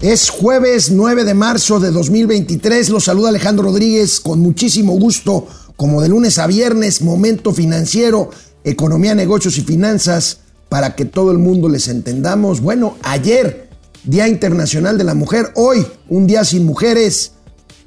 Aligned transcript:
Es 0.00 0.30
jueves 0.30 0.92
9 0.92 1.24
de 1.24 1.34
marzo 1.34 1.80
de 1.80 1.90
2023. 1.90 2.88
Los 2.90 3.06
saluda 3.06 3.30
Alejandro 3.30 3.64
Rodríguez 3.64 4.20
con 4.20 4.38
muchísimo 4.38 4.92
gusto, 4.92 5.48
como 5.74 6.00
de 6.00 6.08
lunes 6.08 6.38
a 6.38 6.46
viernes, 6.46 7.02
momento 7.02 7.52
financiero, 7.52 8.30
economía, 8.62 9.16
negocios 9.16 9.58
y 9.58 9.62
finanzas, 9.62 10.38
para 10.68 10.94
que 10.94 11.04
todo 11.04 11.32
el 11.32 11.38
mundo 11.38 11.68
les 11.68 11.88
entendamos. 11.88 12.60
Bueno, 12.60 12.96
ayer, 13.02 13.70
Día 14.04 14.28
Internacional 14.28 14.98
de 14.98 15.04
la 15.04 15.14
Mujer, 15.14 15.50
hoy, 15.56 15.84
un 16.08 16.28
día 16.28 16.44
sin 16.44 16.64
mujeres, 16.64 17.32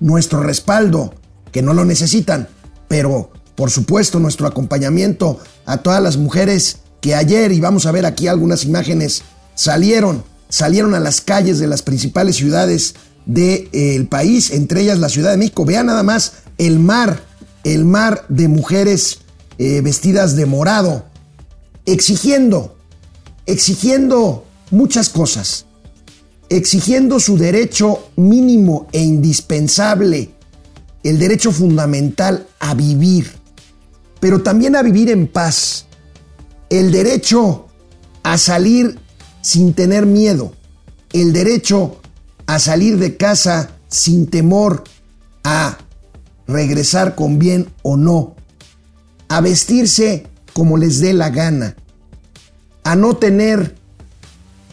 nuestro 0.01 0.43
respaldo, 0.43 1.13
que 1.53 1.61
no 1.61 1.73
lo 1.73 1.85
necesitan, 1.85 2.49
pero 2.89 3.31
por 3.55 3.71
supuesto 3.71 4.19
nuestro 4.19 4.47
acompañamiento 4.47 5.39
a 5.65 5.77
todas 5.77 6.03
las 6.03 6.17
mujeres 6.17 6.79
que 6.99 7.15
ayer, 7.15 7.53
y 7.53 7.61
vamos 7.61 7.85
a 7.85 7.93
ver 7.93 8.05
aquí 8.05 8.27
algunas 8.27 8.65
imágenes, 8.65 9.21
salieron, 9.55 10.29
salieron 10.51 10.93
a 10.93 10.99
las 10.99 11.21
calles 11.21 11.57
de 11.57 11.65
las 11.65 11.81
principales 11.81 12.35
ciudades 12.35 12.93
del 13.25 13.69
eh, 13.71 14.05
país, 14.09 14.51
entre 14.51 14.81
ellas 14.81 14.99
la 14.99 15.09
Ciudad 15.09 15.31
de 15.31 15.37
México. 15.37 15.65
Vean 15.65 15.87
nada 15.87 16.03
más 16.03 16.33
el 16.57 16.77
mar, 16.77 17.23
el 17.63 17.85
mar 17.85 18.25
de 18.29 18.47
mujeres 18.47 19.19
eh, 19.57 19.81
vestidas 19.81 20.35
de 20.35 20.45
morado, 20.45 21.05
exigiendo, 21.85 22.77
exigiendo 23.45 24.45
muchas 24.71 25.09
cosas, 25.09 25.65
exigiendo 26.49 27.19
su 27.19 27.37
derecho 27.37 28.09
mínimo 28.17 28.87
e 28.91 28.99
indispensable, 29.01 30.31
el 31.03 31.17
derecho 31.17 31.51
fundamental 31.51 32.45
a 32.59 32.75
vivir, 32.75 33.31
pero 34.19 34.43
también 34.43 34.75
a 34.75 34.83
vivir 34.83 35.09
en 35.09 35.27
paz, 35.27 35.85
el 36.69 36.91
derecho 36.91 37.67
a 38.23 38.37
salir 38.37 38.99
sin 39.41 39.73
tener 39.73 40.05
miedo, 40.05 40.53
el 41.13 41.33
derecho 41.33 41.99
a 42.45 42.59
salir 42.59 42.97
de 42.97 43.17
casa 43.17 43.71
sin 43.87 44.27
temor 44.27 44.83
a 45.43 45.77
regresar 46.47 47.15
con 47.15 47.39
bien 47.39 47.67
o 47.81 47.97
no, 47.97 48.35
a 49.29 49.41
vestirse 49.41 50.27
como 50.53 50.77
les 50.77 50.99
dé 50.99 51.13
la 51.13 51.29
gana, 51.29 51.75
a 52.83 52.95
no 52.95 53.17
tener 53.17 53.75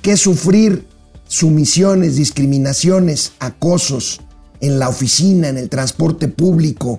que 0.02 0.16
sufrir 0.16 0.86
sumisiones, 1.27 2.16
discriminaciones, 2.16 3.32
acosos 3.38 4.20
en 4.60 4.78
la 4.78 4.88
oficina, 4.88 5.48
en 5.48 5.58
el 5.58 5.69
transporte 5.69 6.28
público, 6.28 6.98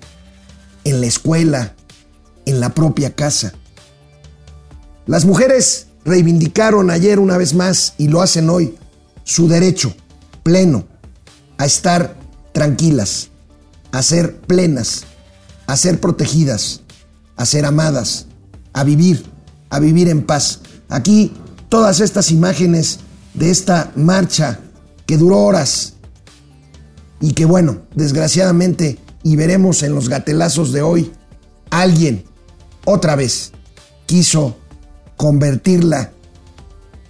en 0.84 1.00
la 1.00 1.06
escuela, 1.06 1.74
en 2.46 2.60
la 2.60 2.74
propia 2.74 3.14
casa. 3.14 3.52
Las 5.06 5.24
mujeres 5.24 5.88
reivindicaron 6.10 6.90
ayer 6.90 7.20
una 7.20 7.38
vez 7.38 7.54
más 7.54 7.94
y 7.96 8.08
lo 8.08 8.20
hacen 8.20 8.50
hoy 8.50 8.74
su 9.22 9.46
derecho 9.46 9.94
pleno 10.42 10.84
a 11.56 11.64
estar 11.64 12.16
tranquilas, 12.52 13.28
a 13.92 14.02
ser 14.02 14.40
plenas, 14.40 15.04
a 15.66 15.76
ser 15.76 16.00
protegidas, 16.00 16.80
a 17.36 17.46
ser 17.46 17.64
amadas, 17.64 18.26
a 18.72 18.82
vivir, 18.82 19.24
a 19.70 19.78
vivir 19.78 20.08
en 20.08 20.26
paz. 20.26 20.60
Aquí 20.88 21.32
todas 21.68 22.00
estas 22.00 22.32
imágenes 22.32 22.98
de 23.34 23.50
esta 23.50 23.92
marcha 23.94 24.58
que 25.06 25.16
duró 25.16 25.38
horas 25.38 25.94
y 27.20 27.34
que 27.34 27.44
bueno, 27.44 27.82
desgraciadamente, 27.94 28.98
y 29.22 29.36
veremos 29.36 29.84
en 29.84 29.94
los 29.94 30.08
gatelazos 30.08 30.72
de 30.72 30.82
hoy, 30.82 31.12
alguien 31.70 32.24
otra 32.84 33.14
vez 33.14 33.52
quiso 34.06 34.56
convertirla 35.20 36.12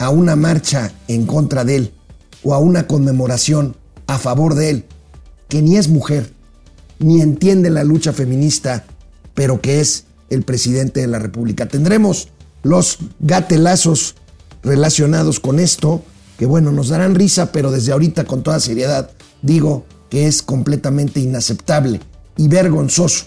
a 0.01 0.11
una 0.11 0.35
marcha 0.35 0.91
en 1.07 1.27
contra 1.27 1.65
de 1.65 1.77
él 1.77 1.93
o 2.43 2.55
a 2.55 2.59
una 2.59 2.89
conmemoración 2.89 3.77
a 4.09 4.19
favor 4.19 4.57
de 4.57 4.71
él, 4.71 4.85
que 5.47 5.63
ni 5.63 5.77
es 5.77 5.87
mujer, 5.87 6.33
ni 6.99 7.21
entiende 7.21 7.71
la 7.71 7.85
lucha 7.85 8.13
feminista, 8.13 8.85
pero 9.35 9.61
que 9.61 9.79
es 9.79 10.07
el 10.29 10.43
presidente 10.43 11.01
de 11.01 11.07
la 11.07 11.21
República. 11.21 11.69
Tendremos 11.69 12.31
los 12.65 12.99
gatelazos 13.21 14.17
relacionados 14.65 15.39
con 15.39 15.61
esto, 15.61 16.03
que 16.37 16.47
bueno, 16.47 16.73
nos 16.73 16.89
darán 16.89 17.15
risa, 17.15 17.53
pero 17.53 17.71
desde 17.71 17.93
ahorita 17.93 18.25
con 18.25 18.43
toda 18.43 18.59
seriedad 18.59 19.13
digo 19.41 19.87
que 20.09 20.27
es 20.27 20.43
completamente 20.43 21.21
inaceptable 21.21 22.01
y 22.37 22.49
vergonzoso 22.49 23.27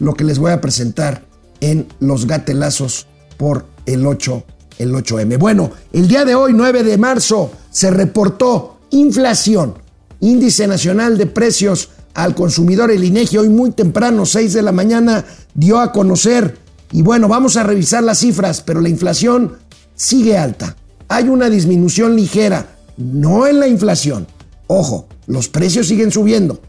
lo 0.00 0.14
que 0.14 0.24
les 0.24 0.38
voy 0.38 0.52
a 0.52 0.62
presentar 0.62 1.26
en 1.60 1.88
los 2.00 2.26
gatelazos 2.26 3.06
por 3.36 3.73
el 3.86 4.06
8, 4.06 4.44
el 4.78 4.92
8M. 4.92 5.38
Bueno, 5.38 5.70
el 5.92 6.08
día 6.08 6.24
de 6.24 6.34
hoy, 6.34 6.52
9 6.54 6.82
de 6.82 6.98
marzo, 6.98 7.50
se 7.70 7.90
reportó 7.90 8.78
inflación, 8.90 9.74
índice 10.20 10.66
nacional 10.66 11.18
de 11.18 11.26
precios 11.26 11.90
al 12.14 12.34
consumidor, 12.34 12.90
el 12.90 13.04
INEGI, 13.04 13.38
hoy 13.38 13.48
muy 13.48 13.72
temprano, 13.72 14.24
6 14.24 14.52
de 14.52 14.62
la 14.62 14.72
mañana, 14.72 15.24
dio 15.54 15.80
a 15.80 15.92
conocer. 15.92 16.58
Y 16.92 17.02
bueno, 17.02 17.26
vamos 17.28 17.56
a 17.56 17.64
revisar 17.64 18.04
las 18.04 18.18
cifras, 18.18 18.60
pero 18.60 18.80
la 18.80 18.88
inflación 18.88 19.56
sigue 19.96 20.38
alta. 20.38 20.76
Hay 21.08 21.28
una 21.28 21.50
disminución 21.50 22.14
ligera, 22.14 22.76
no 22.96 23.46
en 23.46 23.58
la 23.58 23.66
inflación. 23.66 24.28
Ojo, 24.68 25.08
los 25.26 25.48
precios 25.48 25.88
siguen 25.88 26.12
subiendo. 26.12 26.60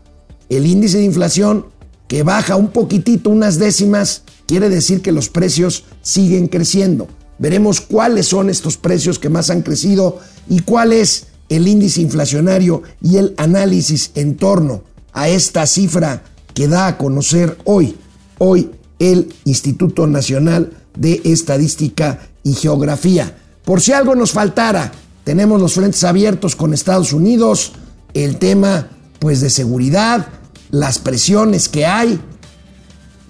El 0.49 0.65
índice 0.65 0.97
de 0.97 1.05
inflación 1.05 1.67
que 2.07 2.23
baja 2.23 2.55
un 2.55 2.69
poquitito, 2.69 3.29
unas 3.29 3.59
décimas, 3.59 4.23
quiere 4.47 4.69
decir 4.69 5.01
que 5.01 5.11
los 5.11 5.29
precios 5.29 5.83
siguen 6.01 6.47
creciendo. 6.47 7.07
Veremos 7.37 7.81
cuáles 7.81 8.27
son 8.27 8.49
estos 8.49 8.77
precios 8.77 9.19
que 9.19 9.29
más 9.29 9.49
han 9.49 9.61
crecido 9.61 10.19
y 10.49 10.61
cuál 10.61 10.93
es 10.93 11.27
el 11.49 11.67
índice 11.67 12.01
inflacionario 12.01 12.83
y 13.01 13.17
el 13.17 13.33
análisis 13.37 14.11
en 14.15 14.37
torno 14.37 14.83
a 15.13 15.29
esta 15.29 15.65
cifra 15.67 16.23
que 16.53 16.67
da 16.67 16.87
a 16.87 16.97
conocer 16.97 17.57
hoy, 17.65 17.95
hoy 18.37 18.71
el 18.99 19.33
Instituto 19.43 20.07
Nacional 20.07 20.71
de 20.97 21.21
Estadística 21.25 22.27
y 22.43 22.53
Geografía. 22.53 23.35
Por 23.65 23.81
si 23.81 23.91
algo 23.91 24.15
nos 24.15 24.31
faltara, 24.31 24.91
tenemos 25.23 25.59
los 25.59 25.73
frentes 25.73 26.03
abiertos 26.03 26.55
con 26.55 26.73
Estados 26.73 27.11
Unidos, 27.11 27.73
el 28.13 28.37
tema 28.37 28.89
pues 29.19 29.41
de 29.41 29.49
seguridad, 29.49 30.27
las 30.69 30.99
presiones 30.99 31.67
que 31.67 31.85
hay, 31.85 32.19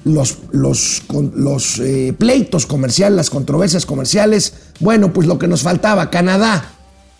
los, 0.05 0.37
los, 0.51 1.01
los 1.33 1.79
eh, 1.79 2.15
pleitos 2.17 2.65
comerciales, 2.65 3.17
las 3.17 3.29
controversias 3.29 3.85
comerciales. 3.85 4.53
Bueno, 4.79 5.11
pues 5.11 5.27
lo 5.27 5.37
que 5.37 5.47
nos 5.47 5.63
faltaba, 5.63 6.09
Canadá. 6.09 6.71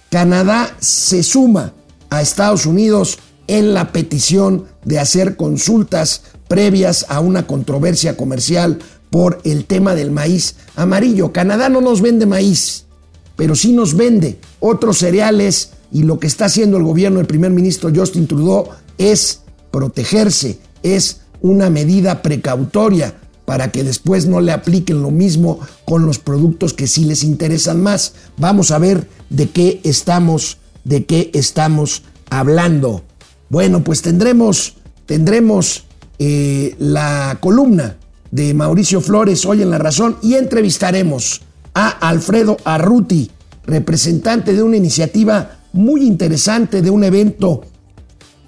Canadá 0.10 0.74
se 0.80 1.24
suma 1.24 1.74
a 2.10 2.22
Estados 2.22 2.66
Unidos 2.66 3.18
en 3.48 3.74
la 3.74 3.92
petición 3.92 4.66
de 4.86 5.00
hacer 5.00 5.36
consultas 5.36 6.22
previas 6.48 7.08
a 7.10 7.20
una 7.20 7.48
controversia 7.48 8.16
comercial 8.16 8.80
por 9.10 9.42
el 9.44 9.66
tema 9.66 9.96
del 9.96 10.12
maíz 10.12 10.56
amarillo. 10.76 11.34
Canadá 11.34 11.70
no 11.70 11.82
nos 11.82 12.02
vende 12.02 12.26
maíz, 12.26 12.86
pero 13.36 13.56
sí 13.56 13.74
nos 13.74 13.96
vende 13.96 14.40
otros 14.60 15.00
cereales 15.00 15.72
y 15.92 16.04
lo 16.04 16.20
que 16.20 16.28
está 16.28 16.46
haciendo 16.46 16.78
el 16.78 16.84
gobierno 16.84 17.18
del 17.18 17.28
primer 17.28 17.52
ministro 17.52 17.92
Justin 17.94 18.28
Trudeau 18.28 18.70
es 18.98 19.42
protegerse, 19.72 20.60
es 20.84 21.22
una 21.42 21.70
medida 21.70 22.22
precautoria 22.22 23.16
para 23.46 23.72
que 23.72 23.84
después 23.84 24.26
no 24.26 24.42
le 24.42 24.52
apliquen 24.52 25.02
lo 25.02 25.12
mismo 25.12 25.60
con 25.86 26.06
los 26.06 26.20
productos 26.20 26.74
que 26.74 26.88
sí 26.88 27.06
les 27.06 27.24
interesan 27.24 27.82
más. 27.82 28.14
Vamos 28.38 28.72
a 28.72 28.80
ver 28.80 29.08
de 29.30 29.50
qué 29.50 29.80
estamos, 29.84 30.58
de 30.84 31.06
qué 31.06 31.30
estamos 31.34 32.04
hablando. 32.30 33.04
Bueno, 33.50 33.84
pues 33.84 34.02
tendremos, 34.02 34.76
tendremos 35.06 35.86
eh, 36.18 36.76
la 36.80 37.38
columna 37.40 37.98
de 38.32 38.54
Mauricio 38.54 39.00
Flores 39.00 39.46
hoy 39.46 39.62
en 39.62 39.70
La 39.70 39.78
Razón 39.78 40.18
y 40.22 40.34
entrevistaremos 40.34 41.42
a 41.74 41.90
Alfredo 41.90 42.58
Arruti, 42.66 43.30
representante 43.66 44.54
de 44.54 44.64
una 44.64 44.78
iniciativa 44.78 45.60
muy 45.74 46.06
interesante, 46.06 46.82
de 46.82 46.90
un 46.90 47.04
evento 47.04 47.62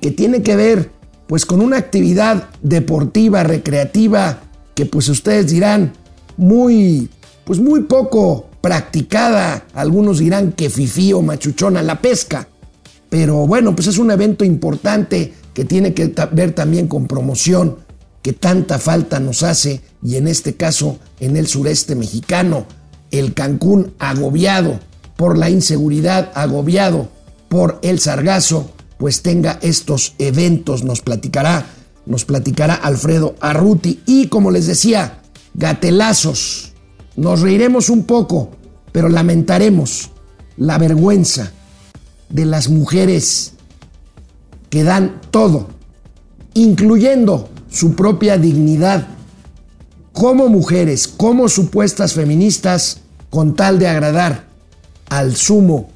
que 0.01 0.11
tiene 0.11 0.41
que 0.41 0.55
ver 0.55 0.96
pues 1.27 1.45
con 1.45 1.61
una 1.61 1.77
actividad 1.77 2.49
deportiva, 2.61 3.43
recreativa, 3.43 4.41
que 4.73 4.85
pues 4.85 5.09
ustedes 5.09 5.47
dirán 5.51 5.93
muy, 6.37 7.09
pues 7.43 7.59
muy 7.59 7.81
poco 7.81 8.49
practicada, 8.61 9.65
algunos 9.73 10.19
dirán 10.19 10.51
que 10.51 10.69
fifí 10.69 11.13
o 11.13 11.21
machuchona 11.21 11.81
la 11.83 12.01
pesca, 12.01 12.47
pero 13.09 13.47
bueno, 13.47 13.75
pues 13.75 13.87
es 13.87 13.97
un 13.97 14.11
evento 14.11 14.43
importante 14.43 15.33
que 15.53 15.65
tiene 15.65 15.93
que 15.93 16.13
ver 16.31 16.53
también 16.53 16.87
con 16.87 17.07
promoción, 17.07 17.77
que 18.21 18.33
tanta 18.33 18.79
falta 18.79 19.19
nos 19.19 19.43
hace, 19.43 19.81
y 20.03 20.15
en 20.17 20.27
este 20.27 20.55
caso 20.55 20.99
en 21.19 21.37
el 21.37 21.47
sureste 21.47 21.95
mexicano, 21.95 22.65
el 23.11 23.33
Cancún 23.33 23.93
agobiado 23.99 24.79
por 25.15 25.37
la 25.37 25.49
inseguridad, 25.49 26.31
agobiado 26.35 27.09
por 27.49 27.79
el 27.81 27.99
sargazo, 27.99 28.69
pues 28.97 29.21
tenga 29.21 29.59
estos 29.61 30.13
eventos, 30.17 30.83
nos 30.83 31.01
platicará, 31.01 31.67
nos 32.05 32.25
platicará 32.25 32.75
Alfredo 32.75 33.35
Arruti. 33.39 34.01
Y 34.05 34.27
como 34.27 34.51
les 34.51 34.67
decía, 34.67 35.21
gatelazos, 35.53 36.73
nos 37.15 37.41
reiremos 37.41 37.89
un 37.89 38.03
poco, 38.03 38.51
pero 38.91 39.09
lamentaremos 39.09 40.11
la 40.57 40.77
vergüenza 40.77 41.51
de 42.29 42.45
las 42.45 42.69
mujeres 42.69 43.53
que 44.69 44.83
dan 44.83 45.21
todo, 45.31 45.67
incluyendo 46.53 47.49
su 47.69 47.93
propia 47.95 48.37
dignidad 48.37 49.07
como 50.11 50.49
mujeres, 50.49 51.07
como 51.07 51.47
supuestas 51.47 52.13
feministas, 52.13 53.01
con 53.29 53.55
tal 53.55 53.77
de 53.77 53.87
agradar 53.87 54.47
al 55.09 55.35
sumo, 55.35 55.91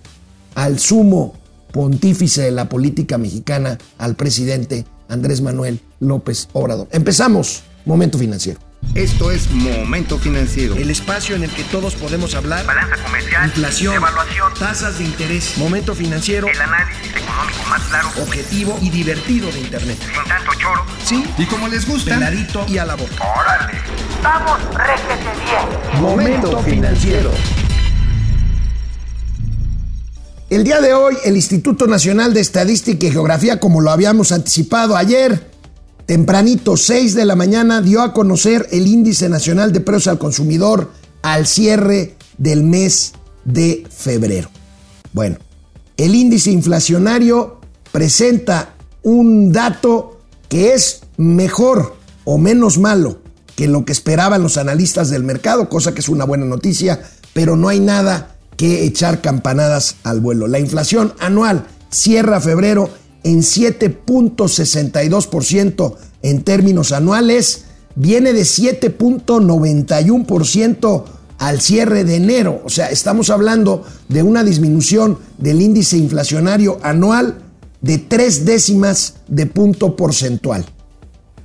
al 0.53 0.79
sumo 0.79 1.33
pontífice 1.71 2.41
de 2.41 2.51
la 2.51 2.69
política 2.69 3.17
mexicana, 3.17 3.77
al 3.97 4.15
presidente 4.15 4.85
Andrés 5.09 5.41
Manuel 5.41 5.79
López 5.99 6.49
Obrador. 6.53 6.87
Empezamos, 6.91 7.63
momento 7.85 8.17
financiero. 8.17 8.59
Esto 8.95 9.31
es 9.31 9.49
Momento 9.51 10.17
Financiero. 10.17 10.75
El 10.75 10.89
espacio 10.89 11.35
en 11.35 11.43
el 11.43 11.51
que 11.51 11.63
todos 11.65 11.95
podemos 11.95 12.35
hablar. 12.35 12.65
Balanza 12.65 12.97
comercial. 13.01 13.45
Inflación. 13.45 13.95
Evaluación. 13.95 14.53
Tasas 14.59 14.97
de 14.97 15.05
interés. 15.05 15.57
Momento 15.57 15.95
financiero. 15.95 16.47
El 16.47 16.59
análisis 16.59 17.11
económico 17.11 17.63
más 17.69 17.81
claro. 17.83 18.09
Objetivo 18.21 18.77
y 18.81 18.89
divertido 18.89 19.49
de 19.51 19.59
Internet. 19.61 19.97
Sin 19.99 20.27
tanto 20.27 20.51
choro. 20.59 20.85
Sí. 21.05 21.23
Y 21.37 21.45
como 21.45 21.69
les 21.69 21.87
gusta. 21.87 22.15
Peladito 22.15 22.65
y 22.67 22.79
a 22.79 22.85
la 22.85 22.95
boca. 22.95 23.13
¡Órale! 23.39 23.79
¡Vamos, 24.21 24.59
réjete 24.75 25.29
bien! 25.45 26.01
Momento 26.01 26.61
Financiero. 26.63 27.31
El 30.51 30.65
día 30.65 30.81
de 30.81 30.93
hoy, 30.93 31.15
el 31.23 31.37
Instituto 31.37 31.87
Nacional 31.87 32.33
de 32.33 32.41
Estadística 32.41 33.05
y 33.05 33.11
Geografía, 33.11 33.61
como 33.61 33.79
lo 33.79 33.89
habíamos 33.89 34.33
anticipado 34.33 34.97
ayer, 34.97 35.49
tempranito, 36.05 36.75
6 36.75 37.15
de 37.15 37.23
la 37.23 37.37
mañana, 37.37 37.81
dio 37.81 38.01
a 38.01 38.11
conocer 38.11 38.67
el 38.69 38.85
Índice 38.85 39.29
Nacional 39.29 39.71
de 39.71 39.79
Precios 39.79 40.09
al 40.09 40.19
Consumidor 40.19 40.91
al 41.21 41.47
cierre 41.47 42.17
del 42.37 42.63
mes 42.63 43.13
de 43.45 43.87
febrero. 43.89 44.49
Bueno, 45.13 45.37
el 45.95 46.15
índice 46.15 46.51
inflacionario 46.51 47.61
presenta 47.93 48.73
un 49.03 49.53
dato 49.53 50.19
que 50.49 50.73
es 50.73 51.03
mejor 51.15 51.95
o 52.25 52.37
menos 52.37 52.77
malo 52.77 53.19
que 53.55 53.69
lo 53.69 53.85
que 53.85 53.93
esperaban 53.93 54.43
los 54.43 54.57
analistas 54.57 55.09
del 55.09 55.23
mercado, 55.23 55.69
cosa 55.69 55.93
que 55.93 56.01
es 56.01 56.09
una 56.09 56.25
buena 56.25 56.45
noticia, 56.45 57.01
pero 57.31 57.55
no 57.55 57.69
hay 57.69 57.79
nada 57.79 58.30
que 58.61 58.85
echar 58.85 59.21
campanadas 59.21 59.95
al 60.03 60.19
vuelo. 60.19 60.47
La 60.47 60.59
inflación 60.59 61.15
anual 61.17 61.65
cierra 61.89 62.39
febrero 62.39 62.91
en 63.23 63.39
7.62% 63.39 65.95
en 66.21 66.43
términos 66.43 66.91
anuales, 66.91 67.63
viene 67.95 68.33
de 68.33 68.43
7.91% 68.43 71.03
al 71.39 71.59
cierre 71.59 72.03
de 72.03 72.17
enero. 72.17 72.61
O 72.63 72.69
sea, 72.69 72.91
estamos 72.91 73.31
hablando 73.31 73.83
de 74.09 74.21
una 74.21 74.43
disminución 74.43 75.17
del 75.39 75.59
índice 75.59 75.97
inflacionario 75.97 76.77
anual 76.83 77.41
de 77.81 77.97
tres 77.97 78.45
décimas 78.45 79.15
de 79.27 79.47
punto 79.47 79.95
porcentual. 79.95 80.67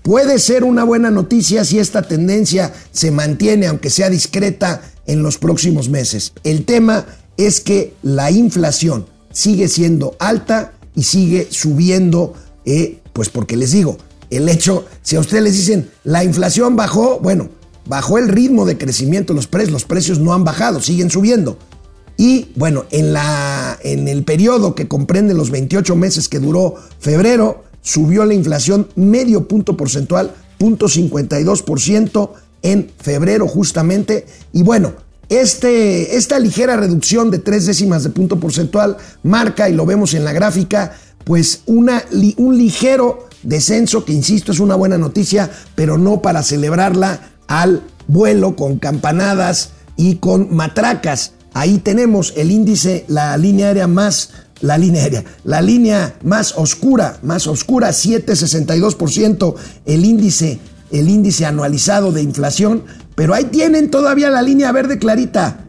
Puede 0.02 0.38
ser 0.38 0.64
una 0.64 0.84
buena 0.84 1.10
noticia 1.10 1.64
si 1.64 1.78
esta 1.78 2.02
tendencia 2.02 2.74
se 2.90 3.10
mantiene, 3.10 3.68
aunque 3.68 3.88
sea 3.88 4.10
discreta, 4.10 4.82
en 5.06 5.22
los 5.22 5.38
próximos 5.38 5.88
meses. 5.88 6.32
El 6.44 6.64
tema 6.64 7.06
es 7.36 7.60
que 7.60 7.94
la 8.02 8.30
inflación 8.30 9.06
sigue 9.32 9.68
siendo 9.68 10.16
alta 10.18 10.72
y 10.94 11.02
sigue 11.02 11.48
subiendo, 11.50 12.34
eh, 12.64 13.00
pues 13.12 13.28
porque 13.28 13.56
les 13.56 13.72
digo, 13.72 13.98
el 14.30 14.48
hecho, 14.48 14.86
si 15.02 15.16
a 15.16 15.20
ustedes 15.20 15.44
les 15.44 15.54
dicen, 15.54 15.90
la 16.04 16.24
inflación 16.24 16.76
bajó, 16.76 17.20
bueno, 17.20 17.48
bajó 17.86 18.18
el 18.18 18.28
ritmo 18.28 18.64
de 18.66 18.78
crecimiento 18.78 19.32
de 19.32 19.36
los 19.36 19.46
precios, 19.46 19.72
los 19.72 19.84
precios 19.84 20.18
no 20.18 20.32
han 20.32 20.44
bajado, 20.44 20.80
siguen 20.80 21.10
subiendo. 21.10 21.58
Y 22.16 22.48
bueno, 22.56 22.86
en, 22.90 23.12
la, 23.12 23.78
en 23.82 24.08
el 24.08 24.24
periodo 24.24 24.74
que 24.74 24.88
comprende 24.88 25.34
los 25.34 25.50
28 25.50 25.94
meses 25.96 26.28
que 26.28 26.38
duró 26.40 26.76
febrero, 26.98 27.64
subió 27.82 28.24
la 28.24 28.34
inflación 28.34 28.88
medio 28.96 29.46
punto 29.46 29.76
porcentual, 29.76 30.34
0.52% 30.58 32.30
en 32.66 32.90
febrero 32.98 33.46
justamente. 33.46 34.26
Y 34.52 34.62
bueno, 34.64 34.94
este, 35.28 36.16
esta 36.16 36.38
ligera 36.40 36.76
reducción 36.76 37.30
de 37.30 37.38
tres 37.38 37.66
décimas 37.66 38.02
de 38.02 38.10
punto 38.10 38.40
porcentual 38.40 38.96
marca, 39.22 39.68
y 39.68 39.72
lo 39.72 39.86
vemos 39.86 40.14
en 40.14 40.24
la 40.24 40.32
gráfica, 40.32 40.96
pues 41.24 41.62
una, 41.66 42.04
un 42.36 42.58
ligero 42.58 43.28
descenso 43.42 44.04
que, 44.04 44.12
insisto, 44.12 44.50
es 44.50 44.58
una 44.58 44.74
buena 44.74 44.98
noticia, 44.98 45.50
pero 45.76 45.96
no 45.96 46.22
para 46.22 46.42
celebrarla 46.42 47.30
al 47.46 47.82
vuelo 48.08 48.56
con 48.56 48.78
campanadas 48.78 49.70
y 49.96 50.16
con 50.16 50.54
matracas. 50.54 51.32
Ahí 51.54 51.78
tenemos 51.78 52.34
el 52.36 52.50
índice, 52.50 53.04
la 53.08 53.36
línea 53.36 53.68
aérea 53.68 53.86
más, 53.86 54.30
la 54.60 54.76
línea 54.76 55.04
aérea, 55.04 55.24
la 55.44 55.62
línea 55.62 56.16
más 56.22 56.54
oscura, 56.56 57.18
más 57.22 57.46
oscura, 57.46 57.90
7,62%, 57.90 59.54
el 59.86 60.04
índice 60.04 60.58
el 60.90 61.08
índice 61.08 61.46
anualizado 61.46 62.12
de 62.12 62.22
inflación, 62.22 62.84
pero 63.14 63.34
ahí 63.34 63.44
tienen 63.44 63.90
todavía 63.90 64.30
la 64.30 64.42
línea 64.42 64.72
verde 64.72 64.98
clarita. 64.98 65.66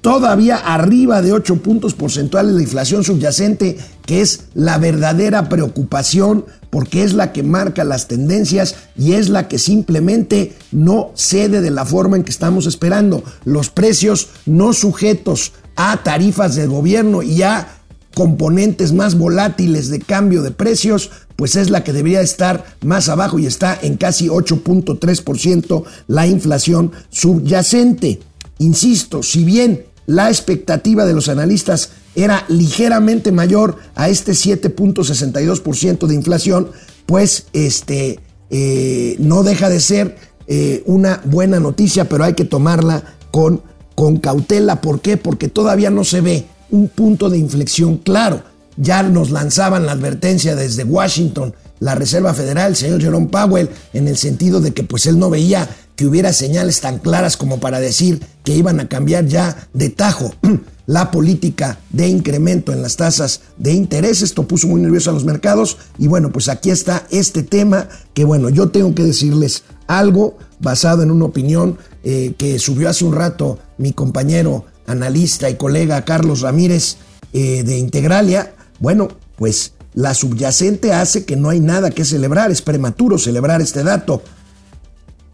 Todavía 0.00 0.56
arriba 0.56 1.20
de 1.20 1.32
8 1.32 1.56
puntos 1.56 1.92
porcentuales 1.92 2.54
la 2.54 2.62
inflación 2.62 3.04
subyacente, 3.04 3.76
que 4.06 4.22
es 4.22 4.44
la 4.54 4.78
verdadera 4.78 5.50
preocupación 5.50 6.46
porque 6.70 7.02
es 7.02 7.12
la 7.12 7.32
que 7.32 7.42
marca 7.42 7.84
las 7.84 8.08
tendencias 8.08 8.76
y 8.96 9.12
es 9.12 9.28
la 9.28 9.48
que 9.48 9.58
simplemente 9.58 10.56
no 10.72 11.10
cede 11.14 11.60
de 11.60 11.70
la 11.70 11.84
forma 11.84 12.16
en 12.16 12.22
que 12.22 12.30
estamos 12.30 12.66
esperando. 12.66 13.22
Los 13.44 13.70
precios 13.70 14.28
no 14.46 14.72
sujetos 14.72 15.52
a 15.76 16.02
tarifas 16.02 16.54
del 16.54 16.70
gobierno 16.70 17.22
y 17.22 17.42
a 17.42 17.79
componentes 18.14 18.92
más 18.92 19.16
volátiles 19.16 19.88
de 19.88 20.00
cambio 20.00 20.42
de 20.42 20.50
precios, 20.50 21.10
pues 21.36 21.56
es 21.56 21.70
la 21.70 21.84
que 21.84 21.92
debería 21.92 22.20
estar 22.20 22.64
más 22.82 23.08
abajo 23.08 23.38
y 23.38 23.46
está 23.46 23.78
en 23.80 23.96
casi 23.96 24.28
8.3% 24.28 25.84
la 26.08 26.26
inflación 26.26 26.92
subyacente. 27.10 28.20
Insisto, 28.58 29.22
si 29.22 29.44
bien 29.44 29.84
la 30.06 30.28
expectativa 30.28 31.06
de 31.06 31.14
los 31.14 31.28
analistas 31.28 31.90
era 32.14 32.44
ligeramente 32.48 33.32
mayor 33.32 33.76
a 33.94 34.08
este 34.08 34.32
7.62% 34.32 36.06
de 36.06 36.14
inflación, 36.14 36.70
pues 37.06 37.46
este, 37.52 38.18
eh, 38.50 39.16
no 39.18 39.42
deja 39.44 39.68
de 39.68 39.80
ser 39.80 40.16
eh, 40.48 40.82
una 40.86 41.20
buena 41.24 41.60
noticia, 41.60 42.08
pero 42.08 42.24
hay 42.24 42.34
que 42.34 42.44
tomarla 42.44 43.04
con, 43.30 43.62
con 43.94 44.16
cautela. 44.16 44.80
¿Por 44.80 45.00
qué? 45.00 45.16
Porque 45.16 45.48
todavía 45.48 45.90
no 45.90 46.02
se 46.02 46.20
ve 46.20 46.46
un 46.70 46.88
punto 46.88 47.30
de 47.30 47.38
inflexión 47.38 47.98
claro. 47.98 48.42
Ya 48.76 49.02
nos 49.02 49.30
lanzaban 49.30 49.86
la 49.86 49.92
advertencia 49.92 50.56
desde 50.56 50.84
Washington, 50.84 51.54
la 51.80 51.94
Reserva 51.94 52.34
Federal, 52.34 52.70
el 52.70 52.76
señor 52.76 53.00
Jerome 53.00 53.28
Powell, 53.28 53.68
en 53.92 54.08
el 54.08 54.16
sentido 54.16 54.60
de 54.60 54.72
que 54.72 54.84
pues 54.84 55.06
él 55.06 55.18
no 55.18 55.30
veía 55.30 55.68
que 55.96 56.06
hubiera 56.06 56.32
señales 56.32 56.80
tan 56.80 56.98
claras 56.98 57.36
como 57.36 57.60
para 57.60 57.78
decir 57.78 58.22
que 58.42 58.56
iban 58.56 58.80
a 58.80 58.88
cambiar 58.88 59.26
ya 59.26 59.68
de 59.74 59.90
tajo 59.90 60.34
la 60.86 61.10
política 61.10 61.78
de 61.90 62.08
incremento 62.08 62.72
en 62.72 62.80
las 62.80 62.96
tasas 62.96 63.42
de 63.58 63.74
interés. 63.74 64.22
Esto 64.22 64.48
puso 64.48 64.66
muy 64.66 64.80
nervioso 64.80 65.10
a 65.10 65.12
los 65.12 65.24
mercados 65.24 65.76
y 65.98 66.06
bueno, 66.06 66.32
pues 66.32 66.48
aquí 66.48 66.70
está 66.70 67.06
este 67.10 67.42
tema 67.42 67.86
que 68.14 68.24
bueno, 68.24 68.48
yo 68.48 68.70
tengo 68.70 68.94
que 68.94 69.04
decirles 69.04 69.64
algo 69.86 70.38
basado 70.58 71.02
en 71.02 71.10
una 71.10 71.26
opinión 71.26 71.76
eh, 72.02 72.32
que 72.38 72.58
subió 72.58 72.88
hace 72.88 73.04
un 73.04 73.14
rato 73.14 73.58
mi 73.76 73.92
compañero 73.92 74.64
analista 74.90 75.48
y 75.50 75.56
colega 75.56 76.04
Carlos 76.04 76.40
Ramírez 76.40 76.96
eh, 77.32 77.62
de 77.62 77.78
Integralia, 77.78 78.54
bueno, 78.78 79.08
pues 79.36 79.74
la 79.94 80.14
subyacente 80.14 80.92
hace 80.92 81.24
que 81.24 81.36
no 81.36 81.48
hay 81.50 81.60
nada 81.60 81.90
que 81.90 82.04
celebrar, 82.04 82.50
es 82.50 82.62
prematuro 82.62 83.18
celebrar 83.18 83.60
este 83.60 83.82
dato, 83.82 84.22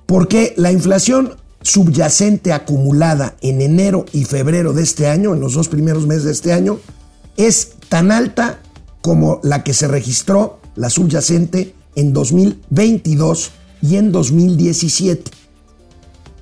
porque 0.07 0.55
la 0.57 0.73
inflación 0.73 1.37
subyacente 1.63 2.53
acumulada 2.53 3.35
en 3.41 3.61
enero 3.61 4.07
y 4.13 4.25
febrero 4.25 4.73
de 4.73 4.83
este 4.83 5.09
año, 5.09 5.35
en 5.35 5.41
los 5.41 5.55
dos 5.55 5.69
primeros 5.69 6.07
meses 6.07 6.25
de 6.25 6.33
este 6.33 6.53
año, 6.53 6.79
es 7.37 7.73
tan 7.89 8.13
alta 8.13 8.61
como 9.03 9.41
la 9.43 9.65
que 9.65 9.75
se 9.75 9.89
registró, 9.89 10.61
la 10.75 10.91
subyacente, 10.91 11.75
en 11.95 12.13
2022 12.13 13.51
y 13.83 13.97
en 13.97 14.13
2017. 14.13 15.31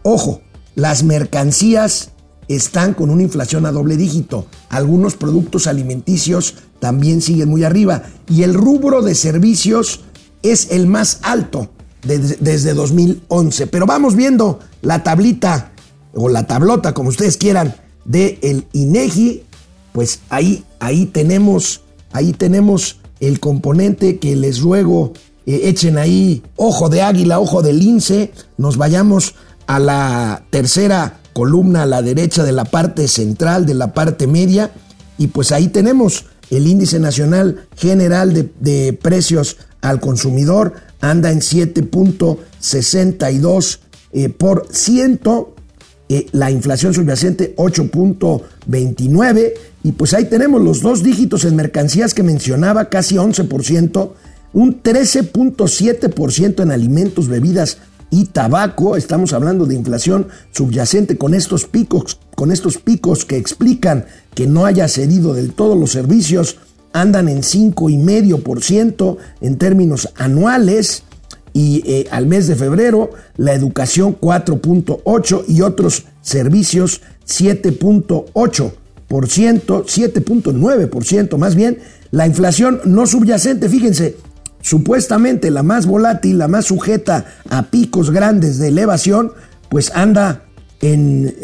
Ojo, 0.02 0.42
las 0.74 1.02
mercancías 1.04 2.10
están 2.48 2.94
con 2.94 3.10
una 3.10 3.22
inflación 3.22 3.66
a 3.66 3.72
doble 3.72 3.96
dígito. 3.96 4.46
Algunos 4.68 5.14
productos 5.14 5.66
alimenticios 5.66 6.54
también 6.78 7.20
siguen 7.20 7.48
muy 7.48 7.64
arriba. 7.64 8.02
Y 8.28 8.42
el 8.42 8.54
rubro 8.54 9.02
de 9.02 9.14
servicios 9.14 10.00
es 10.42 10.70
el 10.70 10.86
más 10.86 11.20
alto 11.22 11.70
desde 12.02 12.74
2011. 12.74 13.66
Pero 13.68 13.86
vamos 13.86 14.14
viendo 14.14 14.60
la 14.82 15.02
tablita 15.02 15.72
o 16.12 16.28
la 16.28 16.46
tablota, 16.46 16.92
como 16.92 17.08
ustedes 17.08 17.36
quieran, 17.36 17.74
de 18.04 18.38
el 18.42 18.66
INEGI. 18.72 19.44
Pues 19.92 20.20
ahí, 20.28 20.64
ahí 20.80 21.06
tenemos, 21.06 21.82
ahí 22.12 22.32
tenemos 22.32 23.00
el 23.20 23.40
componente 23.40 24.18
que 24.18 24.36
les 24.36 24.60
ruego 24.60 25.12
eh, 25.46 25.62
echen 25.64 25.98
ahí 25.98 26.42
ojo 26.56 26.88
de 26.88 27.02
águila, 27.02 27.38
ojo 27.40 27.62
de 27.62 27.72
lince. 27.72 28.32
Nos 28.56 28.76
vayamos 28.76 29.34
a 29.66 29.78
la 29.78 30.44
tercera 30.50 31.20
columna 31.34 31.82
a 31.82 31.86
la 31.86 32.00
derecha 32.00 32.44
de 32.44 32.52
la 32.52 32.64
parte 32.64 33.08
central, 33.08 33.66
de 33.66 33.74
la 33.74 33.92
parte 33.92 34.26
media, 34.26 34.70
y 35.18 35.26
pues 35.26 35.52
ahí 35.52 35.68
tenemos 35.68 36.24
El 36.50 36.66
índice 36.66 36.98
nacional 36.98 37.68
general 37.76 38.50
de, 38.60 38.98
precios 39.02 39.56
al 39.80 39.98
consumidor. 39.98 40.74
Anda 41.00 41.30
en 41.30 41.40
7.62 41.40 43.78
eh, 44.12 44.28
por 44.28 44.68
ciento. 44.70 45.54
Eh, 46.10 46.26
la 46.32 46.50
inflación 46.50 46.92
subyacente 46.92 47.56
8.29 47.56 49.54
y 49.84 49.92
pues 49.92 50.14
ahí 50.14 50.24
tenemos 50.24 50.62
los 50.62 50.80
dos 50.80 51.02
dígitos 51.02 51.44
en 51.44 51.56
mercancías 51.56 52.14
que 52.14 52.22
mencionaba, 52.22 52.88
casi 52.88 53.16
11%, 53.16 54.12
un 54.54 54.82
13.7% 54.82 56.62
en 56.62 56.70
alimentos, 56.70 57.28
bebidas 57.28 57.76
y 58.14 58.24
tabaco. 58.26 58.96
Estamos 58.96 59.32
hablando 59.32 59.66
de 59.66 59.74
inflación 59.74 60.28
subyacente 60.52 61.18
con 61.18 61.34
estos 61.34 61.64
picos, 61.64 62.20
con 62.36 62.52
estos 62.52 62.78
picos 62.78 63.24
que 63.24 63.36
explican 63.36 64.04
que 64.36 64.46
no 64.46 64.66
haya 64.66 64.86
cedido 64.86 65.34
del 65.34 65.52
todo 65.52 65.74
los 65.74 65.90
servicios, 65.90 66.58
andan 66.92 67.28
en 67.28 67.42
5,5% 67.42 69.16
en 69.40 69.58
términos 69.58 70.10
anuales 70.14 71.02
y 71.52 71.82
eh, 71.90 72.06
al 72.12 72.26
mes 72.26 72.46
de 72.46 72.54
febrero 72.54 73.10
la 73.36 73.52
educación 73.52 74.16
4.8 74.20 75.44
y 75.48 75.62
otros 75.62 76.04
servicios 76.22 77.00
7.8%, 77.26 78.74
7.9% 79.08 81.36
más 81.36 81.56
bien. 81.56 81.80
La 82.12 82.28
inflación 82.28 82.80
no 82.84 83.08
subyacente, 83.08 83.68
fíjense, 83.68 84.14
supuestamente 84.64 85.50
la 85.50 85.62
más 85.62 85.84
volátil, 85.84 86.38
la 86.38 86.48
más 86.48 86.64
sujeta 86.64 87.26
a 87.50 87.64
picos 87.64 88.10
grandes 88.10 88.58
de 88.58 88.68
elevación, 88.68 89.32
pues 89.68 89.92
anda 89.94 90.44
en 90.80 91.36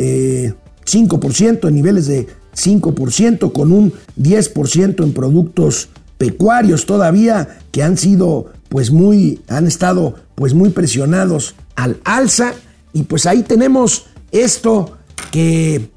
5%, 0.86 1.64
eh, 1.64 1.68
en 1.68 1.74
niveles 1.74 2.06
de 2.06 2.26
5%, 2.56 3.52
con 3.52 3.72
un 3.72 3.92
10% 4.18 5.04
en 5.04 5.12
productos 5.12 5.90
pecuarios 6.16 6.86
todavía 6.86 7.58
que 7.72 7.82
han 7.82 7.98
sido 7.98 8.52
pues 8.70 8.90
muy, 8.90 9.42
han 9.48 9.66
estado 9.66 10.14
pues 10.34 10.54
muy 10.54 10.70
presionados 10.70 11.56
al 11.76 12.00
alza. 12.04 12.54
Y 12.94 13.02
pues 13.02 13.26
ahí 13.26 13.42
tenemos 13.42 14.06
esto 14.32 14.96
que, 15.30 15.90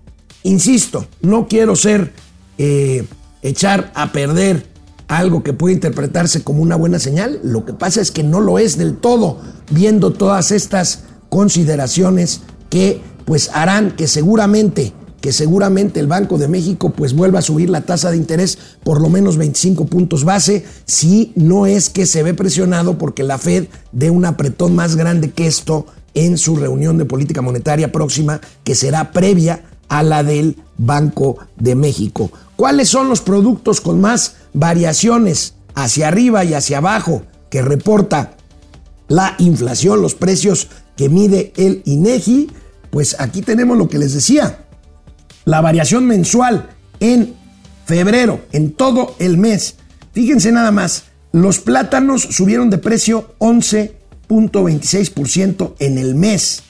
insisto, 0.43 1.07
no 1.21 1.47
quiero 1.47 1.77
ser 1.77 2.11
eh, 2.57 3.05
echar 3.41 3.93
a 3.95 4.11
perder 4.11 4.72
algo 5.17 5.43
que 5.43 5.53
puede 5.53 5.75
interpretarse 5.75 6.43
como 6.43 6.61
una 6.61 6.75
buena 6.75 6.99
señal, 6.99 7.39
lo 7.43 7.65
que 7.65 7.73
pasa 7.73 8.01
es 8.01 8.11
que 8.11 8.23
no 8.23 8.41
lo 8.41 8.59
es 8.59 8.77
del 8.77 8.97
todo, 8.97 9.39
viendo 9.71 10.11
todas 10.11 10.51
estas 10.51 11.03
consideraciones 11.29 12.41
que 12.69 13.01
pues 13.25 13.49
harán 13.53 13.91
que 13.91 14.07
seguramente 14.07 14.93
que 15.23 15.31
seguramente 15.31 16.01
el 16.01 16.07
Banco 16.07 16.37
de 16.37 16.49
México 16.49 16.89
pues 16.89 17.13
vuelva 17.13 17.39
a 17.39 17.41
subir 17.41 17.69
la 17.69 17.85
tasa 17.85 18.11
de 18.11 18.17
interés 18.17 18.57
por 18.83 18.99
lo 18.99 19.07
menos 19.07 19.37
25 19.37 19.85
puntos 19.85 20.25
base, 20.25 20.65
si 20.83 21.31
no 21.37 21.65
es 21.65 21.89
que 21.89 22.05
se 22.05 22.23
ve 22.23 22.33
presionado 22.33 22.97
porque 22.97 23.23
la 23.23 23.37
Fed 23.37 23.67
dé 23.93 24.09
un 24.09 24.25
apretón 24.25 24.75
más 24.75 24.97
grande 24.97 25.31
que 25.31 25.47
esto 25.47 25.85
en 26.13 26.37
su 26.37 26.57
reunión 26.57 26.97
de 26.97 27.05
política 27.05 27.41
monetaria 27.41 27.91
próxima, 27.91 28.41
que 28.65 28.75
será 28.75 29.13
previa 29.13 29.63
a 29.87 30.03
la 30.03 30.23
del 30.23 30.57
Banco 30.77 31.37
de 31.57 31.75
México. 31.75 32.29
¿Cuáles 32.55 32.89
son 32.89 33.09
los 33.09 33.21
productos 33.21 33.81
con 33.81 33.99
más 33.99 34.35
variaciones 34.53 35.55
hacia 35.73 36.07
arriba 36.07 36.45
y 36.45 36.53
hacia 36.53 36.77
abajo 36.77 37.23
que 37.49 37.61
reporta 37.61 38.35
la 39.07 39.35
inflación, 39.39 40.01
los 40.01 40.15
precios 40.15 40.67
que 40.95 41.09
mide 41.09 41.51
el 41.55 41.81
INEGI? 41.85 42.51
Pues 42.91 43.19
aquí 43.19 43.41
tenemos 43.41 43.77
lo 43.77 43.89
que 43.89 43.97
les 43.97 44.13
decía, 44.13 44.65
la 45.45 45.61
variación 45.61 46.05
mensual 46.05 46.69
en 46.99 47.33
febrero, 47.85 48.41
en 48.51 48.71
todo 48.71 49.15
el 49.19 49.37
mes. 49.37 49.75
Fíjense 50.13 50.51
nada 50.51 50.71
más, 50.71 51.05
los 51.31 51.59
plátanos 51.59 52.21
subieron 52.21 52.69
de 52.69 52.77
precio 52.77 53.33
11.26% 53.39 55.73
en 55.79 55.97
el 55.97 56.13
mes. 56.13 56.61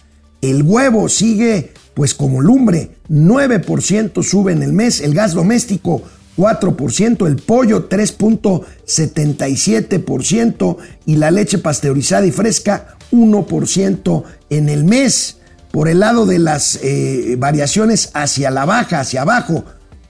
El 0.41 0.63
huevo 0.63 1.09
sigue 1.09 1.72
pues 1.93 2.13
como 2.13 2.41
lumbre, 2.41 2.97
9% 3.09 4.21
sube 4.23 4.51
en 4.51 4.61
el 4.63 4.73
mes. 4.73 4.99
El 5.01 5.13
gas 5.13 5.33
doméstico 5.33 6.01
4%, 6.37 7.27
el 7.27 7.35
pollo 7.37 7.89
3.77% 7.89 10.77
y 11.05 11.15
la 11.17 11.31
leche 11.31 11.59
pasteurizada 11.59 12.25
y 12.25 12.31
fresca 12.31 12.97
1% 13.11 14.23
en 14.49 14.69
el 14.69 14.83
mes 14.83 15.37
por 15.73 15.89
el 15.89 15.99
lado 15.99 16.25
de 16.27 16.39
las 16.39 16.79
eh, 16.83 17.35
variaciones 17.39 18.11
hacia 18.13 18.51
la 18.51 18.65
baja, 18.65 18.99
hacia 18.99 19.23
abajo, 19.23 19.65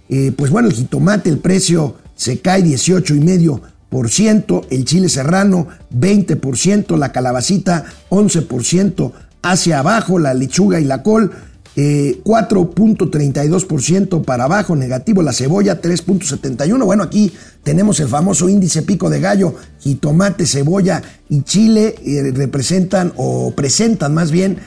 eh, 0.09 0.33
pues 0.35 0.51
bueno, 0.51 0.67
el 0.67 0.73
jitomate, 0.73 1.29
el 1.29 1.37
precio 1.37 1.95
se 2.15 2.39
cae 2.39 2.61
18,5%, 2.63 4.67
el 4.69 4.83
chile 4.83 5.07
serrano 5.07 5.69
20%, 5.95 6.97
la 6.97 7.13
calabacita 7.13 7.85
11% 8.09 9.13
hacia 9.41 9.79
abajo, 9.79 10.19
la 10.19 10.33
lechuga 10.33 10.81
y 10.81 10.83
la 10.83 11.01
col 11.01 11.31
4.32% 11.75 14.19
eh, 14.19 14.23
para 14.23 14.43
abajo, 14.43 14.75
negativo, 14.75 15.21
la 15.21 15.33
cebolla 15.33 15.81
3.71%. 15.81 16.85
Bueno, 16.85 17.03
aquí 17.03 17.33
tenemos 17.63 17.99
el 17.99 18.07
famoso 18.07 18.49
índice 18.49 18.83
pico 18.83 19.09
de 19.09 19.19
gallo, 19.19 19.55
jitomate, 19.79 20.45
cebolla 20.45 21.01
y 21.29 21.41
chile 21.43 21.95
representan 22.35 23.13
o 23.17 23.51
presentan 23.55 24.13
más 24.13 24.31
bien 24.31 24.59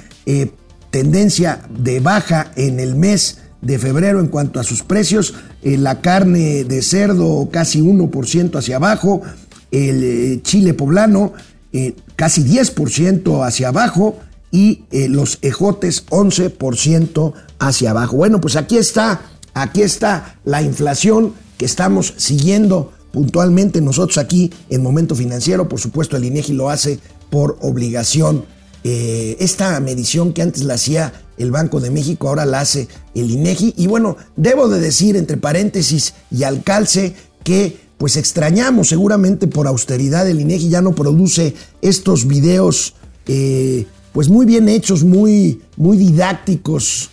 tendencia 0.91 1.61
de 1.79 2.01
baja 2.01 2.51
en 2.57 2.81
el 2.81 2.97
mes 2.97 3.39
de 3.61 3.79
febrero 3.79 4.21
en 4.21 4.29
cuanto 4.29 4.61
a 4.61 4.65
sus 4.65 4.83
precios. 4.83 5.35
Eh, 5.63 5.77
la 5.77 6.01
carne 6.01 6.65
de 6.65 6.83
cerdo 6.83 7.49
casi 7.51 7.81
1% 7.81 8.57
hacia 8.57 8.77
abajo, 8.77 9.23
el 9.71 10.03
eh, 10.03 10.41
chile 10.43 10.75
poblano 10.75 11.33
eh, 11.73 11.95
casi 12.15 12.45
10% 12.45 13.47
hacia 13.47 13.69
abajo 13.69 14.19
y 14.51 14.85
los 14.91 15.39
ejotes 15.43 16.07
11% 16.07 17.33
hacia 17.59 17.91
abajo. 17.91 18.17
Bueno, 18.17 18.41
pues 18.41 18.57
aquí 18.57 18.79
está, 18.79 19.21
aquí 19.55 19.83
está 19.83 20.39
la 20.45 20.63
inflación 20.63 21.35
que 21.59 21.65
estamos 21.65 22.15
siguiendo 22.17 22.93
puntualmente 23.13 23.81
nosotros 23.81 24.19
aquí 24.19 24.53
en 24.69 24.83
Momento 24.83 25.15
Financiero. 25.15 25.69
Por 25.69 25.81
supuesto, 25.81 26.17
el 26.17 26.25
INEGI 26.25 26.53
lo 26.53 26.71
hace 26.71 27.01
por 27.31 27.57
obligación 27.61 28.45
eh, 28.85 29.37
esta 29.41 29.81
medición 29.81 30.33
que 30.33 30.43
antes 30.43 30.63
la 30.63 30.75
hacía 30.75 31.13
el 31.39 31.51
Banco 31.51 31.81
de 31.81 31.91
México, 31.91 32.29
ahora 32.29 32.47
la 32.47 32.61
hace 32.61 32.89
el 33.15 33.31
INEGI. 33.31 33.75
Y 33.77 33.89
bueno, 33.89 34.17
debo 34.37 34.69
de 34.69 34.81
decir 34.81 35.17
entre 35.17 35.37
paréntesis 35.37 36.15
y 36.31 36.45
al 36.45 36.63
calce 36.63 37.15
que 37.43 37.79
pues 37.99 38.17
extrañamos 38.17 38.89
seguramente 38.89 39.47
por 39.49 39.67
austeridad 39.67 40.29
el 40.29 40.41
INEGI 40.41 40.69
ya 40.69 40.83
no 40.83 40.95
produce 40.95 41.55
estos 41.83 42.27
videos 42.27 42.95
eh, 43.27 43.87
pues 44.17 44.31
muy 44.31 44.47
bien 44.47 44.67
hechos, 44.71 45.05
muy, 45.05 45.61
muy 45.77 45.99
didácticos, 45.99 47.11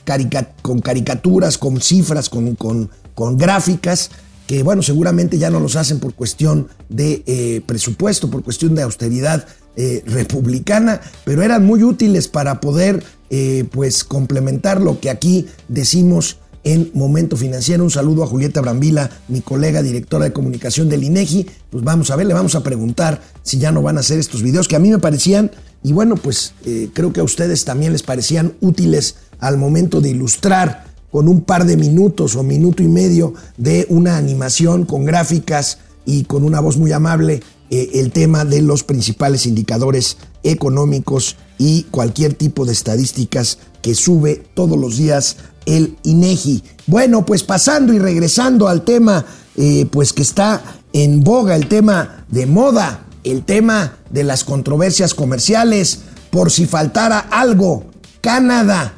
con 0.62 0.80
caricaturas, 0.80 1.58
con 1.58 1.82
cifras, 1.82 2.30
con, 2.30 2.56
con, 2.56 2.90
con 3.14 3.38
gráficas 3.38 4.10
que 4.48 4.64
bueno, 4.64 4.82
seguramente 4.82 5.38
ya 5.38 5.50
no 5.50 5.60
los 5.60 5.76
hacen 5.76 6.00
por 6.00 6.14
cuestión 6.14 6.70
de 6.88 7.22
eh, 7.26 7.62
presupuesto, 7.66 8.30
por 8.30 8.42
cuestión 8.42 8.74
de 8.74 8.84
austeridad 8.84 9.46
eh, 9.76 10.02
republicana, 10.06 11.02
pero 11.26 11.42
eran 11.42 11.66
muy 11.66 11.84
útiles 11.84 12.30
para 12.30 12.62
poder 12.62 13.04
eh, 13.30 13.66
pues 13.70 14.06
complementar 14.06 14.80
lo 14.80 15.02
que 15.02 15.10
aquí 15.10 15.48
decimos 15.68 16.38
en 16.64 16.90
Momento 16.94 17.36
Financiero. 17.36 17.84
Un 17.84 17.92
saludo 17.92 18.24
a 18.24 18.28
Julieta 18.28 18.62
Brambila, 18.62 19.10
mi 19.28 19.42
colega 19.42 19.82
directora 19.82 20.24
de 20.24 20.32
comunicación 20.32 20.88
del 20.88 21.04
INEGI. 21.04 21.48
Pues 21.70 21.84
vamos 21.84 22.12
a 22.12 22.16
ver, 22.16 22.28
le 22.28 22.34
vamos 22.34 22.56
a 22.56 22.64
preguntar 22.64 23.22
si 23.42 23.60
ya 23.60 23.74
no 23.74 23.82
van 23.82 23.98
a 23.98 24.00
hacer 24.00 24.20
estos 24.20 24.42
videos 24.42 24.70
que 24.70 24.78
a 24.78 24.80
mí 24.80 24.90
me 24.90 25.00
parecían, 25.00 25.52
y 25.84 25.94
bueno, 25.94 26.16
pues 26.16 26.54
creo 26.94 27.12
que 27.12 27.20
a 27.20 27.24
ustedes 27.24 27.66
también 27.66 27.92
les 27.92 28.04
parecían 28.04 28.54
útiles 28.62 29.16
al 29.40 29.58
momento 29.58 30.00
de 30.00 30.10
ilustrar 30.10 30.86
con 31.14 31.28
un 31.28 31.42
par 31.42 31.66
de 31.66 31.78
minutos 31.78 32.36
o 32.36 32.42
minuto 32.42 32.82
y 32.82 32.88
medio 32.88 33.36
de 33.58 33.86
una 33.90 34.18
animación 34.18 34.84
con 34.84 35.06
gráficas 35.06 35.78
y 36.06 36.24
con 36.24 36.44
una 36.44 36.60
voz 36.60 36.78
muy 36.78 36.92
amable 36.92 37.42
eh, 37.70 37.92
el 37.94 38.12
tema 38.12 38.46
de 38.46 38.64
los 38.64 38.84
principales 38.84 39.46
indicadores 39.46 40.18
económicos 40.42 41.36
y 41.58 41.84
cualquier 41.84 42.34
tipo 42.34 42.66
de 42.66 42.74
estadísticas 42.74 43.60
que 43.82 43.94
sube 43.94 44.44
todos 44.56 44.78
los 44.78 44.98
días 44.98 45.38
el 45.66 45.98
INEGI. 46.04 46.64
Bueno, 46.88 47.26
pues 47.26 47.44
pasando 47.44 47.94
y 47.94 48.00
regresando 48.00 48.68
al 48.68 48.84
tema 48.84 49.26
eh, 49.56 49.86
pues 49.92 50.14
que 50.14 50.24
está 50.24 50.64
en 50.94 51.24
boga, 51.24 51.56
el 51.56 51.68
tema 51.68 52.26
de 52.30 52.48
moda, 52.48 53.06
el 53.24 53.44
tema 53.44 53.98
de 54.10 54.24
las 54.24 54.44
controversias 54.44 55.14
comerciales, 55.14 56.00
por 56.30 56.52
si 56.52 56.66
faltara 56.66 57.20
algo, 57.20 57.86
Canadá 58.22 58.94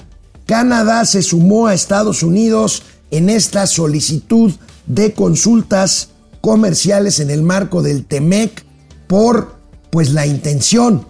Canadá 0.46 1.06
se 1.06 1.24
sumó 1.24 1.68
a 1.68 1.74
Estados 1.74 2.24
Unidos 2.24 2.84
en 3.12 3.30
esta 3.30 3.66
solicitud 3.68 4.54
de 4.86 5.14
consultas 5.14 6.10
comerciales 6.42 7.20
en 7.20 7.32
el 7.32 7.42
marco 7.42 7.82
del 7.82 8.06
TEMEC 8.06 8.64
por 9.08 9.56
pues 9.90 10.12
la 10.12 10.28
intención 10.28 11.06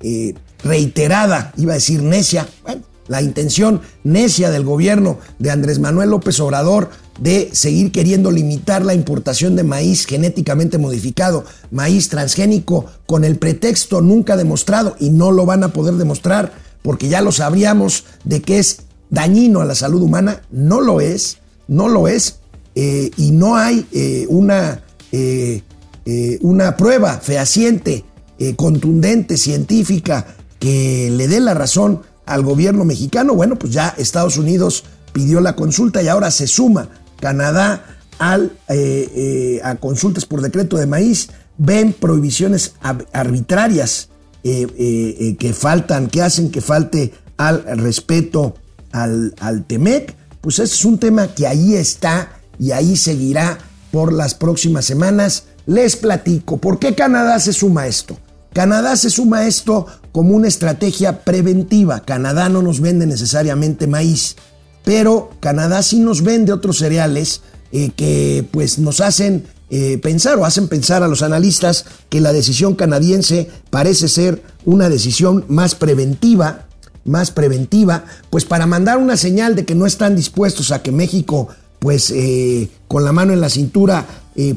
eh, 0.00 0.34
reiterada, 0.62 1.52
iba 1.56 1.72
a 1.72 1.76
decir 1.76 2.02
necia, 2.02 2.48
la 3.08 3.22
intención 3.22 3.80
necia 4.04 4.50
del 4.50 4.64
gobierno 4.64 5.18
de 5.38 5.50
Andrés 5.50 5.78
Manuel 5.80 6.10
López 6.10 6.38
Obrador 6.38 6.90
de 7.18 7.50
seguir 7.52 7.92
queriendo 7.92 8.30
limitar 8.30 8.84
la 8.84 8.94
importación 8.94 9.56
de 9.56 9.64
maíz 9.64 10.06
genéticamente 10.06 10.78
modificado, 10.78 11.44
maíz 11.70 12.08
transgénico, 12.08 12.86
con 13.06 13.24
el 13.24 13.36
pretexto 13.36 14.00
nunca 14.00 14.36
demostrado 14.36 14.96
y 15.00 15.10
no 15.10 15.32
lo 15.32 15.46
van 15.46 15.64
a 15.64 15.72
poder 15.72 15.94
demostrar 15.94 16.52
porque 16.82 17.08
ya 17.08 17.20
lo 17.20 17.32
sabríamos 17.32 18.04
de 18.24 18.42
que 18.42 18.58
es 18.58 18.82
dañino 19.10 19.60
a 19.60 19.64
la 19.64 19.74
salud 19.74 20.02
humana, 20.02 20.42
no 20.50 20.80
lo 20.80 21.00
es, 21.00 21.38
no 21.68 21.88
lo 21.88 22.06
es, 22.08 22.38
eh, 22.76 23.10
y 23.16 23.30
no 23.30 23.56
hay 23.56 23.86
eh, 23.92 24.26
una, 24.28 24.82
eh, 25.10 25.62
una 26.42 26.76
prueba 26.76 27.18
fehaciente, 27.18 28.04
contundente, 28.54 29.38
científica, 29.38 30.26
que 30.58 31.10
le 31.10 31.26
dé 31.26 31.40
la 31.40 31.54
razón 31.54 32.02
al 32.26 32.42
gobierno 32.42 32.84
mexicano. 32.84 33.34
Bueno, 33.34 33.58
pues 33.58 33.72
ya 33.72 33.94
Estados 33.96 34.36
Unidos 34.36 34.84
pidió 35.12 35.40
la 35.40 35.56
consulta 35.56 36.02
y 36.02 36.08
ahora 36.08 36.30
se 36.30 36.46
suma 36.46 36.90
Canadá 37.20 37.98
al, 38.18 38.52
a 39.62 39.74
consultas 39.76 40.26
por 40.26 40.42
decreto 40.42 40.76
de 40.76 40.86
maíz. 40.86 41.28
Ven 41.58 41.92
prohibiciones 41.92 42.74
arbitrarias 43.12 44.08
que 44.42 45.54
faltan, 45.54 46.08
que 46.08 46.22
hacen 46.22 46.50
que 46.50 46.60
falte 46.60 47.12
al 47.36 47.62
respeto 47.78 48.54
al, 48.92 49.34
al 49.40 49.64
TEMEC. 49.64 50.14
Pues 50.40 50.58
ese 50.58 50.74
es 50.74 50.84
un 50.84 50.98
tema 50.98 51.28
que 51.28 51.46
ahí 51.46 51.74
está 51.74 52.40
y 52.58 52.70
ahí 52.70 52.96
seguirá 52.96 53.58
por 53.90 54.12
las 54.12 54.34
próximas 54.34 54.84
semanas. 54.84 55.44
Les 55.66 55.96
platico 55.96 56.58
por 56.58 56.78
qué 56.78 56.94
Canadá 56.94 57.40
se 57.40 57.52
suma 57.52 57.82
a 57.82 57.86
esto. 57.88 58.18
Canadá 58.52 58.96
se 58.96 59.10
suma 59.10 59.38
a 59.38 59.46
esto 59.46 59.86
como 60.12 60.34
una 60.34 60.48
estrategia 60.48 61.24
preventiva. 61.24 62.00
Canadá 62.00 62.48
no 62.48 62.62
nos 62.62 62.80
vende 62.80 63.06
necesariamente 63.06 63.86
maíz, 63.86 64.36
pero 64.86 65.30
Canadá 65.40 65.82
sí 65.82 65.98
nos 65.98 66.22
vende 66.22 66.52
otros 66.52 66.78
cereales 66.78 67.40
eh, 67.72 67.90
que 67.96 68.46
pues 68.52 68.78
nos 68.78 69.00
hacen 69.00 69.44
eh, 69.68 69.98
pensar 69.98 70.38
o 70.38 70.44
hacen 70.44 70.68
pensar 70.68 71.02
a 71.02 71.08
los 71.08 71.22
analistas 71.22 71.86
que 72.08 72.20
la 72.20 72.32
decisión 72.32 72.76
canadiense 72.76 73.50
parece 73.70 74.06
ser 74.06 74.44
una 74.64 74.88
decisión 74.88 75.44
más 75.48 75.74
preventiva, 75.74 76.68
más 77.04 77.32
preventiva, 77.32 78.04
pues 78.30 78.44
para 78.44 78.66
mandar 78.66 78.98
una 78.98 79.16
señal 79.16 79.56
de 79.56 79.64
que 79.64 79.74
no 79.74 79.86
están 79.86 80.14
dispuestos 80.14 80.70
a 80.70 80.82
que 80.82 80.92
México 80.92 81.48
pues 81.80 82.12
eh, 82.12 82.70
con 82.86 83.04
la 83.04 83.10
mano 83.10 83.32
en 83.32 83.40
la 83.40 83.50
cintura, 83.50 84.06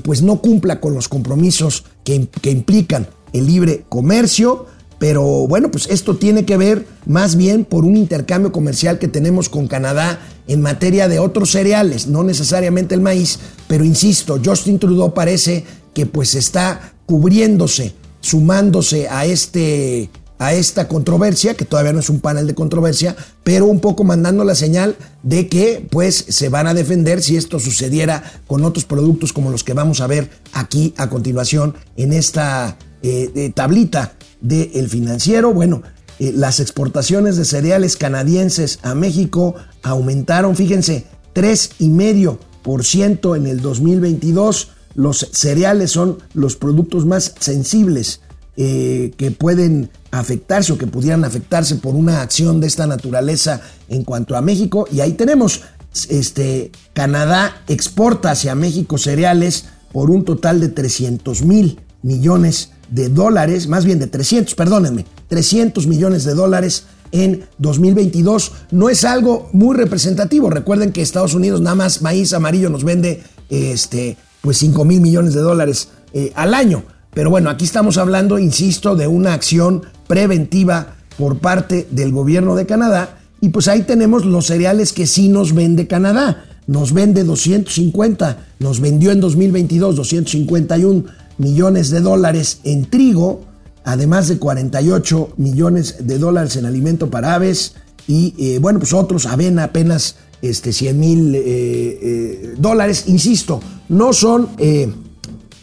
pues 0.03 0.21
no 0.21 0.41
cumpla 0.41 0.79
con 0.79 0.93
los 0.93 1.07
compromisos 1.07 1.86
que, 2.03 2.29
implican 2.43 3.07
el 3.33 3.48
libre 3.48 3.86
comercio. 3.89 4.67
Pero 5.00 5.48
bueno, 5.48 5.72
pues 5.72 5.88
esto 5.89 6.18
tiene 6.18 6.46
que 6.46 6.58
ver 6.58 6.86
más 7.06 7.38
bien 7.38 7.63
por 7.63 7.86
un 7.86 7.96
intercambio 7.96 8.51
comercial 8.51 9.00
que 9.00 9.08
tenemos 9.08 9.48
con 9.48 9.68
Canadá 9.68 10.20
en 10.48 10.62
materia 10.62 11.08
de 11.08 11.20
otros 11.20 11.51
cereales, 11.51 12.08
no 12.08 12.24
necesariamente 12.24 12.96
el 12.96 13.01
maíz, 13.01 13.39
pero 13.68 13.86
insisto, 13.86 14.39
Justin 14.44 14.77
Trudeau 14.77 15.13
parece 15.13 15.63
que 15.94 16.06
pues 16.06 16.36
está 16.36 16.94
cubriéndose, 17.06 17.94
sumándose 18.20 19.08
a 19.08 19.25
este 19.25 20.10
a 20.41 20.53
esta 20.53 20.88
controversia, 20.88 21.56
que 21.56 21.65
todavía 21.65 21.91
no 21.91 22.00
es 22.00 22.10
un 22.10 22.22
panel 22.22 22.48
de 22.48 22.56
controversia, 22.56 23.13
pero 23.44 23.65
un 23.65 23.82
poco 23.82 24.06
mandando 24.06 24.46
la 24.46 24.56
señal 24.56 24.96
de 25.22 25.50
que 25.50 25.86
pues 25.91 26.15
se 26.29 26.48
van 26.48 26.65
a 26.65 26.74
defender 26.74 27.22
si 27.22 27.36
esto 27.36 27.60
sucediera 27.60 28.24
con 28.48 28.63
otros 28.63 28.86
productos 28.86 29.34
como 29.34 29.51
los 29.51 29.65
que 29.65 29.74
vamos 29.74 30.00
a 30.00 30.08
ver 30.08 30.29
aquí 30.53 30.94
a 30.96 31.10
continuación 31.10 31.75
en 31.98 32.13
esta 32.13 32.77
eh, 33.03 33.51
tablita 33.53 34.13
del 34.41 34.89
financiero. 34.89 35.53
Bueno, 35.53 35.84
eh, 36.19 36.34
las 36.36 36.60
exportaciones 36.60 37.38
de 37.38 37.46
cereales 37.46 37.96
canadienses 37.96 38.79
a 38.84 38.96
México 38.96 39.55
aumentaron, 39.84 40.55
fíjense, 40.55 41.05
3,5% 41.34 43.38
en 43.38 43.48
el 43.48 43.62
2022. 43.62 44.72
Los 44.96 45.29
cereales 45.31 45.91
son 45.91 46.17
los 46.34 46.55
productos 46.55 47.05
más 47.05 47.36
sensibles 47.39 48.22
eh, 48.58 49.14
que 49.16 49.31
pueden 49.31 49.90
afectarse 50.11 50.74
o 50.74 50.77
que 50.77 50.87
pudieran 50.87 51.24
afectarse 51.24 51.75
por 51.75 51.96
una 51.96 52.22
acción 52.22 52.59
de 52.59 52.68
esta 52.68 52.87
naturaleza 52.87 53.61
en 53.87 54.03
cuanto 54.03 54.35
a 54.35 54.42
México. 54.42 54.87
Y 54.92 55.00
ahí 55.00 55.14
tenemos, 55.14 55.61
este, 56.09 56.72
Canadá 56.94 57.61
exporta 57.68 58.31
hacia 58.31 58.55
México 58.55 58.98
cereales 58.98 59.66
por 59.94 60.09
un 60.09 60.25
total 60.25 60.59
de 60.59 60.68
300 60.68 61.44
mil 61.44 61.79
millones 62.01 62.72
de 62.90 63.10
dólares, 63.10 63.68
más 63.68 63.86
bien 63.86 64.00
de 64.00 64.08
300, 64.08 64.56
perdónenme, 64.56 65.06
300 65.28 65.88
millones 65.88 66.24
de 66.24 66.34
dólares 66.34 66.86
en 67.12 67.46
2022. 67.58 68.52
No 68.72 68.90
es 68.90 69.04
algo 69.04 69.50
muy 69.54 69.75
representativo. 69.75 70.50
Recuerden 70.50 70.92
que 70.92 71.02
Estados 71.02 71.34
Unidos 71.34 71.62
nada 71.62 71.75
más 71.75 72.02
maíz 72.02 72.34
amarillo 72.34 72.70
nos 72.70 72.84
vende 72.84 73.24
este, 73.50 74.18
pues 74.42 74.58
5 74.58 74.86
mil 74.86 75.02
millones 75.02 75.34
de 75.34 75.42
dólares 75.42 75.90
eh, 76.14 76.32
al 76.36 76.54
año. 76.54 76.84
Pero 77.14 77.30
bueno, 77.30 77.50
aquí 77.50 77.66
estamos 77.66 77.98
hablando, 77.98 78.38
insisto, 78.38 78.96
de 78.96 79.08
una 79.08 79.34
acción 79.34 79.84
preventiva 80.08 80.96
por 81.18 81.40
parte 81.40 81.88
del 81.92 82.12
gobierno 82.12 82.56
de 82.56 82.66
Canadá. 82.66 83.18
Y 83.42 83.50
pues 83.50 83.68
ahí 83.68 83.84
tenemos 83.84 84.25
los 84.25 84.48
cereales 84.48 84.94
que 84.94 85.08
sí 85.08 85.30
nos 85.30 85.54
vende 85.54 85.88
Canadá. 85.88 86.46
Nos 86.68 86.94
vende 86.94 87.24
250, 87.24 88.46
nos 88.60 88.80
vendió 88.80 89.12
en 89.12 89.22
2022 89.22 89.96
251 89.96 91.06
millones 91.40 91.90
de 91.90 92.02
dólares 92.02 92.60
en 92.64 92.86
trigo, 92.86 93.42
además 93.84 94.28
de 94.28 94.38
48 94.38 95.34
millones 95.38 95.96
de 96.06 96.20
dólares 96.20 96.56
en 96.58 96.66
alimento 96.66 97.10
para 97.10 97.34
aves 97.34 97.74
y 98.08 98.34
eh, 98.38 98.60
bueno, 98.60 98.80
pues 98.80 98.94
otros, 98.94 99.25
avena 99.25 99.66
apenas 99.66 100.16
este, 100.42 100.74
100 100.74 101.00
mil 101.00 101.36
eh, 101.36 101.42
eh, 101.46 102.54
dólares. 102.58 103.06
Insisto, 103.08 103.62
no 103.88 104.14
son, 104.14 104.50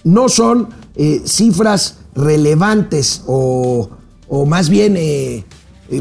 no 0.04 0.28
son 0.28 0.68
cifras 1.24 1.98
relevantes 2.14 3.22
o, 3.26 3.90
más 4.46 4.70
bien 4.70 5.44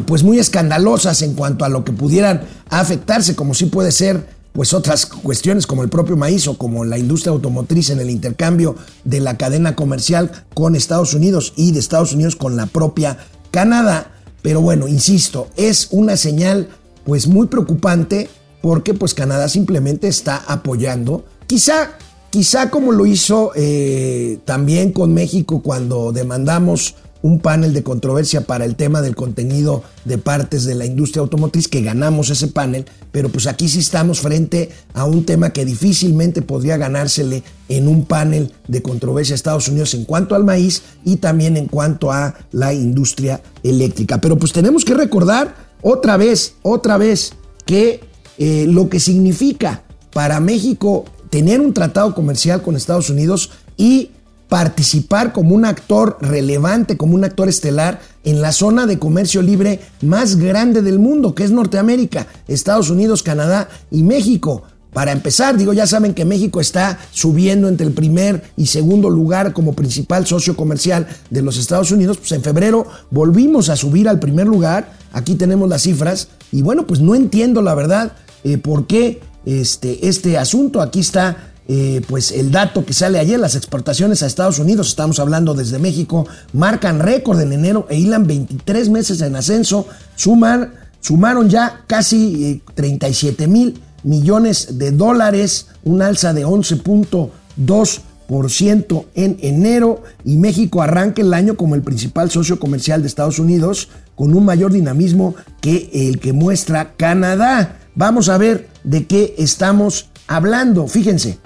pues 0.06 0.24
muy 0.24 0.40
escandalosas 0.40 1.22
en 1.22 1.34
cuanto 1.34 1.66
a 1.66 1.70
lo 1.70 1.84
que 1.84 1.92
pudieran 1.92 2.44
afectarse, 2.70 3.36
como 3.36 3.54
sí 3.54 3.66
puede 3.66 3.92
ser 3.92 4.35
pues 4.56 4.74
otras 4.74 5.06
cuestiones 5.06 5.68
como 5.68 5.84
el 5.84 5.90
propio 5.90 6.18
maíz 6.18 6.48
o 6.48 6.58
como 6.58 6.86
la 6.86 6.98
industria 6.98 7.34
automotriz 7.34 7.90
en 7.92 8.00
el 8.00 8.10
intercambio 8.10 8.76
de 9.04 9.20
la 9.20 9.38
cadena 9.38 9.76
comercial 9.76 10.32
con 10.54 10.76
Estados 10.76 11.14
Unidos 11.14 11.54
y 11.58 11.74
de 11.74 11.80
Estados 11.80 12.14
Unidos 12.14 12.36
con 12.36 12.56
la 12.56 12.66
propia 12.66 13.18
Canadá. 13.52 14.14
Pero 14.42 14.62
bueno, 14.62 14.88
insisto, 14.88 15.50
es 15.58 15.90
una 15.92 16.16
señal 16.16 16.70
pues 17.04 17.28
muy 17.28 17.48
preocupante 17.48 18.30
porque 18.62 18.94
pues 18.94 19.14
Canadá 19.14 19.50
simplemente 19.50 20.08
está 20.08 20.38
apoyando, 20.48 21.26
quizá 21.46 21.98
Quizá 22.36 22.70
como 22.70 22.92
lo 22.92 23.06
hizo 23.06 23.54
eh, 23.56 24.40
también 24.44 24.92
con 24.92 25.14
México 25.14 25.62
cuando 25.62 26.12
demandamos 26.12 26.96
un 27.26 27.40
panel 27.40 27.74
de 27.74 27.82
controversia 27.82 28.42
para 28.42 28.66
el 28.66 28.76
tema 28.76 29.02
del 29.02 29.16
contenido 29.16 29.82
de 30.06 30.20
partes 30.20 30.64
de 30.64 30.76
la 30.76 30.86
industria 30.86 31.22
automotriz, 31.22 31.68
que 31.68 31.82
ganamos 31.82 32.30
ese 32.30 32.50
panel, 32.50 32.86
pero 33.12 33.30
pues 33.30 33.48
aquí 33.48 33.68
sí 33.68 33.80
estamos 33.80 34.20
frente 34.20 34.70
a 34.94 35.06
un 35.06 35.26
tema 35.26 35.52
que 35.52 35.66
difícilmente 35.66 36.44
podría 36.44 36.78
ganársele 36.78 37.42
en 37.68 37.88
un 37.88 38.06
panel 38.06 38.54
de 38.68 38.84
controversia 38.84 39.34
a 39.34 39.38
Estados 39.38 39.68
Unidos 39.68 39.96
en 39.96 40.06
cuanto 40.06 40.36
al 40.36 40.44
maíz 40.44 40.84
y 41.04 41.16
también 41.16 41.58
en 41.58 41.66
cuanto 41.66 42.12
a 42.12 42.36
la 42.52 42.76
industria 42.76 43.42
eléctrica. 43.64 44.22
Pero 44.22 44.38
pues 44.38 44.54
tenemos 44.54 44.86
que 44.86 44.94
recordar 44.94 45.56
otra 45.82 46.18
vez, 46.18 46.54
otra 46.62 46.98
vez, 46.98 47.34
que 47.66 48.02
eh, 48.38 48.68
lo 48.70 48.88
que 48.88 49.00
significa 49.00 49.82
para 50.14 50.40
México 50.40 51.06
tener 51.32 51.60
un 51.60 51.74
tratado 51.74 52.14
comercial 52.14 52.62
con 52.62 52.76
Estados 52.76 53.10
Unidos 53.10 53.50
y 53.78 54.12
participar 54.56 55.34
como 55.34 55.54
un 55.54 55.66
actor 55.66 56.18
relevante, 56.22 56.96
como 56.96 57.16
un 57.16 57.26
actor 57.26 57.50
estelar 57.50 58.00
en 58.24 58.42
la 58.42 58.54
zona 58.54 58.86
de 58.86 58.98
comercio 58.98 59.42
libre 59.42 59.82
más 60.02 60.38
grande 60.38 60.82
del 60.82 60.98
mundo, 60.98 61.36
que 61.36 61.44
es 61.44 61.52
Norteamérica, 61.52 62.28
Estados 62.48 62.90
Unidos, 62.90 63.22
Canadá 63.22 63.68
y 63.92 64.04
México. 64.04 64.64
Para 64.94 65.12
empezar, 65.12 65.58
digo, 65.58 65.74
ya 65.74 65.86
saben 65.86 66.14
que 66.14 66.24
México 66.24 66.62
está 66.62 67.00
subiendo 67.12 67.68
entre 67.68 67.86
el 67.86 67.92
primer 67.92 68.44
y 68.56 68.68
segundo 68.68 69.10
lugar 69.10 69.52
como 69.52 69.74
principal 69.74 70.26
socio 70.26 70.56
comercial 70.56 71.06
de 71.30 71.42
los 71.42 71.58
Estados 71.58 71.92
Unidos. 71.92 72.16
Pues 72.16 72.32
en 72.32 72.42
febrero 72.42 72.88
volvimos 73.12 73.68
a 73.68 73.76
subir 73.76 74.08
al 74.08 74.20
primer 74.20 74.48
lugar. 74.48 74.94
Aquí 75.12 75.36
tenemos 75.36 75.68
las 75.68 75.82
cifras. 75.82 76.30
Y 76.54 76.62
bueno, 76.62 76.88
pues 76.88 77.02
no 77.02 77.14
entiendo 77.14 77.62
la 77.62 77.76
verdad 77.76 78.14
eh, 78.46 78.58
por 78.58 78.88
qué 78.88 79.20
este, 79.46 80.08
este 80.08 80.38
asunto. 80.38 80.80
Aquí 80.80 81.02
está 81.02 81.52
eh, 81.68 82.04
pues 82.08 82.32
el 82.32 82.52
dato 82.52 82.86
que 82.86 82.94
sale 82.94 83.18
ayer, 83.18 83.40
las 83.40 83.56
exportaciones 83.56 84.22
a 84.22 84.28
Estados 84.28 84.60
Unidos, 84.60 84.90
estamos 84.90 85.20
hablando 85.20 85.56
desde 85.56 85.80
México, 85.80 86.28
marcan 86.54 87.00
récord 87.00 87.42
en 87.42 87.54
enero 87.54 87.88
e 87.90 87.98
hilan 87.98 88.28
23 88.28 88.90
meses 88.90 89.20
en 89.22 89.36
ascenso, 89.36 89.88
sumaron 90.16 91.50
ya 91.50 91.82
casi 91.88 92.62
37 92.76 93.44
eh, 93.44 93.48
mil 93.48 93.82
millones 94.04 94.78
de 94.78 94.92
dólares, 94.92 95.70
un 95.84 96.04
alza 96.04 96.34
de 96.34 96.46
11.2% 96.46 99.06
en 99.16 99.40
enero 99.42 100.04
y 100.24 100.38
México 100.38 100.84
arranca 100.84 101.24
el 101.24 101.34
año 101.34 101.58
como 101.58 101.74
el 101.74 101.82
principal 101.82 102.30
socio 102.30 102.60
comercial 102.60 103.02
de 103.02 103.08
Estados 103.08 103.40
Unidos 103.40 103.90
con 104.16 104.36
un 104.36 104.46
mayor 104.46 104.72
dinamismo 104.72 105.34
que 105.62 105.90
el 105.92 106.20
que 106.20 106.34
muestra 106.34 106.94
Canadá. 106.96 107.80
Vamos 107.96 108.30
a 108.30 108.38
ver 108.38 108.68
de 108.84 109.08
qué 109.08 109.34
estamos 109.40 110.12
hablando, 110.28 110.88
fíjense, 110.88 111.40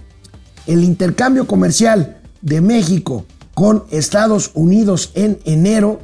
el 0.69 0.83
intercambio 0.83 1.47
comercial 1.47 2.21
de 2.43 2.61
México 2.61 3.25
con 3.55 3.85
Estados 3.89 4.51
Unidos 4.53 5.09
en 5.15 5.39
enero 5.43 6.01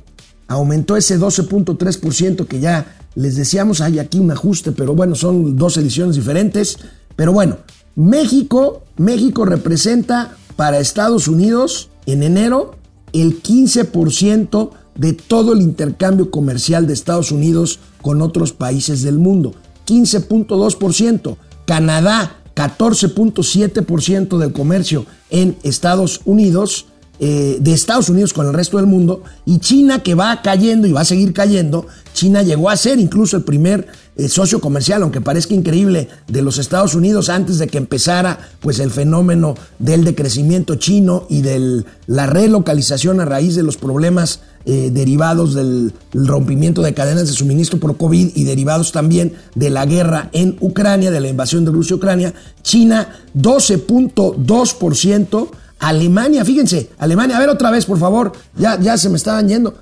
aumentó 0.47 0.97
ese 0.97 1.19
12.3% 1.19 2.47
que 2.47 2.59
ya 2.59 2.97
les 3.13 3.35
decíamos, 3.35 3.79
hay 3.79 3.99
aquí 3.99 4.17
un 4.17 4.31
ajuste, 4.31 4.71
pero 4.71 4.95
bueno, 4.95 5.13
son 5.13 5.55
dos 5.55 5.77
ediciones 5.77 6.15
diferentes. 6.15 6.79
Pero 7.15 7.31
bueno, 7.31 7.59
México, 7.95 8.83
México 8.97 9.45
representa 9.45 10.35
para 10.55 10.79
Estados 10.79 11.27
Unidos 11.27 11.91
en 12.07 12.23
enero 12.23 12.75
el 13.13 13.43
15% 13.43 14.71
de 14.95 15.13
todo 15.13 15.53
el 15.53 15.61
intercambio 15.61 16.31
comercial 16.31 16.87
de 16.87 16.93
Estados 16.93 17.31
Unidos 17.31 17.79
con 18.01 18.23
otros 18.23 18.51
países 18.51 19.03
del 19.03 19.19
mundo. 19.19 19.53
15.2%. 19.85 21.37
Canadá, 21.67 22.41
14.7% 22.55 24.37
del 24.37 24.53
comercio 24.53 25.05
en 25.29 25.57
Estados 25.63 26.21
Unidos 26.25 26.87
eh, 27.19 27.57
de 27.59 27.73
Estados 27.73 28.09
Unidos 28.09 28.33
con 28.33 28.47
el 28.47 28.53
resto 28.53 28.77
del 28.77 28.87
mundo 28.87 29.23
y 29.45 29.59
China 29.59 30.03
que 30.03 30.15
va 30.15 30.41
cayendo 30.41 30.87
y 30.87 30.91
va 30.91 31.01
a 31.01 31.05
seguir 31.05 31.33
cayendo. 31.33 31.87
China 32.13 32.43
llegó 32.43 32.69
a 32.69 32.77
ser 32.77 32.99
incluso 32.99 33.37
el 33.37 33.43
primer 33.43 33.87
eh, 34.17 34.29
socio 34.29 34.61
comercial, 34.61 35.03
aunque 35.03 35.19
parezca 35.19 35.53
increíble, 35.53 36.07
de 36.27 36.41
los 36.41 36.57
Estados 36.57 36.95
Unidos 36.95 37.27
antes 37.29 37.57
de 37.57 37.67
que 37.67 37.77
empezara 37.77 38.49
pues 38.61 38.79
el 38.79 38.91
fenómeno 38.91 39.55
del 39.79 40.05
decrecimiento 40.05 40.75
chino 40.75 41.25
y 41.29 41.41
de 41.41 41.83
la 42.07 42.25
relocalización 42.25 43.19
a 43.19 43.25
raíz 43.25 43.55
de 43.55 43.63
los 43.63 43.77
problemas 43.77 44.41
eh, 44.65 44.89
derivados 44.91 45.53
del 45.53 45.93
rompimiento 46.13 46.81
de 46.81 46.93
cadenas 46.93 47.27
de 47.27 47.33
suministro 47.33 47.79
por 47.79 47.97
COVID 47.97 48.31
y 48.35 48.43
derivados 48.45 48.91
también 48.91 49.33
de 49.53 49.69
la 49.69 49.85
guerra 49.85 50.29
en 50.31 50.57
Ucrania, 50.59 51.11
de 51.11 51.19
la 51.19 51.27
invasión 51.27 51.65
de 51.65 51.71
Rusia 51.71 51.97
Ucrania. 51.97 52.33
China 52.63 53.19
12.2%. 53.37 55.49
Alemania, 55.79 56.45
fíjense, 56.45 56.89
Alemania, 56.97 57.37
a 57.37 57.39
ver 57.39 57.49
otra 57.49 57.71
vez, 57.71 57.85
por 57.85 57.99
favor, 57.99 58.31
ya, 58.57 58.79
ya 58.79 58.97
se 58.97 59.09
me 59.09 59.17
estaban 59.17 59.47
yendo. 59.47 59.77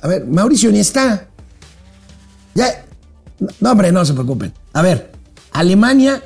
A 0.00 0.08
ver, 0.08 0.26
Mauricio 0.26 0.70
ni 0.70 0.78
está. 0.78 1.28
Ya, 2.54 2.84
no, 3.60 3.70
hombre, 3.70 3.92
no 3.92 4.04
se 4.04 4.14
preocupen. 4.14 4.52
A 4.72 4.82
ver, 4.82 5.12
Alemania 5.52 6.22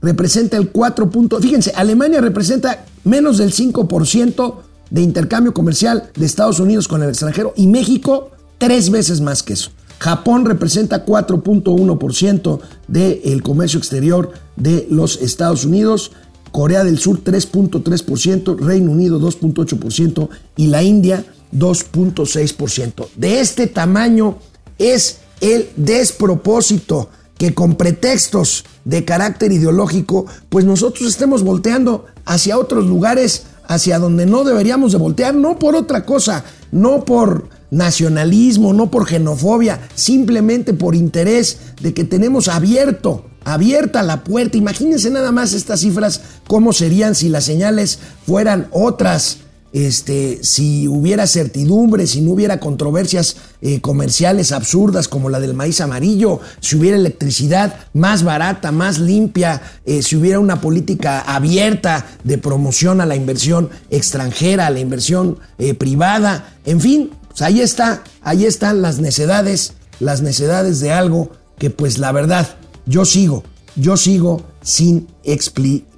representa 0.00 0.56
el 0.56 0.70
4. 0.70 1.10
fíjense, 1.40 1.72
Alemania 1.76 2.20
representa 2.20 2.84
menos 3.04 3.38
del 3.38 3.52
5% 3.52 4.54
de 4.90 5.02
intercambio 5.02 5.52
comercial 5.52 6.10
de 6.14 6.26
Estados 6.26 6.60
Unidos 6.60 6.88
con 6.88 7.02
el 7.02 7.08
extranjero 7.08 7.52
y 7.56 7.66
México 7.66 8.30
tres 8.58 8.90
veces 8.90 9.20
más 9.20 9.42
que 9.42 9.54
eso. 9.54 9.70
Japón 9.98 10.44
representa 10.44 11.06
4.1% 11.06 12.60
del 12.86 13.42
comercio 13.42 13.78
exterior 13.78 14.32
de 14.56 14.86
los 14.90 15.20
Estados 15.22 15.64
Unidos. 15.64 16.12
Corea 16.52 16.84
del 16.84 16.98
Sur 16.98 17.22
3.3%, 17.22 18.58
Reino 18.58 18.90
Unido 18.90 19.20
2.8% 19.20 20.28
y 20.56 20.68
la 20.68 20.82
India 20.82 21.24
2.6%. 21.54 23.08
De 23.16 23.40
este 23.40 23.66
tamaño 23.66 24.38
es 24.78 25.18
el 25.40 25.68
despropósito 25.76 27.10
que 27.38 27.54
con 27.54 27.74
pretextos 27.74 28.64
de 28.84 29.04
carácter 29.04 29.52
ideológico, 29.52 30.26
pues 30.48 30.64
nosotros 30.64 31.08
estemos 31.08 31.42
volteando 31.42 32.06
hacia 32.24 32.58
otros 32.58 32.86
lugares, 32.86 33.44
hacia 33.68 33.98
donde 33.98 34.26
no 34.26 34.44
deberíamos 34.44 34.92
de 34.92 34.98
voltear, 34.98 35.34
no 35.34 35.58
por 35.58 35.74
otra 35.74 36.06
cosa, 36.06 36.44
no 36.72 37.04
por 37.04 37.48
nacionalismo, 37.70 38.72
no 38.72 38.90
por 38.90 39.06
xenofobia, 39.06 39.88
simplemente 39.94 40.72
por 40.72 40.94
interés 40.94 41.58
de 41.82 41.92
que 41.92 42.04
tenemos 42.04 42.48
abierto 42.48 43.26
abierta 43.46 44.02
la 44.02 44.24
puerta. 44.24 44.58
Imagínense 44.58 45.08
nada 45.08 45.30
más 45.32 45.54
estas 45.54 45.80
cifras, 45.80 46.20
cómo 46.48 46.72
serían 46.72 47.14
si 47.14 47.28
las 47.28 47.44
señales 47.44 48.00
fueran 48.26 48.68
otras. 48.72 49.38
Este, 49.72 50.38
si 50.42 50.88
hubiera 50.88 51.26
certidumbre, 51.26 52.06
si 52.06 52.22
no 52.22 52.30
hubiera 52.30 52.60
controversias 52.60 53.36
eh, 53.60 53.80
comerciales 53.82 54.52
absurdas 54.52 55.06
como 55.06 55.28
la 55.28 55.38
del 55.38 55.52
maíz 55.52 55.82
amarillo, 55.82 56.40
si 56.60 56.76
hubiera 56.76 56.96
electricidad 56.96 57.74
más 57.92 58.22
barata, 58.22 58.72
más 58.72 58.98
limpia, 58.98 59.60
eh, 59.84 60.02
si 60.02 60.16
hubiera 60.16 60.40
una 60.40 60.62
política 60.62 61.20
abierta 61.20 62.06
de 62.24 62.38
promoción 62.38 63.02
a 63.02 63.06
la 63.06 63.16
inversión 63.16 63.68
extranjera, 63.90 64.68
a 64.68 64.70
la 64.70 64.80
inversión 64.80 65.38
eh, 65.58 65.74
privada, 65.74 66.54
en 66.64 66.80
fin, 66.80 67.10
pues 67.28 67.42
ahí 67.42 67.60
está, 67.60 68.02
ahí 68.22 68.46
están 68.46 68.80
las 68.80 68.98
necedades, 68.98 69.74
las 70.00 70.22
necedades 70.22 70.80
de 70.80 70.92
algo 70.92 71.30
que 71.58 71.68
pues 71.68 71.98
la 71.98 72.12
verdad 72.12 72.48
yo 72.86 73.04
sigo, 73.04 73.42
yo 73.74 73.96
sigo 73.96 74.42
sin, 74.62 75.08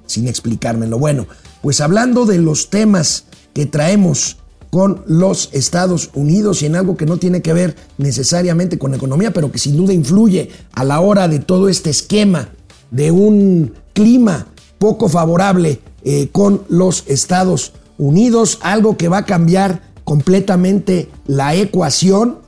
sin 0.07 0.29
explicármelo. 0.29 0.99
Bueno, 0.99 1.27
pues 1.63 1.81
hablando 1.81 2.27
de 2.27 2.39
los 2.39 2.71
temas 2.71 3.25
que 3.55 3.67
traemos 3.67 4.39
con 4.71 5.03
los 5.07 5.49
Estados 5.53 6.11
Unidos 6.15 6.63
y 6.63 6.67
en 6.67 6.77
algo 6.77 6.97
que 6.97 7.07
no 7.07 7.17
tiene 7.17 7.41
que 7.41 7.53
ver 7.53 7.77
necesariamente 7.97 8.79
con 8.79 8.95
economía, 8.95 9.33
pero 9.33 9.51
que 9.51 9.59
sin 9.59 9.77
duda 9.77 9.93
influye 9.93 10.51
a 10.73 10.85
la 10.85 11.01
hora 11.01 11.29
de 11.29 11.39
todo 11.39 11.69
este 11.69 11.91
esquema 11.91 12.51
de 12.91 13.11
un 13.11 13.75
clima 13.95 14.47
poco 14.79 15.09
favorable 15.09 15.81
eh, 16.05 16.29
con 16.31 16.63
los 16.69 17.05
Estados 17.07 17.73
Unidos, 17.97 18.59
algo 18.63 18.97
que 18.97 19.09
va 19.09 19.19
a 19.19 19.25
cambiar 19.25 19.83
completamente 20.05 21.09
la 21.27 21.55
ecuación, 21.55 22.39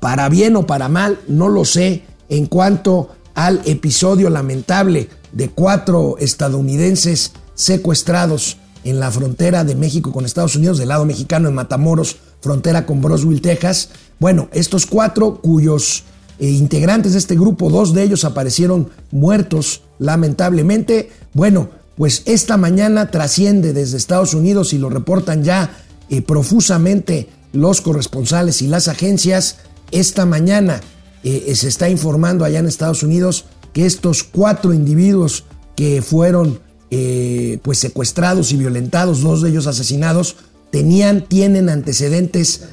para 0.00 0.28
bien 0.28 0.56
o 0.56 0.66
para 0.66 0.88
mal, 0.88 1.20
no 1.28 1.48
lo 1.48 1.64
sé, 1.64 2.02
en 2.28 2.46
cuanto 2.46 3.10
al 3.34 3.62
episodio 3.64 4.30
lamentable 4.30 5.08
de 5.32 5.48
cuatro 5.48 6.16
estadounidenses 6.18 7.32
secuestrados 7.54 8.58
en 8.84 9.00
la 9.00 9.10
frontera 9.10 9.64
de 9.64 9.74
México 9.74 10.12
con 10.12 10.24
Estados 10.24 10.56
Unidos, 10.56 10.78
del 10.78 10.88
lado 10.88 11.04
mexicano 11.04 11.48
en 11.48 11.54
Matamoros, 11.54 12.16
frontera 12.40 12.84
con 12.86 13.00
Broswell, 13.00 13.40
Texas. 13.40 13.90
Bueno, 14.18 14.48
estos 14.52 14.86
cuatro 14.86 15.40
cuyos 15.40 16.04
eh, 16.38 16.48
integrantes 16.48 17.12
de 17.12 17.18
este 17.18 17.36
grupo, 17.36 17.70
dos 17.70 17.94
de 17.94 18.02
ellos 18.02 18.24
aparecieron 18.24 18.90
muertos 19.10 19.82
lamentablemente. 19.98 21.10
Bueno, 21.32 21.68
pues 21.96 22.22
esta 22.26 22.56
mañana 22.56 23.10
trasciende 23.10 23.72
desde 23.72 23.96
Estados 23.96 24.34
Unidos 24.34 24.72
y 24.72 24.78
lo 24.78 24.90
reportan 24.90 25.44
ya 25.44 25.70
eh, 26.08 26.22
profusamente 26.22 27.28
los 27.52 27.80
corresponsales 27.80 28.62
y 28.62 28.66
las 28.66 28.88
agencias. 28.88 29.58
Esta 29.90 30.26
mañana 30.26 30.80
eh, 31.24 31.44
eh, 31.48 31.54
se 31.54 31.68
está 31.68 31.88
informando 31.88 32.44
allá 32.44 32.58
en 32.58 32.66
Estados 32.66 33.02
Unidos 33.02 33.46
que 33.72 33.86
estos 33.86 34.22
cuatro 34.22 34.72
individuos 34.74 35.44
que 35.76 36.02
fueron 36.02 36.60
eh, 36.90 37.58
pues 37.62 37.78
secuestrados 37.78 38.52
y 38.52 38.56
violentados, 38.56 39.22
dos 39.22 39.42
de 39.42 39.50
ellos 39.50 39.66
asesinados, 39.66 40.36
tenían, 40.70 41.26
tienen 41.26 41.68
antecedentes 41.68 42.64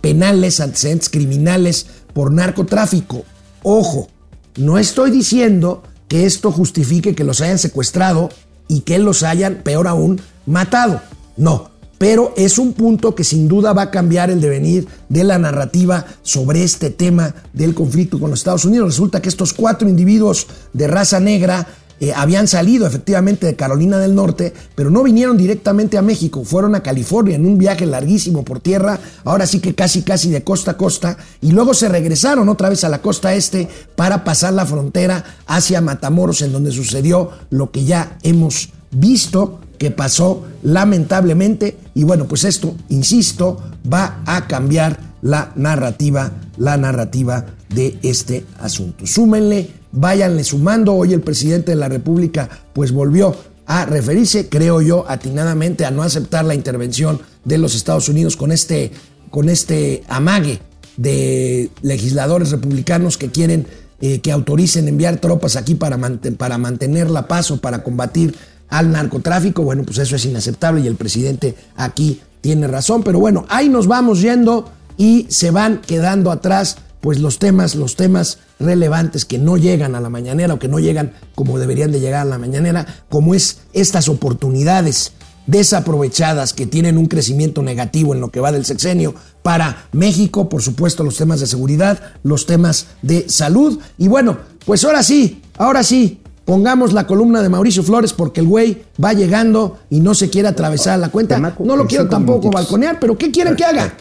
penales, 0.00 0.58
antecedentes 0.58 1.08
criminales 1.08 1.86
por 2.12 2.32
narcotráfico. 2.32 3.24
Ojo, 3.62 4.08
no 4.56 4.78
estoy 4.78 5.12
diciendo 5.12 5.84
que 6.08 6.26
esto 6.26 6.50
justifique 6.50 7.14
que 7.14 7.22
los 7.22 7.40
hayan 7.40 7.58
secuestrado 7.58 8.30
y 8.66 8.80
que 8.80 8.98
los 8.98 9.22
hayan, 9.22 9.62
peor 9.62 9.86
aún, 9.86 10.20
matado. 10.46 11.00
No, 11.36 11.70
pero 11.98 12.32
es 12.36 12.58
un 12.58 12.72
punto 12.72 13.14
que 13.14 13.24
sin 13.24 13.48
duda 13.48 13.72
va 13.72 13.82
a 13.82 13.90
cambiar 13.90 14.30
el 14.30 14.40
devenir 14.40 14.86
de 15.08 15.24
la 15.24 15.38
narrativa 15.38 16.06
sobre 16.22 16.62
este 16.62 16.90
tema 16.90 17.34
del 17.52 17.74
conflicto 17.74 18.18
con 18.18 18.30
los 18.30 18.40
Estados 18.40 18.64
Unidos. 18.64 18.88
Resulta 18.88 19.20
que 19.20 19.28
estos 19.28 19.52
cuatro 19.52 19.88
individuos 19.88 20.46
de 20.72 20.86
raza 20.86 21.20
negra 21.20 21.66
eh, 22.00 22.12
habían 22.14 22.46
salido 22.46 22.86
efectivamente 22.86 23.46
de 23.46 23.56
Carolina 23.56 23.98
del 23.98 24.14
Norte, 24.14 24.52
pero 24.76 24.88
no 24.88 25.02
vinieron 25.02 25.36
directamente 25.36 25.98
a 25.98 26.02
México, 26.02 26.44
fueron 26.44 26.76
a 26.76 26.82
California 26.82 27.34
en 27.34 27.44
un 27.44 27.58
viaje 27.58 27.86
larguísimo 27.86 28.44
por 28.44 28.60
tierra, 28.60 29.00
ahora 29.24 29.46
sí 29.46 29.58
que 29.58 29.74
casi 29.74 30.02
casi 30.02 30.30
de 30.30 30.44
costa 30.44 30.72
a 30.72 30.76
costa, 30.76 31.18
y 31.40 31.50
luego 31.50 31.74
se 31.74 31.88
regresaron 31.88 32.48
otra 32.48 32.68
vez 32.68 32.84
a 32.84 32.88
la 32.88 33.02
costa 33.02 33.34
este 33.34 33.68
para 33.96 34.22
pasar 34.22 34.52
la 34.52 34.64
frontera 34.64 35.24
hacia 35.48 35.80
Matamoros, 35.80 36.42
en 36.42 36.52
donde 36.52 36.70
sucedió 36.70 37.30
lo 37.50 37.72
que 37.72 37.84
ya 37.84 38.16
hemos 38.22 38.70
visto 38.92 39.58
que 39.78 39.90
pasó 39.90 40.44
lamentablemente 40.62 41.76
y 41.94 42.04
bueno, 42.04 42.26
pues 42.26 42.44
esto, 42.44 42.74
insisto, 42.88 43.62
va 43.90 44.22
a 44.26 44.46
cambiar 44.46 44.98
la 45.22 45.52
narrativa, 45.56 46.32
la 46.56 46.76
narrativa 46.76 47.46
de 47.68 47.98
este 48.02 48.44
asunto. 48.60 49.06
Súmenle, 49.06 49.70
váyanle 49.92 50.44
sumando. 50.44 50.94
Hoy 50.94 51.12
el 51.12 51.20
presidente 51.20 51.72
de 51.72 51.76
la 51.76 51.88
República 51.88 52.48
pues 52.72 52.92
volvió 52.92 53.34
a 53.66 53.84
referirse, 53.84 54.48
creo 54.48 54.80
yo, 54.80 55.04
atinadamente 55.08 55.84
a 55.84 55.90
no 55.90 56.02
aceptar 56.02 56.44
la 56.44 56.54
intervención 56.54 57.20
de 57.44 57.58
los 57.58 57.74
Estados 57.74 58.08
Unidos 58.08 58.36
con 58.36 58.50
este, 58.50 58.92
con 59.30 59.48
este 59.48 60.02
amague 60.08 60.60
de 60.96 61.70
legisladores 61.82 62.50
republicanos 62.50 63.18
que 63.18 63.30
quieren 63.30 63.66
eh, 64.00 64.20
que 64.20 64.30
autoricen 64.30 64.86
enviar 64.86 65.16
tropas 65.16 65.56
aquí 65.56 65.74
para, 65.74 65.98
para 66.36 66.56
mantener 66.56 67.10
la 67.10 67.26
paz 67.26 67.50
o 67.50 67.56
para 67.56 67.82
combatir 67.82 68.36
al 68.68 68.90
narcotráfico. 68.90 69.62
Bueno, 69.62 69.82
pues 69.84 69.98
eso 69.98 70.16
es 70.16 70.24
inaceptable 70.24 70.80
y 70.80 70.86
el 70.86 70.96
presidente 70.96 71.54
aquí 71.76 72.20
tiene 72.40 72.66
razón. 72.66 73.02
Pero 73.02 73.20
bueno, 73.20 73.44
ahí 73.48 73.68
nos 73.68 73.86
vamos 73.86 74.20
yendo 74.20 74.70
y 74.96 75.26
se 75.30 75.50
van 75.50 75.80
quedando 75.80 76.30
atrás 76.30 76.76
pues 77.00 77.20
los 77.20 77.38
temas, 77.38 77.74
los 77.76 77.96
temas 77.96 78.38
relevantes 78.58 79.24
que 79.24 79.38
no 79.38 79.56
llegan 79.56 79.94
a 79.94 80.00
la 80.00 80.10
mañanera 80.10 80.54
o 80.54 80.58
que 80.58 80.68
no 80.68 80.80
llegan 80.80 81.12
como 81.34 81.58
deberían 81.58 81.92
de 81.92 82.00
llegar 82.00 82.22
a 82.22 82.30
la 82.30 82.38
mañanera, 82.38 82.86
como 83.08 83.34
es 83.34 83.60
estas 83.72 84.08
oportunidades 84.08 85.12
desaprovechadas 85.46 86.52
que 86.52 86.66
tienen 86.66 86.98
un 86.98 87.06
crecimiento 87.06 87.62
negativo 87.62 88.14
en 88.14 88.20
lo 88.20 88.30
que 88.30 88.40
va 88.40 88.52
del 88.52 88.66
sexenio 88.66 89.14
para 89.42 89.86
México, 89.92 90.48
por 90.48 90.60
supuesto 90.60 91.02
los 91.02 91.16
temas 91.16 91.40
de 91.40 91.46
seguridad, 91.46 92.00
los 92.22 92.44
temas 92.44 92.88
de 93.00 93.28
salud. 93.30 93.78
Y 93.96 94.08
bueno, 94.08 94.36
pues 94.66 94.84
ahora 94.84 95.02
sí, 95.02 95.40
ahora 95.56 95.82
sí, 95.82 96.20
pongamos 96.48 96.94
la 96.94 97.06
columna 97.06 97.42
de 97.42 97.50
Mauricio 97.50 97.82
Flores 97.82 98.14
porque 98.14 98.40
el 98.40 98.46
güey 98.46 98.82
va 99.04 99.12
llegando 99.12 99.80
y 99.90 100.00
no 100.00 100.14
se 100.14 100.30
quiere 100.30 100.48
atravesar 100.48 100.98
la 100.98 101.10
cuenta. 101.10 101.38
No 101.38 101.76
lo 101.76 101.86
quiero 101.86 102.08
tampoco 102.08 102.50
balconear, 102.50 102.98
pero 102.98 103.18
¿qué 103.18 103.30
quieren 103.30 103.54
que 103.54 103.66
haga? 103.66 103.92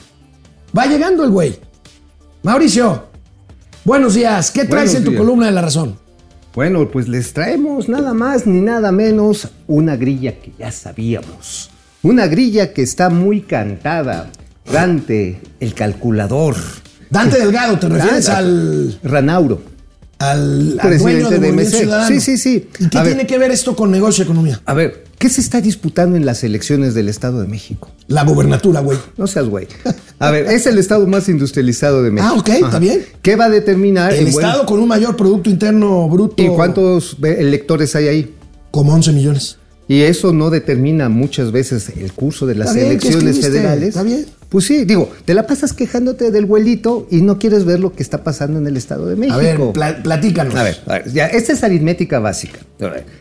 Va 0.76 0.86
llegando 0.86 1.26
el 1.26 1.32
güey. 1.32 1.60
Mauricio, 2.44 3.04
buenos 3.84 4.14
días. 4.14 4.50
¿Qué 4.52 4.64
traes 4.64 4.92
Buenos 4.92 4.96
en 4.96 5.04
tu 5.04 5.10
días. 5.10 5.20
columna 5.20 5.48
de 5.48 5.52
la 5.52 5.62
razón? 5.62 6.00
Bueno, 6.56 6.90
pues 6.90 7.10
les 7.10 7.34
traemos 7.34 7.90
nada 7.90 8.14
más 8.14 8.48
ni 8.48 8.62
nada 8.62 8.94
menos 8.94 9.50
una 9.68 9.98
grilla 9.98 10.40
que 10.40 10.54
ya 10.58 10.72
sabíamos. 10.72 11.70
Una 12.02 12.28
grilla 12.28 12.72
que 12.72 12.82
está 12.82 13.10
muy 13.10 13.42
cantada. 13.42 14.32
Dante, 14.72 15.42
el 15.60 15.74
calculador. 15.74 16.56
Dante 17.10 17.40
Delgado, 17.40 17.78
¿te 17.78 17.90
refieres 17.90 18.28
Dante. 18.28 18.40
al, 18.40 19.00
Ranauro. 19.04 19.77
Al, 20.20 20.80
al 20.80 20.88
Presidente 20.90 21.24
dueño 21.24 21.30
de 21.30 21.40
de 21.40 21.52
MC. 21.54 21.70
Ciudadano? 21.78 22.08
Sí, 22.08 22.20
sí, 22.22 22.38
sí. 22.38 22.70
¿Y 22.80 22.90
qué 22.90 22.98
A 22.98 23.04
ver. 23.04 23.14
tiene 23.14 23.28
que 23.28 23.38
ver 23.38 23.52
esto 23.52 23.76
con 23.76 23.92
negocio 23.92 24.24
y 24.24 24.26
economía? 24.26 24.62
A 24.66 24.74
ver, 24.74 25.04
¿qué 25.20 25.30
se 25.30 25.42
está 25.42 25.62
disputando 25.62 26.16
en 26.18 26.26
las 26.26 26.44
elecciones 26.44 26.94
del 26.94 27.10
Estado 27.10 27.42
de 27.42 27.48
México? 27.48 27.92
La 28.08 28.24
gobernatura, 28.24 28.80
güey. 28.80 28.98
No 29.18 29.28
seas 29.28 29.48
güey. 29.48 29.68
A 30.20 30.32
ver, 30.32 30.48
es 30.48 30.66
el 30.66 30.78
estado 30.80 31.06
más 31.08 31.30
industrializado 31.30 32.02
de 32.02 32.12
México. 32.12 32.34
Ah, 32.36 32.40
ok, 32.40 32.50
está 32.50 32.80
bien. 32.80 33.06
¿Qué 33.22 33.36
va 33.36 33.46
a 33.46 33.50
determinar 33.50 34.14
El 34.14 34.28
Estado 34.28 34.66
con 34.66 34.80
un 34.80 34.88
mayor 34.88 35.16
Producto 35.16 35.50
Interno 35.50 36.10
Bruto. 36.10 36.42
¿Y 36.42 36.48
cuántos 36.48 37.18
electores 37.22 37.96
hay 37.96 38.08
ahí? 38.08 38.36
Como 38.72 38.94
11 38.94 39.12
millones. 39.12 39.57
Y 39.90 40.02
eso 40.02 40.34
no 40.34 40.50
determina 40.50 41.08
muchas 41.08 41.52
veces 41.54 41.90
el 41.98 42.12
curso 42.12 42.46
de 42.46 42.56
las 42.56 42.70
Está 42.76 42.80
bien, 42.88 43.00
¿qué 43.00 43.08
elecciones 43.08 43.40
federales. 43.40 43.90
Está 43.90 44.04
bien. 44.04 44.26
Pues 44.50 44.66
sí, 44.66 44.84
digo, 44.86 45.10
te 45.26 45.34
la 45.34 45.48
pasas 45.48 45.72
quejándote 45.74 46.30
del 46.32 46.46
vuelito 46.46 47.08
y 47.10 47.22
no 47.22 47.38
quieres 47.40 47.64
ver 47.66 47.80
lo 47.80 47.94
que 47.94 48.04
está 48.04 48.24
pasando 48.24 48.60
en 48.60 48.68
el 48.68 48.76
Estado 48.78 49.06
de 49.08 49.16
México. 49.16 49.36
A 49.36 49.42
ver, 49.42 49.58
pla- 49.74 50.04
platícanos. 50.04 50.56
A 50.56 50.64
ver, 50.64 50.78
a 50.88 50.94
ver, 51.00 51.12
ya, 51.14 51.28
esta 51.28 51.54
es 51.54 51.64
aritmética 51.64 52.20
básica. 52.20 52.60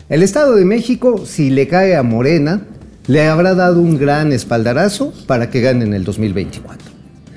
El 0.08 0.22
Estado 0.22 0.54
de 0.56 0.64
México, 0.64 1.24
si 1.26 1.50
le 1.50 1.68
cae 1.68 1.94
a 1.96 2.02
Morena, 2.02 2.62
le 3.06 3.26
habrá 3.26 3.54
dado 3.54 3.80
un 3.80 3.96
gran 3.98 4.32
espaldarazo 4.32 5.12
para 5.26 5.50
que 5.50 5.60
gane 5.60 5.84
en 5.84 5.94
el 5.94 6.02
2024. 6.04 6.90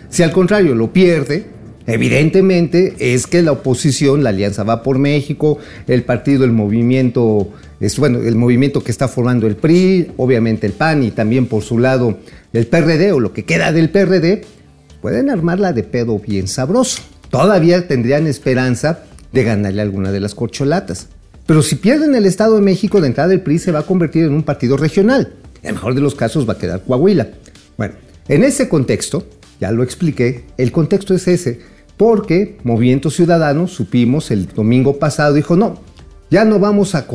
Si 0.10 0.24
al 0.24 0.32
contrario 0.32 0.74
lo 0.74 0.92
pierde, 0.92 1.46
evidentemente 1.86 2.96
es 3.00 3.28
que 3.28 3.42
la 3.42 3.52
oposición, 3.52 4.24
la 4.24 4.30
Alianza 4.30 4.64
Va 4.64 4.82
por 4.84 4.98
México, 4.98 5.58
el 5.88 6.04
partido, 6.04 6.44
el 6.46 6.52
movimiento, 6.52 7.50
es, 7.80 7.98
bueno, 7.98 8.20
el 8.20 8.36
movimiento 8.36 8.84
que 8.84 8.92
está 8.92 9.08
formando 9.08 9.48
el 9.48 9.56
PRI, 9.56 10.12
obviamente 10.18 10.68
el 10.68 10.74
PAN 10.74 11.04
y 11.04 11.12
también 11.12 11.46
por 11.46 11.64
su 11.64 11.80
lado 11.80 12.18
el 12.52 12.68
PRD 12.68 13.14
o 13.14 13.20
lo 13.20 13.32
que 13.32 13.46
queda 13.46 13.72
del 13.72 13.90
PRD, 13.90 14.42
pueden 15.02 15.30
armarla 15.30 15.72
de 15.72 15.84
pedo 15.84 16.20
bien 16.20 16.48
sabroso. 16.48 17.02
Todavía 17.30 17.88
tendrían 17.88 18.28
esperanza 18.28 19.04
de 19.32 19.44
ganarle 19.44 19.82
alguna 19.82 20.12
de 20.12 20.20
las 20.20 20.36
corcholatas. 20.36 21.08
Pero 21.46 21.62
si 21.62 21.76
pierden 21.76 22.16
el 22.16 22.26
Estado 22.26 22.56
de 22.56 22.62
México, 22.62 23.02
de 23.02 23.08
entrada 23.08 23.34
el 23.34 23.42
PRI 23.42 23.60
se 23.60 23.72
va 23.72 23.80
a 23.80 23.86
convertir 23.86 24.26
en 24.26 24.34
un 24.34 24.44
partido 24.44 24.76
regional. 24.76 25.34
En 25.62 25.70
el 25.70 25.74
mejor 25.76 25.96
de 25.96 26.02
los 26.02 26.16
casos 26.16 26.48
va 26.48 26.54
a 26.54 26.58
quedar 26.58 26.84
Coahuila. 26.84 27.30
Bueno, 27.78 27.96
en 28.28 28.44
ese 28.44 28.68
contexto, 28.68 29.26
ya 29.60 29.72
lo 29.72 29.84
expliqué, 29.84 30.46
el 30.58 30.72
contexto 30.72 31.14
es 31.14 31.28
ese, 31.28 31.60
porque 31.98 32.58
Movimiento 32.64 33.10
Ciudadano, 33.10 33.68
supimos 33.68 34.32
el 34.32 34.48
domingo 34.48 35.00
pasado, 35.00 35.34
dijo, 35.34 35.56
no, 35.56 35.82
ya 36.30 36.46
no 36.46 36.60
vamos 36.60 36.96
a, 36.96 37.08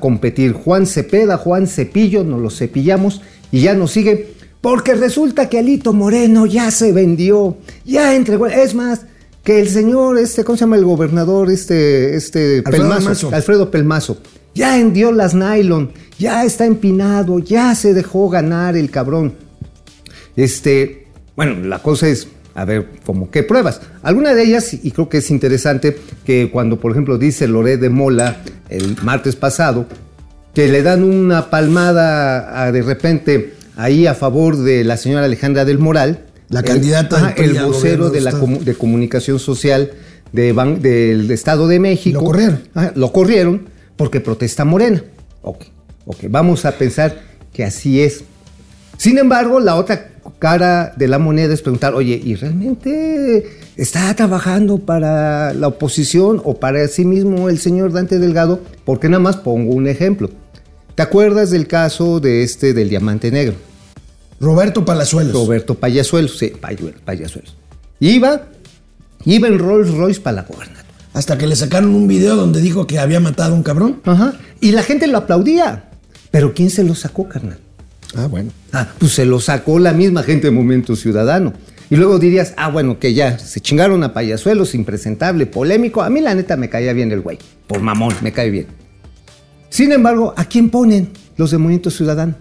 competir. 0.00 0.52
Juan 0.52 0.86
Cepeda, 0.86 1.36
Juan 1.36 1.66
Cepillo, 1.66 2.24
nos 2.24 2.40
lo 2.40 2.50
cepillamos 2.50 3.22
y 3.52 3.60
ya 3.60 3.74
nos 3.74 3.92
sigue. 3.92 4.34
Porque 4.60 4.94
resulta 4.94 5.48
que 5.48 5.58
Alito 5.58 5.92
Moreno 5.92 6.46
ya 6.46 6.70
se 6.70 6.92
vendió, 6.92 7.58
ya 7.84 8.14
entregó. 8.14 8.46
Es 8.48 8.74
más, 8.74 9.02
que 9.44 9.60
el 9.60 9.68
señor, 9.68 10.18
este, 10.18 10.44
¿cómo 10.44 10.56
se 10.56 10.62
llama 10.62 10.76
el 10.76 10.84
gobernador? 10.84 11.50
Este, 11.50 12.16
este, 12.16 12.58
Alfredo 12.58 12.88
Pelmazo, 12.88 13.04
Pelmazo. 13.04 13.34
Alfredo 13.34 13.70
Pelmazo. 13.70 14.18
Ya 14.54 14.78
hendió 14.78 15.12
las 15.12 15.34
nylon, 15.34 15.92
ya 16.18 16.44
está 16.44 16.66
empinado, 16.66 17.38
ya 17.38 17.74
se 17.74 17.94
dejó 17.94 18.28
ganar 18.28 18.76
el 18.76 18.90
cabrón. 18.90 19.34
Este, 20.34 21.06
bueno, 21.36 21.64
la 21.66 21.80
cosa 21.80 22.08
es, 22.08 22.28
a 22.60 22.64
ver, 22.64 22.88
como 23.06 23.30
qué 23.30 23.42
pruebas. 23.42 23.80
Alguna 24.02 24.34
de 24.34 24.42
ellas, 24.42 24.72
y 24.74 24.90
creo 24.90 25.08
que 25.08 25.18
es 25.18 25.30
interesante, 25.30 25.96
que 26.24 26.50
cuando, 26.50 26.80
por 26.80 26.90
ejemplo, 26.92 27.16
dice 27.18 27.46
Loret 27.46 27.78
de 27.80 27.88
Mola 27.88 28.38
el 28.68 28.96
martes 29.02 29.36
pasado, 29.36 29.86
que 30.54 30.68
le 30.68 30.82
dan 30.82 31.04
una 31.04 31.50
palmada 31.50 32.62
a, 32.64 32.72
de 32.72 32.82
repente 32.82 33.54
ahí 33.76 34.06
a 34.06 34.14
favor 34.14 34.56
de 34.56 34.82
la 34.82 34.96
señora 34.96 35.24
Alejandra 35.26 35.64
del 35.64 35.78
Moral. 35.78 36.24
La 36.48 36.60
el- 36.60 36.66
candidata 36.66 37.16
ajá, 37.16 37.30
el 37.36 37.60
vocero 37.60 38.10
de, 38.10 38.20
la 38.22 38.32
comu- 38.32 38.60
de 38.60 38.74
comunicación 38.74 39.38
social 39.38 39.92
de 40.32 40.52
ban- 40.54 40.80
del 40.80 41.30
Estado 41.30 41.68
de 41.68 41.78
México. 41.78 42.20
Lo 42.20 42.26
corrieron. 42.26 42.60
Ajá, 42.74 42.92
lo 42.96 43.12
corrieron 43.12 43.68
porque 43.96 44.20
protesta 44.20 44.64
Morena. 44.64 45.04
Ok, 45.42 45.64
ok, 46.06 46.16
vamos 46.28 46.64
a 46.64 46.72
pensar 46.72 47.20
que 47.52 47.62
así 47.64 48.00
es. 48.02 48.24
Sin 48.96 49.16
embargo, 49.18 49.60
la 49.60 49.76
otra 49.76 50.08
cara 50.38 50.92
de 50.96 51.08
la 51.08 51.18
moneda 51.18 51.54
es 51.54 51.62
preguntar, 51.62 51.94
oye, 51.94 52.20
¿y 52.22 52.34
realmente 52.34 53.48
está 53.76 54.14
trabajando 54.14 54.78
para 54.78 55.52
la 55.54 55.68
oposición 55.68 56.40
o 56.44 56.54
para 56.54 56.86
sí 56.88 57.04
mismo 57.04 57.48
el 57.48 57.58
señor 57.58 57.92
Dante 57.92 58.18
Delgado? 58.18 58.60
Porque 58.84 59.08
nada 59.08 59.22
más 59.22 59.36
pongo 59.36 59.72
un 59.72 59.86
ejemplo. 59.86 60.30
¿Te 60.94 61.02
acuerdas 61.02 61.50
del 61.50 61.66
caso 61.66 62.20
de 62.20 62.42
este 62.42 62.74
del 62.74 62.88
diamante 62.88 63.30
negro? 63.30 63.54
Roberto 64.40 64.84
Palazuelos. 64.84 65.32
Roberto 65.32 65.74
Payasuelos, 65.74 66.38
sí, 66.38 66.52
Payasuelos. 67.04 67.56
Iba, 68.00 68.42
iba 69.24 69.48
en 69.48 69.58
Rolls 69.58 69.92
Royce 69.94 70.20
para 70.20 70.36
la 70.36 70.42
gobernatura. 70.42 70.84
Hasta 71.14 71.36
que 71.38 71.46
le 71.46 71.56
sacaron 71.56 71.94
un 71.94 72.06
video 72.06 72.36
donde 72.36 72.60
dijo 72.60 72.86
que 72.86 72.98
había 72.98 73.18
matado 73.18 73.54
a 73.54 73.56
un 73.56 73.62
cabrón. 73.62 74.00
Ajá. 74.04 74.34
Y 74.60 74.72
la 74.72 74.82
gente 74.82 75.06
lo 75.06 75.18
aplaudía. 75.18 75.90
Pero 76.30 76.54
¿quién 76.54 76.70
se 76.70 76.84
lo 76.84 76.94
sacó, 76.94 77.28
carnal? 77.28 77.58
Ah, 78.16 78.26
bueno. 78.26 78.50
Ah, 78.72 78.88
pues 78.98 79.12
se 79.12 79.24
lo 79.24 79.40
sacó 79.40 79.78
la 79.78 79.92
misma 79.92 80.22
gente 80.22 80.46
de 80.46 80.50
Movimiento 80.50 80.96
Ciudadano. 80.96 81.52
Y 81.90 81.96
luego 81.96 82.18
dirías, 82.18 82.54
ah, 82.56 82.68
bueno, 82.70 82.98
que 82.98 83.14
ya 83.14 83.38
se 83.38 83.60
chingaron 83.60 84.02
a 84.04 84.12
Payasuelos, 84.12 84.74
impresentable, 84.74 85.46
polémico. 85.46 86.02
A 86.02 86.10
mí 86.10 86.20
la 86.20 86.34
neta 86.34 86.56
me 86.56 86.68
caía 86.68 86.92
bien 86.92 87.12
el 87.12 87.20
güey. 87.20 87.38
Por 87.66 87.80
mamón, 87.80 88.14
me 88.22 88.32
cae 88.32 88.50
bien. 88.50 88.66
Sin 89.70 89.92
embargo, 89.92 90.34
¿a 90.36 90.44
quién 90.44 90.70
ponen 90.70 91.10
los 91.36 91.50
de 91.50 91.58
Movimiento 91.58 91.90
Ciudadano? 91.90 92.34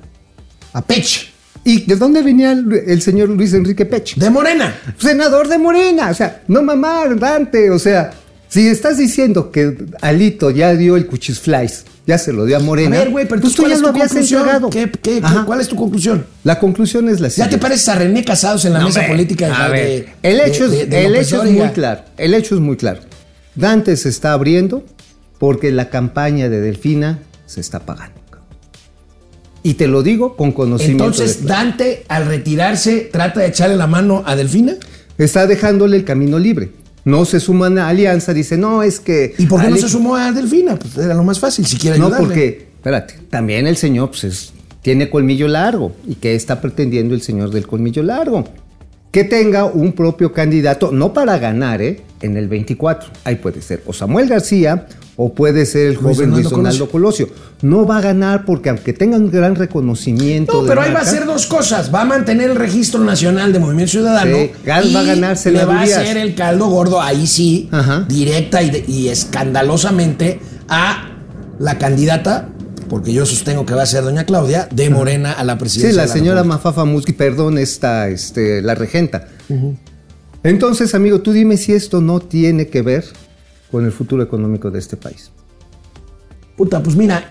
A 0.74 0.82
Pech. 0.82 1.32
¿Y 1.64 1.82
de 1.86 1.96
dónde 1.96 2.22
venía 2.22 2.52
el, 2.52 2.72
el 2.88 3.02
señor 3.02 3.30
Luis 3.30 3.54
Enrique 3.54 3.86
Pech? 3.86 4.16
De 4.16 4.30
Morena. 4.30 4.74
senador 4.98 5.48
de 5.48 5.58
Morena. 5.58 6.10
O 6.10 6.14
sea, 6.14 6.44
no 6.48 6.62
mamar, 6.62 7.20
Dante. 7.20 7.70
O 7.72 7.80
sea, 7.80 8.12
si 8.48 8.68
estás 8.68 8.98
diciendo 8.98 9.52
que 9.52 9.78
Alito 10.02 10.50
ya 10.50 10.74
dio 10.76 10.96
el 10.96 11.08
cuchisflies, 11.08 11.86
ya 12.08 12.18
se 12.18 12.34
lo 12.34 12.46
dio 12.46 12.56
a 12.56 12.60
A 12.60 12.64
Morena. 12.64 12.98
ver, 12.98 13.10
güey, 13.12 13.28
pero 13.28 13.42
pues 13.42 13.54
tú, 13.54 13.62
¿cuál 13.64 13.74
es 13.74 13.82
tu 13.82 13.88
habías 13.90 14.08
conclusión? 14.08 14.40
entregado. 14.42 14.70
¿Qué- 14.72 14.90
qué-. 14.92 15.22
¿Cuál 15.46 15.62
es 15.62 15.68
tu 15.68 15.76
conclusión? 15.76 16.26
La 16.44 16.58
conclusión 16.58 17.10
es 17.10 17.20
la 17.20 17.28
¿Ya 17.28 17.32
siguiente. 17.32 17.58
te 17.58 17.62
pareces 17.62 17.88
a 17.90 17.96
René 17.96 18.24
Casados 18.24 18.64
en 18.66 18.74
la 18.74 18.80
No, 18.80 18.86
mesa 18.88 19.06
política 19.08 19.48
de, 19.48 19.54
a 19.54 19.68
ver, 19.68 19.86
de- 19.86 20.10
el 20.24 20.40
hecho, 20.42 20.68
de- 20.70 20.84
es, 20.84 20.90
de 20.90 21.06
el 21.06 21.16
hecho 21.16 21.44
es 21.44 21.52
muy 21.52 21.68
claro. 21.70 22.02
El 22.18 22.34
hecho 22.34 22.56
es 22.56 22.62
muy 22.62 22.78
claro. 22.78 23.02
Dante 23.56 23.96
se 23.98 24.10
está 24.10 24.32
abriendo 24.34 24.84
porque 25.38 25.72
la 25.72 25.90
campaña 25.90 26.50
de 26.50 26.62
Delfina 26.62 27.20
se 27.46 27.60
está 27.62 27.82
pagando. 27.82 28.16
Y 29.64 29.74
te 29.74 29.88
lo 29.88 30.02
digo 30.02 30.38
con 30.38 30.54
conocimiento. 30.54 31.04
Entonces, 31.06 31.42
de- 31.42 31.48
Dante, 31.50 32.06
al 32.08 32.26
retirarse, 32.28 33.10
trata 33.12 33.42
de 33.42 33.48
echarle 33.48 33.76
la 33.76 33.88
mano 33.88 34.24
a 34.26 34.36
Delfina. 34.36 34.76
está 35.18 35.46
dejándole 35.48 35.98
el 35.98 36.06
camino 36.06 36.40
libre. 36.40 36.72
No 37.08 37.24
se 37.26 37.40
suman 37.40 37.78
a 37.78 37.88
alianza, 37.88 38.34
dice, 38.34 38.58
no, 38.58 38.84
es 38.84 39.00
que... 39.00 39.34
¿Y 39.38 39.46
por 39.46 39.62
qué 39.62 39.70
no 39.70 39.78
se 39.78 39.88
sumó 39.88 40.16
a 40.18 40.32
Delfina? 40.34 40.78
Pues 40.78 40.98
era 40.98 41.14
lo 41.14 41.24
más 41.24 41.40
fácil, 41.40 41.66
si 41.66 41.78
quiere 41.78 41.98
No, 41.98 42.08
ayudarle. 42.08 42.28
porque, 42.28 42.68
espérate, 42.76 43.16
también 43.30 43.66
el 43.66 43.78
señor 43.78 44.10
pues, 44.10 44.26
es- 44.26 44.54
tiene 44.82 45.10
colmillo 45.10 45.48
largo. 45.48 45.94
¿Y 46.06 46.16
qué 46.16 46.36
está 46.36 46.60
pretendiendo 46.60 47.16
el 47.16 47.22
señor 47.22 47.50
del 47.52 47.66
colmillo 47.66 48.04
largo? 48.04 48.44
Que 49.12 49.24
tenga 49.24 49.66
un 49.66 49.94
propio 49.94 50.34
candidato, 50.34 50.92
no 50.92 51.14
para 51.14 51.38
ganar, 51.40 51.82
¿eh? 51.82 52.04
En 52.22 52.36
el 52.38 52.48
24. 52.48 53.10
Ahí 53.24 53.36
puede 53.36 53.62
ser 53.62 53.82
o 53.86 53.94
Samuel 53.94 54.28
García 54.28 54.86
o 55.16 55.34
puede 55.34 55.66
ser 55.66 55.88
el 55.88 55.98
joven 55.98 56.30
Luis 56.32 56.50
Donaldo 56.50 56.90
Colosio. 56.90 57.30
No 57.62 57.88
va 57.88 57.98
a 57.98 58.02
ganar 58.02 58.46
porque 58.46 58.70
aunque 58.70 58.94
tenga 58.94 59.18
un 59.18 59.32
gran 59.32 59.56
reconocimiento. 59.56 60.54
No, 60.54 60.62
de 60.64 60.70
pero 60.70 60.82
ahí 60.82 60.94
va 60.94 61.00
a 61.00 61.02
hacer 61.02 61.26
dos 61.26 61.48
cosas. 61.48 61.94
Va 61.94 62.02
a 62.02 62.06
mantener 62.06 62.52
el 62.52 62.56
registro 62.56 63.00
nacional 63.04 63.52
de 63.52 63.60
Movimiento 63.60 63.92
Ciudadano. 63.94 64.36
Sí, 64.38 64.52
Gal 64.64 64.96
va 64.96 65.00
a 65.00 65.04
ganarse 65.04 65.52
le 65.52 65.66
va 65.66 65.80
a 65.80 65.84
hacer 65.84 66.18
el 66.18 66.36
caldo 66.36 66.68
gordo, 66.68 67.02
ahí 67.02 67.26
sí, 67.26 67.68
Ajá. 67.72 68.06
directa 68.08 68.62
y, 68.62 68.84
y 68.88 69.08
escandalosamente 69.10 70.40
a 70.70 71.10
la 71.58 71.78
candidata, 71.80 72.50
porque 72.88 73.14
yo 73.14 73.26
sostengo 73.26 73.66
que 73.66 73.74
va 73.74 73.84
a 73.84 73.86
ser 73.86 74.04
doña 74.04 74.26
Claudia, 74.26 74.68
de 74.72 74.90
Morena 74.90 75.32
a 75.34 75.44
la 75.44 75.58
presidencia. 75.58 75.92
Sí, 75.92 75.96
la 75.98 76.04
de 76.04 76.08
señora 76.10 76.42
República. 76.42 76.56
Mafafa 76.58 76.86
Musqui, 76.86 77.14
perdón, 77.14 77.58
esta, 77.58 78.08
este, 78.10 78.62
la 78.62 78.76
regenta. 78.76 79.28
Entonces, 80.44 80.94
amigo, 80.96 81.22
tú 81.22 81.32
dime 81.32 81.58
si 81.58 81.74
esto 81.74 82.02
no 82.02 82.20
tiene 82.20 82.68
que 82.68 82.82
ver 82.82 83.06
con 83.72 83.86
el 83.86 83.92
futuro 83.92 84.24
económico 84.24 84.72
de 84.72 84.80
este 84.80 84.96
país. 84.98 85.32
Puta, 86.56 86.82
pues 86.82 86.96
mira, 86.96 87.30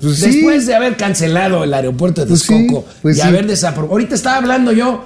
Pues 0.00 0.16
sí. 0.18 0.30
después 0.30 0.66
de 0.66 0.74
haber 0.74 0.96
cancelado 0.96 1.64
el 1.64 1.72
aeropuerto 1.72 2.22
de 2.22 2.26
Pues 2.28 2.42
sí, 2.42 2.48
Texcoco 2.54 2.84
pues 3.02 3.16
y 3.16 3.20
sí. 3.20 3.26
haber 3.26 3.46
desaprobado. 3.46 3.92
Ahorita 3.92 4.14
estaba 4.14 4.36
hablando 4.36 4.72
yo. 4.72 5.04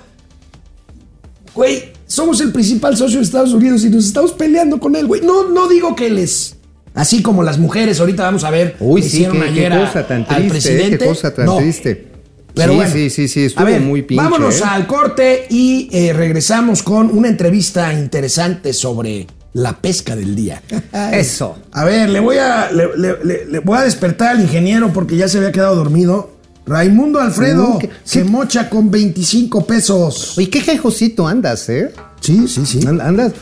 Güey, 1.55 1.93
somos 2.07 2.41
el 2.41 2.51
principal 2.53 2.97
socio 2.97 3.19
de 3.19 3.25
Estados 3.25 3.53
Unidos 3.53 3.85
y 3.85 3.91
nos 3.91 4.07
estamos 4.07 4.33
peleando 4.33 4.81
con 4.81 4.97
él, 4.97 5.07
güey. 5.07 5.21
No, 5.21 5.49
no 5.51 5.69
digo 5.69 5.95
que 5.95 6.07
él 6.07 6.19
es. 6.19 6.57
Así 6.95 7.23
como 7.23 7.43
las 7.43 7.59
mujeres, 7.59 8.01
ahorita 8.01 8.23
vamos 8.25 8.45
a 8.45 8.51
ver. 8.51 8.77
Uy, 8.81 9.01
sí, 9.03 9.09
hicieron 9.09 9.39
qué, 9.39 9.45
ayer 9.45 9.73
a- 9.73 9.87
cosa 9.87 10.07
tan 10.07 10.21
al 10.21 10.27
triste, 10.27 10.45
¿eh? 10.47 10.51
presidente. 10.51 10.99
qué 10.99 11.05
cosa 11.07 11.35
tan 11.35 11.47
No. 11.47 11.57
triste. 11.59 12.09
Pero 12.55 12.73
sí, 12.73 12.77
bueno, 12.77 12.93
sí, 12.93 13.09
sí, 13.11 13.29
sí, 13.29 13.41
a 13.45 13.47
estuvo 13.47 13.65
ver, 13.65 13.81
muy 13.81 14.03
pinche. 14.03 14.23
Vámonos 14.23 14.61
¿eh? 14.61 14.65
al 14.69 14.87
corte 14.87 15.47
y 15.49 15.89
eh, 15.91 16.13
regresamos 16.13 16.83
con 16.83 17.11
una 17.17 17.29
entrevista 17.29 17.95
interesante 17.95 18.75
sobre 18.75 19.27
la 19.55 19.73
pesca 19.81 20.15
del 20.15 20.37
día. 20.37 20.63
Eso. 21.13 21.57
A 21.73 21.85
ver, 21.85 22.11
le 22.11 22.21
voy 22.21 22.37
a, 22.37 22.71
le, 22.71 22.89
le- 22.97 23.25
le- 23.25 23.47
le 23.47 23.59
voy 23.61 23.79
a 23.79 23.83
despertar 23.83 24.37
al 24.37 24.43
ingeniero 24.43 24.93
porque 24.93 25.17
ya 25.17 25.29
se 25.29 25.39
había 25.39 25.51
quedado 25.53 25.77
dormido. 25.77 26.31
Raimundo 26.67 27.21
Alfredo 27.21 27.79
¿qué- 27.81 27.89
se 28.05 28.23
mocha 28.23 28.69
con 28.69 28.91
25 28.91 29.67
pesos. 29.67 30.37
Oye, 30.37 30.51
qué 30.51 30.61
jejosito 30.61 31.27
andas, 31.27 31.69
¿eh? 31.71 31.91
Sí, 32.21 32.47
sí, 32.49 32.67
sí. 32.67 32.87
And- 32.87 33.01
Andas. 33.01 33.33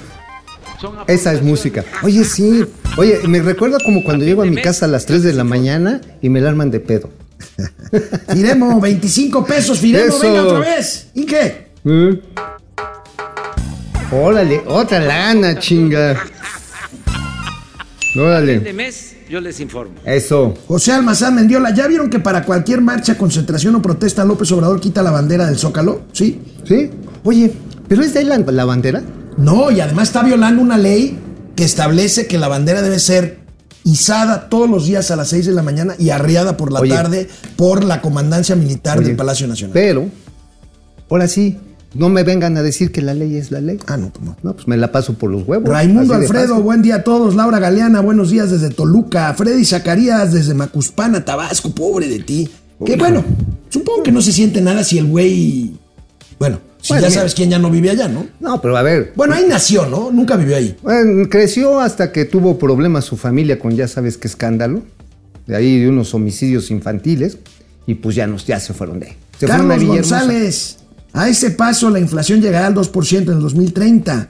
Esa 1.07 1.33
es 1.33 1.43
música. 1.43 1.85
Oye, 2.03 2.25
sí. 2.25 2.65
Oye, 2.97 3.21
me 3.29 3.41
recuerda 3.41 3.79
como 3.85 4.03
cuando 4.05 4.25
llego 4.25 4.43
a 4.43 4.47
mi 4.47 4.57
casa 4.57 4.87
a 4.87 4.89
las 4.89 5.07
3 5.07 5.23
de 5.23 5.33
la 5.35 5.45
mañana 5.45 6.01
y 6.23 6.29
me 6.29 6.41
la 6.41 6.51
arman 6.51 6.71
de 6.71 6.81
pedo. 6.81 7.11
Firemo, 8.33 8.81
25 8.81 9.45
pesos, 9.45 9.79
Firemo, 9.79 10.07
Eso. 10.07 10.21
venga 10.21 10.43
otra 10.43 10.59
vez. 10.61 11.09
¿Y 11.15 11.25
qué? 11.27 11.69
¿Eh? 11.85 12.23
Órale, 14.13 14.63
otra 14.67 14.99
lana, 15.01 15.59
chinga. 15.59 16.15
de 18.15 18.21
Órale. 18.21 18.73
mes 18.73 19.17
yo 19.29 19.41
les 19.41 19.61
informo. 19.61 19.95
Eso. 20.05 20.55
José 20.67 20.93
Almazán 20.93 21.37
Mendiola, 21.37 21.73
¿ya 21.73 21.87
vieron 21.87 22.11
que 22.11 22.19
para 22.19 22.43
cualquier 22.45 22.81
marcha, 22.81 23.17
concentración 23.17 23.77
o 23.77 23.83
protesta 23.83 24.25
López 24.25 24.51
Obrador 24.51 24.81
quita 24.81 25.03
la 25.03 25.13
bandera 25.13 25.47
del 25.47 25.57
Zócalo? 25.57 26.03
Sí. 26.13 26.43
¿Sí? 26.65 26.91
Oye, 27.23 27.53
¿pero 27.89 28.03
es 28.03 28.13
de 28.13 28.21
ahí 28.21 28.25
la, 28.25 28.39
la 28.39 28.65
bandera? 28.65 29.03
No, 29.41 29.71
y 29.71 29.81
además 29.81 30.09
está 30.09 30.23
violando 30.23 30.63
una 30.63 30.77
ley 30.77 31.19
que 31.57 31.65
establece 31.65 32.27
que 32.27 32.39
la 32.39 32.49
bandera 32.49 32.83
debe 32.83 32.99
ser 32.99 33.39
izada 33.85 34.49
todos 34.49 34.69
los 34.69 34.87
días 34.87 35.11
a 35.11 35.17
las 35.17 35.29
6 35.29 35.47
de 35.47 35.53
la 35.53 35.63
mañana 35.63 35.95
y 35.99 36.11
arriada 36.11 36.57
por 36.57 36.73
la 36.73 36.81
Oye. 36.81 36.95
tarde 36.95 37.29
por 37.57 37.83
la 37.85 38.03
comandancia 38.03 38.55
militar 38.55 38.99
Oye, 38.99 39.09
del 39.09 39.17
Palacio 39.17 39.49
Nacional. 39.49 39.73
Pero, 39.73 40.09
ahora 41.09 41.27
sí, 41.27 41.57
no 41.95 42.09
me 42.09 42.23
vengan 42.23 42.57
a 42.57 42.63
decir 42.63 42.93
que 42.93 43.01
la 43.01 43.15
ley 43.15 43.37
es 43.37 43.51
la 43.51 43.61
ley. 43.61 43.79
Ah, 43.87 43.97
no, 43.97 44.11
pues 44.11 44.25
no. 44.25 44.37
No, 44.43 44.55
pues 44.55 44.69
me 44.69 44.77
la 44.77 44.93
paso 44.93 45.15
por 45.15 45.31
los 45.31 45.47
huevos. 45.49 45.69
Raimundo 45.69 46.15
Alfredo, 46.15 46.61
buen 46.61 46.83
día 46.83 46.97
a 46.97 47.05
todos. 47.05 47.35
Laura 47.35 47.59
Galeana, 47.59 48.01
buenos 48.01 48.31
días 48.31 48.51
desde 48.51 48.69
Toluca. 48.71 49.33
Freddy 49.35 49.65
Zacarías 49.65 50.33
desde 50.33 50.55
Macuspana, 50.55 51.25
Tabasco, 51.25 51.71
pobre 51.71 52.09
de 52.09 52.21
ti. 52.21 52.51
Que 52.85 52.97
bueno, 52.97 53.25
supongo 53.69 54.03
que 54.03 54.13
no 54.13 54.23
se 54.23 54.33
siente 54.33 54.61
nada 54.61 54.85
si 54.85 54.99
el 54.99 55.07
güey. 55.07 55.73
Bueno, 56.39 56.61
si 56.81 56.93
Bueno, 56.93 57.09
ya 57.09 57.13
sabes 57.13 57.35
quién 57.35 57.51
ya 57.51 57.59
no 57.59 57.71
vive 57.71 57.91
allá, 57.91 58.09
¿no? 58.09 58.27
No, 58.41 58.61
pero 58.61 58.77
a 58.77 58.83
ver. 58.83 59.13
Bueno, 59.17 59.35
ahí 59.35 59.45
nació, 59.49 59.87
¿no? 59.87 60.11
Nunca 60.11 60.37
vivió 60.37 60.57
ahí. 60.57 60.77
Bueno, 60.83 61.29
creció 61.29 61.81
hasta 61.81 62.13
que 62.13 62.25
tuvo 62.25 62.59
problemas 62.59 63.05
su 63.05 63.17
familia 63.17 63.59
con 63.59 63.77
ya 63.77 63.89
sabes 63.89 64.17
qué 64.17 64.29
escándalo. 64.29 64.83
De 65.47 65.57
ahí 65.57 65.81
de 65.81 65.89
unos 65.89 66.15
homicidios 66.15 66.71
infantiles. 66.71 67.39
Y 67.87 67.95
pues 67.95 68.17
ya, 68.17 68.27
nos, 68.27 68.47
ya 68.47 68.61
se 68.61 68.73
fueron 68.73 69.01
de 69.01 69.09
ahí. 69.09 69.17
Se 69.39 69.47
fueron 69.47 69.69
Carlos 69.69 69.85
Villahermosa. 69.85 70.21
González, 70.21 70.77
a 71.13 71.29
ese 71.29 71.51
paso 71.51 71.91
la 71.91 71.99
inflación 71.99 72.41
llegará 72.41 72.69
al 72.69 72.75
2% 72.75 73.23
en 73.23 73.29
el 73.29 73.41
2030. 73.41 74.29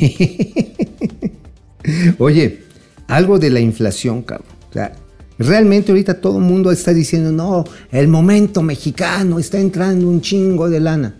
Oye, 2.18 2.62
algo 3.08 3.38
de 3.38 3.50
la 3.50 3.60
inflación, 3.60 4.22
cabrón. 4.22 4.46
O 4.70 4.72
sea, 4.72 4.92
realmente 5.38 5.90
ahorita 5.90 6.20
todo 6.20 6.38
el 6.38 6.44
mundo 6.44 6.70
está 6.70 6.92
diciendo, 6.92 7.32
no, 7.32 7.64
el 7.90 8.08
momento 8.08 8.62
mexicano 8.62 9.38
está 9.38 9.58
entrando 9.58 10.06
un 10.06 10.20
chingo 10.20 10.70
de 10.70 10.80
lana. 10.80 11.16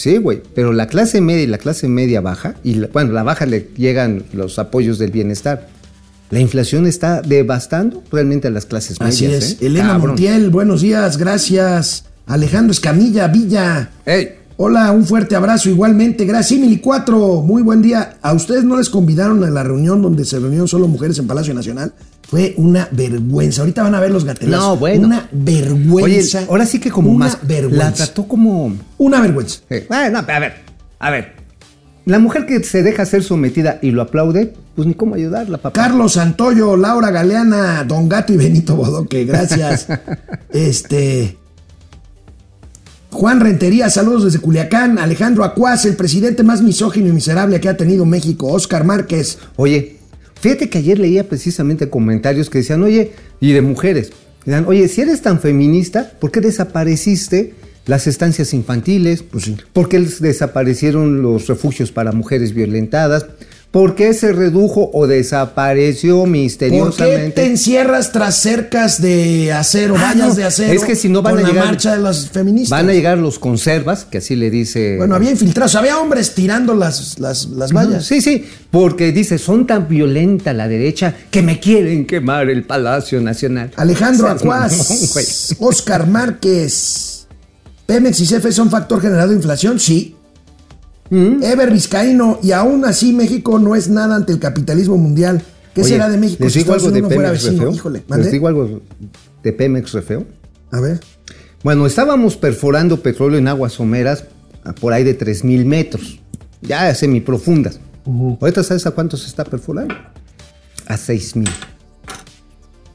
Sí, 0.00 0.16
güey, 0.16 0.40
pero 0.54 0.72
la 0.72 0.86
clase 0.86 1.20
media 1.20 1.42
y 1.42 1.46
la 1.46 1.58
clase 1.58 1.86
media 1.86 2.22
baja, 2.22 2.54
y 2.64 2.72
la- 2.76 2.86
bueno, 2.86 3.12
la 3.12 3.22
baja 3.22 3.44
le 3.44 3.68
llegan 3.76 4.22
los 4.32 4.58
apoyos 4.58 4.98
del 4.98 5.10
bienestar. 5.10 5.68
La 6.30 6.40
inflación 6.40 6.86
está 6.86 7.20
devastando 7.20 8.02
realmente 8.10 8.48
a 8.48 8.50
las 8.50 8.64
clases 8.64 8.98
medias. 8.98 9.14
Así 9.14 9.26
es. 9.26 9.52
¿eh? 9.60 9.66
Elena 9.66 9.88
Cabrón. 9.88 10.06
Montiel, 10.12 10.48
buenos 10.48 10.80
días, 10.80 11.18
gracias. 11.18 12.04
Alejandro 12.26 12.72
Escamilla, 12.72 13.28
Villa. 13.28 13.90
Ey, 14.06 14.36
Hola, 14.62 14.92
un 14.92 15.06
fuerte 15.06 15.34
abrazo 15.34 15.70
igualmente. 15.70 16.26
Gracias. 16.26 16.48
Simili 16.48 16.80
4, 16.80 17.40
muy 17.40 17.62
buen 17.62 17.80
día. 17.80 18.18
¿A 18.20 18.34
ustedes 18.34 18.62
no 18.62 18.76
les 18.76 18.90
convidaron 18.90 19.42
a 19.42 19.48
la 19.48 19.62
reunión 19.62 20.02
donde 20.02 20.26
se 20.26 20.38
reunieron 20.38 20.68
solo 20.68 20.86
mujeres 20.86 21.18
en 21.18 21.26
Palacio 21.26 21.54
Nacional? 21.54 21.94
Fue 22.28 22.52
una 22.58 22.86
vergüenza. 22.92 23.62
Ahorita 23.62 23.82
van 23.82 23.94
a 23.94 24.00
ver 24.00 24.10
los 24.10 24.26
gatelazos. 24.26 24.66
No, 24.66 24.76
bueno. 24.76 25.06
Una 25.06 25.30
Oye, 25.32 25.62
vergüenza. 25.62 26.44
ahora 26.46 26.66
sí 26.66 26.78
que 26.78 26.90
como 26.90 27.08
una 27.10 27.24
más. 27.24 27.38
La 27.40 27.48
vergüenza. 27.48 28.04
trató 28.04 28.28
como. 28.28 28.76
Una 28.98 29.22
vergüenza. 29.22 29.60
Sí. 29.66 29.76
Bueno, 29.88 30.18
a 30.18 30.38
ver, 30.38 30.52
a 30.98 31.10
ver. 31.10 31.32
La 32.04 32.18
mujer 32.18 32.44
que 32.44 32.62
se 32.62 32.82
deja 32.82 33.06
ser 33.06 33.22
sometida 33.22 33.78
y 33.80 33.92
lo 33.92 34.02
aplaude, 34.02 34.52
pues 34.76 34.86
ni 34.86 34.92
cómo 34.92 35.14
ayudarla, 35.14 35.56
papá. 35.56 35.72
Carlos 35.72 36.12
Santoyo, 36.12 36.76
Laura 36.76 37.10
Galeana, 37.10 37.82
Don 37.84 38.10
Gato 38.10 38.34
y 38.34 38.36
Benito 38.36 38.76
Bodoque, 38.76 39.24
gracias. 39.24 39.86
este. 40.50 41.39
Juan 43.10 43.40
Rentería, 43.40 43.90
saludos 43.90 44.24
desde 44.24 44.38
Culiacán. 44.38 44.98
Alejandro 44.98 45.44
Acuaz, 45.44 45.84
el 45.84 45.96
presidente 45.96 46.44
más 46.44 46.62
misógino 46.62 47.08
y 47.08 47.12
miserable 47.12 47.60
que 47.60 47.68
ha 47.68 47.76
tenido 47.76 48.06
México. 48.06 48.46
Oscar 48.46 48.84
Márquez. 48.84 49.38
Oye, 49.56 49.96
fíjate 50.40 50.70
que 50.70 50.78
ayer 50.78 50.98
leía 50.98 51.28
precisamente 51.28 51.90
comentarios 51.90 52.48
que 52.48 52.58
decían, 52.58 52.82
oye, 52.82 53.12
y 53.40 53.52
de 53.52 53.62
mujeres, 53.62 54.12
decían, 54.44 54.64
oye, 54.68 54.86
si 54.86 55.00
eres 55.00 55.22
tan 55.22 55.40
feminista, 55.40 56.12
¿por 56.20 56.30
qué 56.30 56.40
desapareciste 56.40 57.54
las 57.86 58.06
estancias 58.06 58.54
infantiles? 58.54 59.24
Pues 59.24 59.44
sí. 59.44 59.56
¿Por 59.72 59.88
qué 59.88 59.98
desaparecieron 59.98 61.20
los 61.20 61.48
refugios 61.48 61.90
para 61.90 62.12
mujeres 62.12 62.54
violentadas? 62.54 63.26
¿Por 63.70 63.94
qué 63.94 64.14
se 64.14 64.32
redujo 64.32 64.90
o 64.92 65.06
desapareció 65.06 66.16
¿Por 66.18 66.24
qué 66.24 66.30
misteriosamente? 66.30 67.30
te 67.30 67.46
encierras 67.46 68.10
tras 68.10 68.34
cercas 68.34 69.00
de 69.00 69.52
acero, 69.52 69.94
Ah, 69.96 70.06
vallas 70.12 70.28
no, 70.30 70.34
de 70.34 70.42
acero? 70.44 70.72
es 70.72 70.82
que 70.84 70.96
si 70.96 71.08
no 71.08 71.22
van 71.22 71.38
a 71.38 71.42
la 71.42 71.48
llegar- 71.48 71.64
marcha 71.66 71.92
de 71.94 72.02
las 72.02 72.30
feministas. 72.30 72.76
Van 72.76 72.88
a 72.88 72.92
llegar 72.92 73.16
los 73.18 73.38
conservas, 73.38 74.04
que 74.04 74.18
así 74.18 74.34
le 74.34 74.50
dice... 74.50 74.96
Bueno, 74.96 75.14
había 75.14 75.30
infiltrados, 75.30 75.76
había 75.76 75.98
hombres 76.00 76.34
tirando 76.34 76.74
las, 76.74 77.20
las, 77.20 77.46
las 77.50 77.72
vallas. 77.72 78.04
Sí, 78.06 78.20
sí, 78.20 78.44
porque 78.72 79.12
dice, 79.12 79.38
son 79.38 79.68
tan 79.68 79.86
violenta 79.86 80.52
la 80.52 80.66
derecha 80.66 81.14
que 81.30 81.40
me 81.40 81.60
quieren 81.60 82.06
quemar 82.06 82.50
el 82.50 82.64
Palacio 82.64 83.20
Nacional. 83.20 83.70
Alejandro 83.76 84.26
Acuaz. 84.30 85.54
Oscar 85.60 86.08
Márquez. 86.08 87.26
Pemex 87.86 88.18
y 88.20 88.26
CFE 88.26 88.50
son 88.50 88.68
factor 88.68 89.00
generador 89.00 89.30
de 89.30 89.36
inflación, 89.36 89.78
sí. 89.78 90.16
Mm. 91.10 91.42
Ever 91.42 91.70
Vizcaíno, 91.72 92.38
y 92.42 92.52
aún 92.52 92.84
así 92.84 93.12
México 93.12 93.58
no 93.58 93.74
es 93.74 93.88
nada 93.88 94.16
ante 94.16 94.32
el 94.32 94.38
capitalismo 94.38 94.96
mundial. 94.96 95.42
¿Qué 95.74 95.82
Oye, 95.82 95.90
será 95.90 96.08
de 96.08 96.16
México 96.16 96.42
¿Les 96.42 96.52
si 96.52 96.60
digo 96.60 96.72
algo 96.72 96.90
de 96.90 97.02
Pemex 97.02 97.30
vecino? 97.30 97.52
Refeo? 97.52 97.70
Híjole, 97.72 97.98
¿Les 98.00 98.08
¿mande? 98.08 98.30
digo 98.30 98.48
algo 98.48 98.80
de 99.42 99.52
Pemex 99.52 99.92
Refeo? 99.92 100.26
A 100.72 100.80
ver. 100.80 101.00
Bueno, 101.62 101.86
estábamos 101.86 102.36
perforando 102.36 103.00
petróleo 103.02 103.38
en 103.38 103.46
aguas 103.48 103.74
someras 103.74 104.24
a 104.64 104.72
por 104.72 104.92
ahí 104.92 105.04
de 105.04 105.18
3.000 105.18 105.64
metros, 105.64 106.20
ya 106.62 106.92
semiprofundas. 106.94 107.80
Ahorita 108.40 108.62
sabes 108.62 108.86
a 108.86 108.90
cuánto 108.92 109.16
se 109.16 109.26
está 109.26 109.44
perforando? 109.44 109.94
A 110.86 110.94
6.000. 110.96 111.48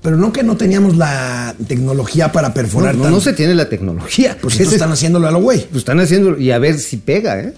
Pero 0.02 0.18
no 0.18 0.32
que 0.32 0.44
no 0.44 0.56
teníamos 0.56 0.98
la 0.98 1.56
tecnología 1.68 2.32
para 2.32 2.54
perforar 2.54 2.94
no, 2.96 3.10
no 3.10 3.20
se 3.20 3.34
tiene 3.34 3.56
la 3.56 3.70
tecnología. 3.70 4.38
Pues 4.40 4.54
entonces 4.56 4.74
están 4.82 4.92
haciéndolo 4.92 5.28
a 5.28 5.32
lo 5.32 5.42
güey. 5.42 5.66
pues 5.66 5.78
están 5.78 6.00
haciendo 6.00 6.38
y 6.38 6.52
a 6.52 6.60
ver 6.60 6.78
si 6.78 6.98
pega, 6.98 7.40
¿eh? 7.40 7.54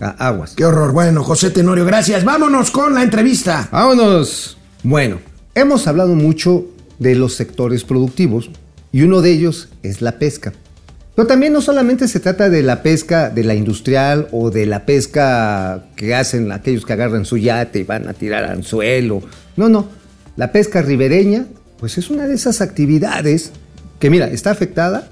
A 0.00 0.28
aguas. 0.28 0.54
Qué 0.56 0.64
horror. 0.64 0.92
Bueno, 0.92 1.22
José 1.22 1.50
Tenorio, 1.50 1.84
gracias. 1.84 2.24
Vámonos 2.24 2.70
con 2.70 2.94
la 2.94 3.02
entrevista. 3.02 3.68
Vámonos. 3.70 4.56
Bueno, 4.82 5.18
hemos 5.54 5.86
hablado 5.86 6.14
mucho 6.14 6.64
de 6.98 7.14
los 7.14 7.34
sectores 7.34 7.84
productivos 7.84 8.50
y 8.92 9.02
uno 9.02 9.20
de 9.20 9.30
ellos 9.30 9.68
es 9.82 10.00
la 10.00 10.18
pesca. 10.18 10.54
Pero 11.14 11.28
también 11.28 11.52
no 11.52 11.60
solamente 11.60 12.08
se 12.08 12.18
trata 12.18 12.48
de 12.48 12.62
la 12.62 12.82
pesca 12.82 13.28
de 13.28 13.44
la 13.44 13.54
industrial 13.54 14.28
o 14.32 14.50
de 14.50 14.64
la 14.64 14.86
pesca 14.86 15.84
que 15.96 16.14
hacen 16.14 16.50
aquellos 16.50 16.86
que 16.86 16.94
agarran 16.94 17.26
su 17.26 17.36
yate 17.36 17.80
y 17.80 17.84
van 17.84 18.08
a 18.08 18.14
tirar 18.14 18.44
anzuelo. 18.44 19.22
No, 19.56 19.68
no. 19.68 19.88
La 20.36 20.50
pesca 20.50 20.80
ribereña, 20.80 21.46
pues 21.78 21.98
es 21.98 22.08
una 22.08 22.26
de 22.26 22.34
esas 22.34 22.62
actividades 22.62 23.52
que, 23.98 24.08
mira, 24.08 24.28
está 24.28 24.50
afectada 24.50 25.10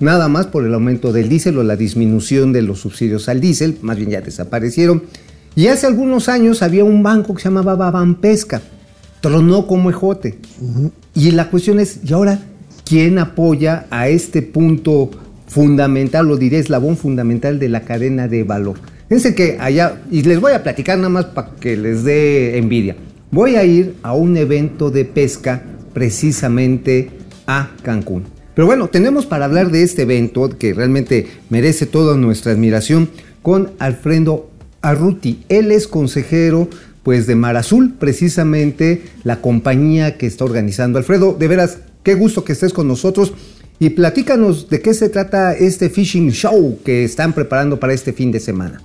nada 0.00 0.28
más 0.28 0.46
por 0.46 0.64
el 0.64 0.74
aumento 0.74 1.12
del 1.12 1.28
diésel 1.28 1.58
o 1.58 1.62
la 1.62 1.76
disminución 1.76 2.52
de 2.52 2.62
los 2.62 2.80
subsidios 2.80 3.28
al 3.28 3.40
diésel, 3.40 3.78
más 3.82 3.96
bien 3.96 4.10
ya 4.10 4.20
desaparecieron. 4.20 5.04
Y 5.56 5.68
hace 5.68 5.86
algunos 5.86 6.28
años 6.28 6.62
había 6.62 6.84
un 6.84 7.02
banco 7.02 7.34
que 7.34 7.42
se 7.42 7.48
llamaba 7.48 7.76
Babampesca, 7.76 8.60
tronó 9.20 9.66
como 9.66 9.90
ejote. 9.90 10.38
Y 11.14 11.30
la 11.30 11.48
cuestión 11.48 11.78
es, 11.78 12.00
¿y 12.04 12.12
ahora 12.12 12.40
quién 12.84 13.18
apoya 13.18 13.86
a 13.90 14.08
este 14.08 14.42
punto 14.42 15.10
fundamental, 15.46 16.30
o 16.30 16.36
diré 16.36 16.58
eslabón 16.58 16.96
fundamental 16.96 17.58
de 17.58 17.68
la 17.68 17.82
cadena 17.82 18.26
de 18.26 18.42
valor? 18.42 18.78
Fíjense 19.08 19.34
que 19.34 19.58
allá, 19.60 20.02
y 20.10 20.22
les 20.22 20.40
voy 20.40 20.52
a 20.52 20.62
platicar 20.62 20.96
nada 20.96 21.10
más 21.10 21.26
para 21.26 21.50
que 21.60 21.76
les 21.76 22.02
dé 22.02 22.58
envidia. 22.58 22.96
Voy 23.30 23.56
a 23.56 23.64
ir 23.64 23.94
a 24.02 24.12
un 24.14 24.36
evento 24.36 24.90
de 24.90 25.04
pesca 25.04 25.62
precisamente 25.92 27.10
a 27.46 27.70
Cancún. 27.82 28.33
Pero 28.54 28.66
bueno, 28.66 28.88
tenemos 28.88 29.26
para 29.26 29.46
hablar 29.46 29.70
de 29.70 29.82
este 29.82 30.02
evento 30.02 30.48
que 30.58 30.74
realmente 30.74 31.26
merece 31.50 31.86
toda 31.86 32.16
nuestra 32.16 32.52
admiración 32.52 33.10
con 33.42 33.72
Alfredo 33.78 34.48
Arruti. 34.80 35.44
Él 35.48 35.72
es 35.72 35.88
consejero 35.88 36.68
pues 37.02 37.26
de 37.26 37.34
Mar 37.34 37.56
Azul, 37.56 37.94
precisamente 37.98 39.02
la 39.24 39.40
compañía 39.40 40.16
que 40.16 40.26
está 40.26 40.44
organizando. 40.44 40.98
Alfredo, 40.98 41.34
de 41.38 41.48
veras, 41.48 41.78
qué 42.02 42.14
gusto 42.14 42.44
que 42.44 42.52
estés 42.52 42.72
con 42.72 42.88
nosotros 42.88 43.34
y 43.78 43.90
platícanos 43.90 44.70
de 44.70 44.80
qué 44.80 44.94
se 44.94 45.08
trata 45.08 45.52
este 45.52 45.90
fishing 45.90 46.30
show 46.30 46.78
que 46.84 47.04
están 47.04 47.32
preparando 47.32 47.78
para 47.78 47.92
este 47.92 48.12
fin 48.12 48.32
de 48.32 48.40
semana. 48.40 48.80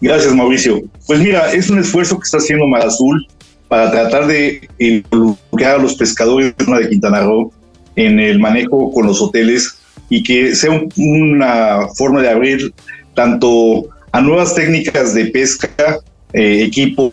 Gracias, 0.00 0.34
Mauricio. 0.34 0.80
Pues 1.06 1.20
mira, 1.20 1.52
es 1.52 1.70
un 1.70 1.78
esfuerzo 1.78 2.18
que 2.18 2.24
está 2.24 2.38
haciendo 2.38 2.66
Mar 2.66 2.86
Azul 2.86 3.26
para 3.68 3.90
tratar 3.90 4.26
de 4.26 4.68
involucrar 4.78 5.76
a 5.76 5.82
los 5.82 5.94
pescadores 5.94 6.54
de 6.56 6.88
Quintana 6.88 7.20
Roo 7.20 7.52
en 7.96 8.18
el 8.18 8.38
manejo 8.38 8.92
con 8.92 9.06
los 9.06 9.20
hoteles 9.20 9.78
y 10.08 10.22
que 10.22 10.54
sea 10.54 10.70
una 10.96 11.88
forma 11.96 12.22
de 12.22 12.30
abrir 12.30 12.74
tanto 13.14 13.86
a 14.12 14.20
nuevas 14.20 14.54
técnicas 14.54 15.14
de 15.14 15.26
pesca, 15.26 16.00
eh, 16.32 16.62
equipos, 16.62 17.12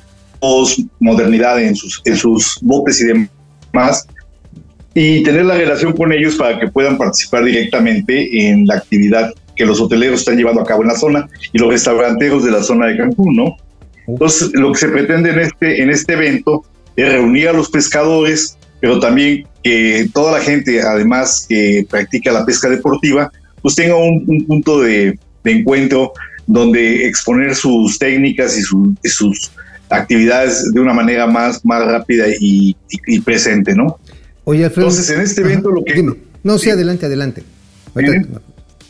modernidad 0.99 1.61
en 1.61 1.75
sus, 1.75 2.01
en 2.05 2.15
sus 2.15 2.59
botes 2.61 3.01
y 3.01 3.05
demás, 3.05 4.07
y 4.93 5.23
tener 5.23 5.45
la 5.45 5.55
relación 5.55 5.93
con 5.93 6.13
ellos 6.13 6.35
para 6.35 6.59
que 6.59 6.67
puedan 6.67 6.97
participar 6.97 7.43
directamente 7.43 8.47
en 8.47 8.65
la 8.65 8.75
actividad 8.75 9.33
que 9.55 9.65
los 9.65 9.81
hoteleros 9.81 10.19
están 10.19 10.37
llevando 10.37 10.61
a 10.61 10.65
cabo 10.65 10.83
en 10.83 10.89
la 10.89 10.95
zona 10.95 11.27
y 11.51 11.57
los 11.57 11.69
restauranteros 11.69 12.43
de 12.43 12.51
la 12.51 12.63
zona 12.63 12.87
de 12.87 12.97
Cancún, 12.97 13.35
¿no? 13.35 13.57
Entonces, 14.07 14.51
lo 14.53 14.71
que 14.71 14.79
se 14.79 14.89
pretende 14.89 15.31
en 15.31 15.39
este, 15.39 15.81
en 15.81 15.89
este 15.89 16.13
evento 16.13 16.63
es 16.95 17.11
reunir 17.11 17.49
a 17.49 17.53
los 17.53 17.69
pescadores, 17.69 18.57
pero 18.79 18.99
también 18.99 19.47
que 19.63 20.07
toda 20.13 20.33
la 20.37 20.43
gente, 20.43 20.81
además 20.81 21.45
que 21.47 21.85
practica 21.89 22.31
la 22.31 22.45
pesca 22.45 22.69
deportiva, 22.69 23.31
pues 23.61 23.75
tenga 23.75 23.95
un, 23.95 24.45
punto 24.47 24.81
de, 24.81 25.17
encuentro 25.43 26.13
donde 26.47 27.07
exponer 27.07 27.55
sus 27.55 27.97
técnicas 27.97 28.57
y, 28.57 28.61
sus 29.09 29.51
actividades 29.89 30.71
de 30.71 30.79
una 30.79 30.93
manera 30.93 31.25
más, 31.27 31.63
más 31.65 31.85
rápida 31.85 32.25
y, 32.39 32.75
presente, 33.23 33.73
¿no? 33.73 33.99
Oye, 34.43 34.65
Alfredo. 34.65 34.89
Entonces, 34.89 35.15
en 35.15 35.21
este 35.21 35.41
evento 35.41 35.71
lo 35.71 35.83
que... 35.83 36.03
No, 36.43 36.59
sí, 36.59 36.69
adelante, 36.69 37.07
adelante. 37.07 37.43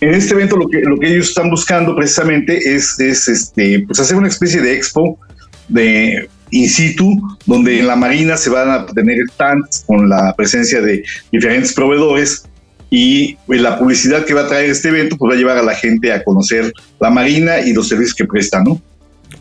En, 0.01 0.13
este 0.13 0.33
evento 0.33 0.57
lo 0.57 0.67
que, 0.67 0.81
lo 0.81 0.97
que 0.97 1.13
ellos 1.13 1.29
están 1.29 1.49
buscando 1.49 1.95
precisamente 1.95 2.75
es, 2.75 2.99
es 2.99 3.27
este, 3.27 3.83
pues 3.87 3.99
hacer 3.99 4.17
una 4.17 4.27
especie 4.27 4.61
de 4.61 4.73
expo 4.73 5.19
de 5.67 6.29
in 6.51 6.69
situ, 6.69 7.21
donde 7.45 7.79
en 7.79 7.87
la 7.87 7.95
marina 7.95 8.37
se 8.37 8.49
van 8.49 8.69
a 8.69 8.85
tener 8.85 9.17
stands 9.31 9.83
con 9.85 10.09
la 10.09 10.33
presencia 10.35 10.81
de 10.81 11.03
diferentes 11.31 11.73
proveedores 11.73 12.45
y 12.89 13.35
pues, 13.45 13.61
la 13.61 13.77
publicidad 13.77 14.25
que 14.25 14.33
va 14.33 14.41
a 14.41 14.47
traer 14.47 14.69
este 14.69 14.89
evento 14.89 15.17
pues 15.17 15.31
va 15.31 15.35
a 15.35 15.37
llevar 15.37 15.57
a 15.57 15.63
la 15.63 15.75
gente 15.75 16.13
a 16.13 16.23
conocer 16.23 16.71
la 16.99 17.09
marina 17.09 17.59
y 17.59 17.73
los 17.73 17.87
servicios 17.87 18.15
que 18.15 18.25
presta, 18.25 18.63
¿no? 18.63 18.81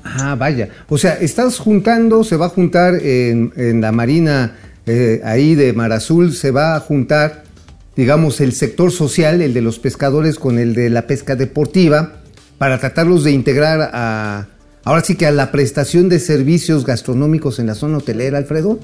Ah, 0.02 0.34
vaya. 0.38 0.70
O 0.88 0.98
sea, 0.98 1.14
estás 1.14 1.58
juntando, 1.58 2.24
se 2.24 2.36
va 2.36 2.46
a 2.46 2.48
juntar 2.48 2.94
en, 2.94 3.80
la 3.80 3.92
marina 3.92 4.56
eh, 4.86 5.20
ahí 5.24 5.54
de 5.54 5.72
Mar 5.72 5.92
Azul, 5.92 6.34
se 6.34 6.50
va 6.50 6.76
a 6.76 6.80
juntar, 6.80 7.43
digamos, 7.96 8.40
el 8.40 8.52
sector 8.52 8.90
social, 8.90 9.40
el 9.40 9.54
de 9.54 9.60
los 9.60 9.78
pescadores 9.78 10.38
con 10.38 10.58
el 10.58 10.74
de 10.74 10.90
la 10.90 11.06
pesca 11.06 11.36
deportiva, 11.36 12.22
para 12.58 12.78
tratarlos 12.78 13.24
de 13.24 13.32
integrar 13.32 13.90
a, 13.92 14.48
ahora 14.84 15.02
sí 15.02 15.16
que 15.16 15.26
a 15.26 15.32
la 15.32 15.52
prestación 15.52 16.08
de 16.08 16.18
servicios 16.18 16.84
gastronómicos 16.84 17.58
en 17.58 17.66
la 17.66 17.74
zona 17.74 17.98
hotelera, 17.98 18.38
Alfredo? 18.38 18.78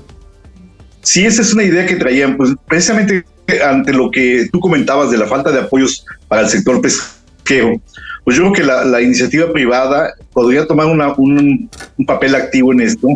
Sí, 1.02 1.24
esa 1.24 1.42
es 1.42 1.54
una 1.54 1.64
idea 1.64 1.86
que 1.86 1.96
traían, 1.96 2.36
pues 2.36 2.50
precisamente 2.68 3.24
ante 3.64 3.92
lo 3.92 4.10
que 4.10 4.48
tú 4.52 4.60
comentabas 4.60 5.10
de 5.10 5.18
la 5.18 5.26
falta 5.26 5.50
de 5.50 5.60
apoyos 5.60 6.04
para 6.28 6.42
el 6.42 6.48
sector 6.48 6.80
pesquero, 6.80 7.80
pues 8.24 8.36
yo 8.36 8.42
creo 8.42 8.52
que 8.52 8.62
la, 8.62 9.00
iniciativa 9.00 9.52
privada 9.52 10.14
podría 10.32 10.66
tomar 10.66 10.86
un, 10.86 11.70
papel 12.06 12.34
activo 12.34 12.72
en 12.72 12.80
esto 12.80 13.08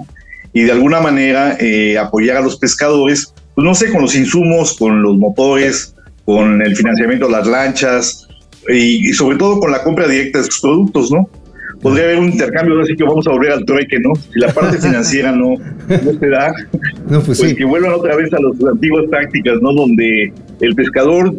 y 0.53 0.63
de 0.63 0.73
alguna 0.73 1.01
manera 1.01 1.57
eh, 1.61 1.99
apoyar 1.99 2.39
a 2.39 2.41
los 2.41 2.57
pescadores, 2.57 3.33
pues 3.55 3.65
no 3.65 3.75
sé, 3.75 3.91
con 3.93 4.03
los 4.03 4.15
insumos, 4.15 4.77
con 4.77 5.03
los 5.03 5.17
motores, 5.17 5.95
con 6.25 6.63
el 6.63 6.77
financiamiento 6.77 7.27
de 7.27 7.33
las 7.33 7.47
lanchas 7.47 8.29
y 8.69 9.13
sobre 9.13 9.37
todo 9.37 9.61
con 9.61 9.71
la 9.71 9.83
compra 9.83 10.09
directa 10.09 10.39
de 10.39 10.45
sus 10.45 10.61
productos, 10.61 11.11
¿no? 11.11 11.29
podría 11.85 12.05
haber 12.05 12.19
un 12.19 12.31
intercambio, 12.31 12.81
así 12.81 12.97
que 12.97 13.05
vamos 13.05 13.27
a 13.27 13.31
volver 13.31 13.53
al 13.53 13.65
trueque, 13.67 14.01
¿no? 14.01 14.15
Si 14.15 14.41
la 14.41 14.51
parte 14.55 14.79
financiera 14.79 15.33
no, 15.33 15.57
no 15.87 16.19
se 16.19 16.29
da, 16.31 16.55
pues, 17.27 17.39
pues 17.39 17.55
que 17.55 17.65
vuelvan 17.67 17.93
otra 17.93 18.17
vez 18.17 18.33
a 18.33 18.39
las 18.41 18.73
antiguas 18.73 19.05
tácticas, 19.11 19.61
¿no? 19.61 19.71
Donde 19.75 20.33
el 20.63 20.75
pescador 20.75 21.35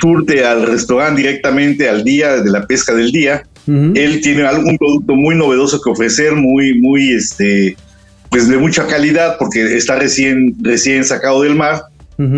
surte 0.00 0.42
al 0.42 0.66
restaurante 0.66 1.20
directamente 1.20 1.86
al 1.86 2.02
día 2.02 2.42
de 2.42 2.50
la 2.50 2.66
pesca 2.66 2.94
del 2.94 3.12
día. 3.12 3.42
Él 3.66 4.20
tiene 4.22 4.42
algún 4.42 4.78
producto 4.78 5.14
muy 5.14 5.36
novedoso 5.36 5.80
que 5.80 5.90
ofrecer, 5.90 6.32
muy, 6.32 6.80
muy, 6.80 7.12
este, 7.12 7.76
pues 8.30 8.48
de 8.48 8.56
mucha 8.56 8.86
calidad, 8.86 9.36
porque 9.38 9.76
está 9.76 9.96
recién, 9.96 10.54
recién 10.62 11.04
sacado 11.04 11.42
del 11.42 11.56
mar. 11.56 11.84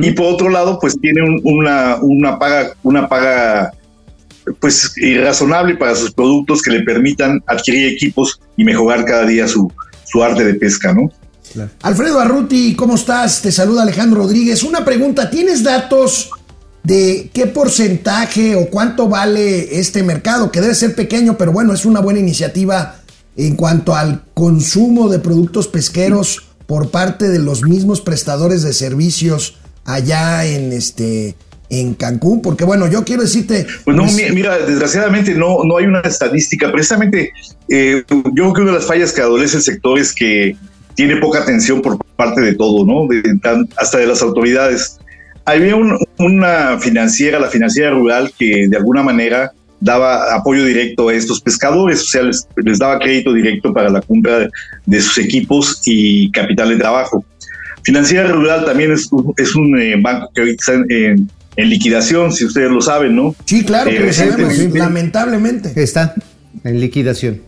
Y 0.00 0.12
por 0.12 0.26
otro 0.26 0.48
lado, 0.48 0.78
pues 0.80 0.96
tiene 1.00 1.22
una, 1.42 1.96
una 2.00 2.38
paga, 2.38 2.72
una 2.84 3.08
paga 3.08 3.72
pues 4.60 4.92
irrazonable 4.96 5.74
para 5.74 5.96
sus 5.96 6.12
productos 6.12 6.62
que 6.62 6.70
le 6.70 6.82
permitan 6.82 7.42
adquirir 7.48 7.92
equipos 7.92 8.40
y 8.56 8.62
mejorar 8.62 9.04
cada 9.04 9.26
día 9.26 9.48
su, 9.48 9.72
su 10.04 10.22
arte 10.22 10.44
de 10.44 10.54
pesca, 10.54 10.94
¿no? 10.94 11.10
Alfredo 11.82 12.20
Arruti, 12.20 12.76
¿cómo 12.76 12.94
estás? 12.94 13.42
Te 13.42 13.50
saluda 13.50 13.82
Alejandro 13.82 14.22
Rodríguez. 14.22 14.62
Una 14.62 14.84
pregunta, 14.84 15.28
¿tienes 15.28 15.64
datos 15.64 16.30
de 16.84 17.30
qué 17.32 17.46
porcentaje 17.46 18.54
o 18.54 18.68
cuánto 18.68 19.08
vale 19.08 19.78
este 19.78 20.04
mercado? 20.04 20.52
Que 20.52 20.60
debe 20.60 20.74
ser 20.76 20.94
pequeño, 20.94 21.36
pero 21.36 21.52
bueno, 21.52 21.74
es 21.74 21.84
una 21.84 22.00
buena 22.00 22.20
iniciativa 22.20 23.01
en 23.36 23.56
cuanto 23.56 23.94
al 23.94 24.24
consumo 24.34 25.08
de 25.08 25.18
productos 25.18 25.68
pesqueros 25.68 26.48
por 26.66 26.90
parte 26.90 27.28
de 27.28 27.38
los 27.38 27.62
mismos 27.62 28.00
prestadores 28.00 28.62
de 28.62 28.72
servicios 28.72 29.58
allá 29.84 30.44
en 30.44 30.72
este 30.72 31.34
en 31.70 31.94
Cancún? 31.94 32.42
Porque 32.42 32.64
bueno, 32.64 32.86
yo 32.88 33.02
quiero 33.04 33.22
decirte... 33.22 33.66
Pues 33.84 33.96
no, 33.96 34.04
pues, 34.04 34.32
mira, 34.32 34.58
desgraciadamente 34.58 35.34
no, 35.34 35.64
no 35.64 35.78
hay 35.78 35.86
una 35.86 36.00
estadística. 36.00 36.70
Precisamente 36.70 37.32
eh, 37.68 38.04
yo 38.08 38.32
creo 38.32 38.52
que 38.52 38.60
una 38.62 38.72
de 38.72 38.78
las 38.78 38.86
fallas 38.86 39.12
que 39.12 39.22
adolece 39.22 39.56
el 39.56 39.62
sector 39.62 39.98
es 39.98 40.14
que 40.14 40.56
tiene 40.94 41.16
poca 41.16 41.40
atención 41.40 41.80
por 41.80 41.98
parte 42.16 42.42
de 42.42 42.54
todo, 42.54 42.84
¿no? 42.84 43.08
hasta 43.76 43.98
de 43.98 44.06
las 44.06 44.22
autoridades. 44.22 44.98
Había 45.44 45.74
una 46.18 46.78
financiera, 46.78 47.40
la 47.40 47.48
financiera 47.48 47.90
rural, 47.90 48.32
que 48.38 48.68
de 48.68 48.76
alguna 48.76 49.02
manera 49.02 49.52
daba 49.82 50.34
apoyo 50.34 50.64
directo 50.64 51.08
a 51.08 51.14
estos 51.14 51.40
pescadores, 51.40 52.00
o 52.02 52.04
sea, 52.04 52.22
les, 52.22 52.78
daba 52.78 52.98
crédito 52.98 53.32
directo 53.32 53.74
para 53.74 53.88
la 53.88 54.00
compra 54.00 54.48
de, 54.86 55.00
sus 55.00 55.18
equipos 55.18 55.82
y 55.84 56.30
capital 56.30 56.70
de 56.70 56.76
trabajo. 56.76 57.24
Financiera 57.82 58.28
Rural 58.28 58.64
también 58.64 58.92
es, 58.92 59.10
es 59.36 59.54
un 59.56 59.78
eh, 59.78 59.96
banco 60.00 60.30
que 60.32 60.40
ahorita 60.42 60.60
está 60.60 60.74
en, 60.88 61.28
en 61.56 61.68
liquidación, 61.68 62.32
si 62.32 62.44
ustedes 62.44 62.70
lo 62.70 62.80
saben, 62.80 63.16
¿no? 63.16 63.34
Sí, 63.44 63.64
claro 63.64 63.90
que 63.90 63.98
lo 63.98 64.12
sabemos, 64.12 64.56
lamentablemente. 64.72 65.72
Está 65.82 66.14
en 66.62 66.80
liquidación. 66.80 67.40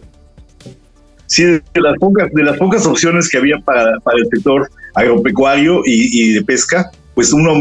Sí, 1.26 1.44
de 1.44 1.62
las 1.74 1.96
pocas, 1.98 2.30
de 2.32 2.42
las 2.42 2.58
pocas 2.58 2.84
opciones 2.84 3.28
que 3.28 3.38
había 3.38 3.58
para, 3.58 3.98
para 4.00 4.18
el 4.18 4.28
sector 4.30 4.70
agropecuario 4.94 5.82
y, 5.84 6.32
de 6.32 6.42
pesca, 6.42 6.90
pues 7.14 7.32
uno, 7.32 7.52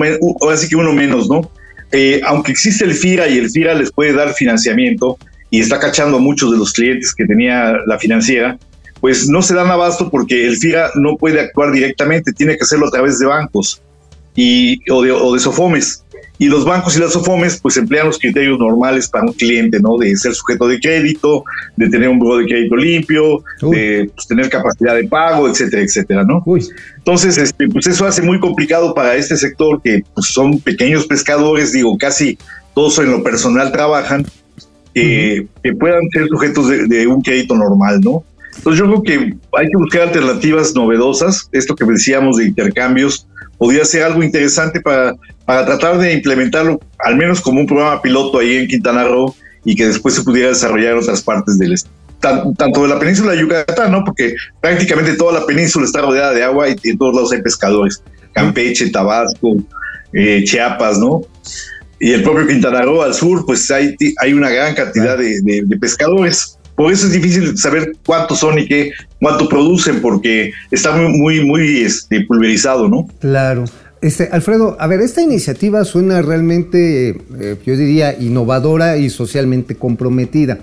ahora 0.42 0.58
sí 0.58 0.68
que 0.68 0.76
uno 0.76 0.94
menos, 0.94 1.30
¿no? 1.30 1.50
Eh, 1.94 2.22
aunque 2.26 2.52
existe 2.52 2.84
el 2.84 2.96
FIRA 2.96 3.28
y 3.30 3.38
el 3.38 3.52
FIRA 3.52 3.76
les 3.76 3.92
puede 3.92 4.14
dar 4.14 4.34
financiamiento 4.34 5.18
y 5.52 5.60
está 5.60 5.80
cachando 5.80 6.18
a 6.18 6.20
muchos 6.20 6.52
de 6.52 6.58
los 6.58 6.74
clientes 6.74 7.14
que 7.14 7.26
tenía 7.26 7.78
la 7.86 8.00
financiera, 8.00 8.58
pues 9.00 9.30
no 9.30 9.44
se 9.44 9.54
dan 9.54 9.70
abasto 9.70 10.10
porque 10.10 10.48
el 10.48 10.58
FIRA 10.58 10.90
no 10.96 11.18
puede 11.18 11.40
actuar 11.40 11.72
directamente, 11.72 12.34
tiene 12.34 12.58
que 12.58 12.64
hacerlo 12.64 12.88
a 12.88 12.92
través 12.92 13.20
de 13.20 13.28
bancos 13.28 13.80
y, 14.36 14.80
o, 14.92 15.04
de, 15.04 15.12
o 15.12 15.34
de 15.34 15.40
SOFOMES. 15.40 16.04
Y 16.40 16.48
los 16.48 16.66
bancos 16.66 16.98
y 16.98 17.00
las 17.00 17.14
SOFOMES 17.14 17.60
pues 17.62 17.78
emplean 17.78 18.08
los 18.08 18.18
criterios 18.18 18.58
normales 18.58 19.08
para 19.08 19.26
un 19.26 19.34
cliente, 19.34 19.80
¿no? 19.80 19.98
De 19.98 20.16
ser 20.18 20.34
sujeto 20.34 20.68
de 20.68 20.80
crédito, 20.80 21.44
de 21.78 21.90
tener 21.90 22.10
un 22.10 22.20
buro 22.20 22.38
de 22.38 22.46
crédito 22.46 22.76
limpio, 22.76 23.44
de 23.62 24.10
pues, 24.14 24.28
tener 24.28 24.50
capacidad 24.50 24.96
de 24.96 25.08
pago, 25.08 25.48
etcétera, 25.48 25.84
etcétera, 25.84 26.24
¿no? 26.24 26.44
Entonces, 26.98 27.38
este, 27.38 27.68
pues 27.70 27.88
eso 27.88 28.06
hace 28.06 28.22
muy 28.22 28.40
complicado 28.40 28.94
para 28.94 29.16
este 29.16 29.38
sector 29.38 29.82
que 29.82 30.04
pues, 30.14 30.28
son 30.28 30.60
pequeños 30.60 31.06
pescadores, 31.06 31.72
digo, 31.72 31.98
casi 31.98 32.38
todos 32.74 32.98
en 33.00 33.12
lo 33.12 33.24
personal 33.24 33.72
trabajan, 33.72 34.26
que 34.94 35.48
puedan 35.80 36.02
ser 36.12 36.28
sujetos 36.28 36.68
de, 36.68 36.88
de 36.88 37.08
un 37.08 37.22
crédito 37.22 37.56
normal, 37.56 38.02
¿no? 38.02 38.24
Entonces 38.58 38.80
yo 38.80 38.86
creo 38.86 39.04
que 39.04 39.36
hay 39.58 39.68
que 39.68 39.78
buscar 39.78 40.04
alternativas 40.04 40.76
novedosas, 40.76 41.50
esto 41.52 41.76
que 41.76 41.86
decíamos 41.86 42.38
de 42.38 42.46
intercambios, 42.46 43.28
podría 43.58 43.86
ser 43.86 44.04
algo 44.04 44.24
interesante 44.24 44.82
para, 44.82 45.16
para 45.46 45.66
tratar 45.66 45.98
de 45.98 46.14
implementarlo, 46.14 46.80
al 47.00 47.16
menos 47.16 47.42
como 47.42 47.60
un 47.60 47.68
programa 47.68 48.02
piloto 48.02 48.40
ahí 48.40 48.58
en 48.58 48.68
Quintana 48.68 49.06
Roo, 49.06 49.36
y 49.66 49.76
que 49.76 49.88
después 49.88 50.16
se 50.16 50.24
pudiera 50.24 50.50
desarrollar 50.50 50.94
en 50.94 51.00
otras 51.00 51.22
partes 51.22 51.58
del 51.58 51.74
estado. 51.74 51.94
Tanto 52.58 52.84
de 52.84 52.88
la 52.88 53.00
península 53.00 53.34
de 53.34 53.42
Yucatán, 53.42 53.92
¿no? 53.92 54.04
Porque 54.06 54.34
prácticamente 54.62 55.14
toda 55.16 55.40
la 55.40 55.46
península 55.46 55.86
está 55.86 56.02
rodeada 56.02 56.34
de 56.34 56.42
agua 56.42 56.70
y 56.70 56.76
en 56.84 56.98
todos 56.98 57.14
lados 57.16 57.34
hay 57.34 57.42
pescadores. 57.42 58.02
Campeche, 58.32 58.90
Tabasco, 58.90 59.58
eh, 60.14 60.42
Chiapas, 60.46 60.98
¿no? 61.00 61.22
Y 62.00 62.14
el 62.14 62.24
propio 62.24 62.48
Quintana 62.48 62.82
Roo 62.82 63.02
al 63.02 63.14
sur, 63.14 63.46
pues 63.46 63.70
hay, 63.72 63.96
hay 64.22 64.34
una 64.34 64.50
gran 64.50 64.74
cantidad 64.74 65.18
de, 65.18 65.42
de, 65.42 65.64
de 65.66 65.78
pescadores. 65.78 66.58
Por 66.76 66.92
eso 66.92 67.06
es 67.08 67.14
difícil 67.14 67.58
saber 67.58 67.94
cuántos 68.06 68.40
son 68.40 68.60
y 68.60 68.68
qué, 68.68 68.92
cuánto 69.20 69.48
producen, 69.48 70.02
porque 70.02 70.52
está 70.72 70.96
muy, 70.96 71.12
muy, 71.18 71.46
muy 71.46 71.82
este, 71.82 72.22
pulverizado, 72.22 72.90
¿no? 72.90 73.08
Claro. 73.20 73.66
Este, 74.02 74.28
Alfredo, 74.32 74.76
a 74.80 74.88
ver, 74.88 75.00
esta 75.00 75.22
iniciativa 75.22 75.86
suena 75.86 76.22
realmente, 76.22 77.12
eh, 77.40 77.58
yo 77.66 77.78
diría, 77.78 78.14
innovadora 78.20 78.98
y 78.98 79.10
socialmente 79.10 79.76
comprometida. 79.76 80.60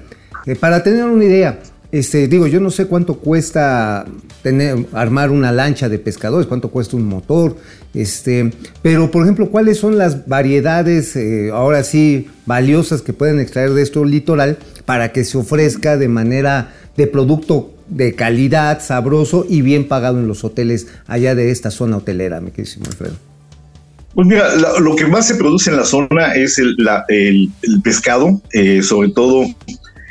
Eh, 0.47 0.57
para 0.57 0.83
tener 0.83 1.05
una 1.05 1.25
idea, 1.25 1.59
este, 1.93 2.29
digo, 2.29 2.47
yo 2.47 2.61
no 2.61 2.71
sé 2.71 2.87
cuánto 2.87 3.15
cuesta 3.15 4.05
tener, 4.43 4.87
armar 4.93 5.31
una 5.31 5.51
lancha 5.51 5.89
de 5.89 5.99
pescadores, 5.99 6.47
cuánto 6.47 6.69
cuesta 6.69 6.97
un 6.97 7.07
motor, 7.07 7.57
este, 7.95 8.53
pero 8.83 9.11
por 9.11 9.25
ejemplo, 9.25 9.51
¿cuáles 9.51 9.79
son 9.79 9.99
las 9.99 10.29
variedades, 10.29 11.17
eh, 11.17 11.51
ahora 11.53 11.83
sí, 11.83 12.29
valiosas 12.47 13.03
que 13.03 13.13
pueden 13.13 13.41
extraer 13.41 13.71
de 13.71 13.83
esto 13.83 14.05
litoral 14.05 14.59
para 14.85 15.13
que 15.13 15.25
se 15.25 15.37
ofrezca 15.37 15.97
de 15.97 16.09
manera 16.09 16.75
de 16.97 17.07
producto 17.09 17.75
de 17.89 18.15
calidad, 18.15 18.81
sabroso 18.81 19.45
y 19.49 19.63
bien 19.63 19.89
pagado 19.89 20.21
en 20.21 20.29
los 20.29 20.45
hoteles 20.45 20.87
allá 21.09 21.35
de 21.35 21.51
esta 21.51 21.73
zona 21.73 21.97
hotelera, 21.97 22.41
mi 22.41 22.53
querido 22.53 22.87
Alfredo? 22.87 23.15
Pues 24.15 24.27
mira, 24.27 24.45
lo 24.81 24.97
que 24.97 25.07
más 25.07 25.27
se 25.27 25.37
produce 25.37 25.71
en 25.71 25.77
la 25.77 25.85
zona 25.85 26.35
es 26.35 26.59
el 26.59 27.51
pescado, 27.83 28.41
eh, 28.53 28.83
sobre 28.83 29.11
todo 29.11 29.45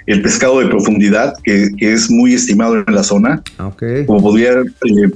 el 0.09 0.23
pescado 0.23 0.59
de 0.59 0.67
profundidad, 0.67 1.35
que, 1.43 1.69
que, 1.77 1.93
es 1.93 2.09
muy 2.09 2.33
estimado 2.33 2.75
en 2.75 2.95
la 2.95 3.03
zona. 3.03 3.43
Okay. 3.59 4.07
Como 4.07 4.23
podría... 4.23 4.53
Eh, 4.53 5.11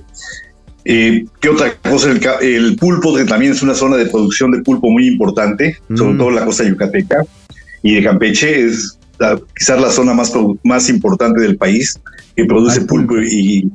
eh, 0.85 1.25
¿Qué 1.41 1.49
otra 1.49 1.73
cosa? 1.77 2.11
El, 2.11 2.21
el, 2.43 2.75
pulpo, 2.75 3.15
que 3.15 3.25
también 3.25 3.53
es 3.53 3.63
una 3.63 3.73
zona 3.73 3.97
de 3.97 4.05
producción 4.05 4.51
de 4.51 4.61
pulpo 4.61 4.91
muy 4.91 5.07
importante, 5.07 5.77
mm. 5.89 5.97
sobre 5.97 6.17
todo 6.17 6.29
en 6.29 6.35
la 6.35 6.45
costa 6.45 6.63
yucateca 6.63 7.25
y 7.81 7.95
de 7.95 8.03
Campeche, 8.03 8.65
es 8.65 8.99
la, 9.17 9.39
quizás 9.57 9.81
la 9.81 9.89
zona 9.89 10.13
más, 10.13 10.31
más 10.63 10.87
importante 10.89 11.41
del 11.41 11.57
país 11.57 11.99
que 12.35 12.45
produce 12.45 12.81
Ay, 12.81 12.85
pulpo 12.85 13.15
y 13.19 13.71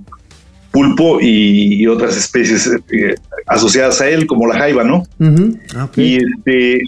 pulpo 0.70 1.20
y, 1.20 1.82
y 1.82 1.86
otras 1.88 2.16
especies 2.16 2.70
eh, 2.92 3.14
asociadas 3.46 4.00
a 4.00 4.08
él, 4.08 4.28
como 4.28 4.46
la 4.46 4.56
jaiba, 4.56 4.84
¿no? 4.84 4.98
Uh 5.18 5.24
-huh. 5.24 5.84
okay. 5.84 6.04
Y 6.04 6.16
este 6.16 6.82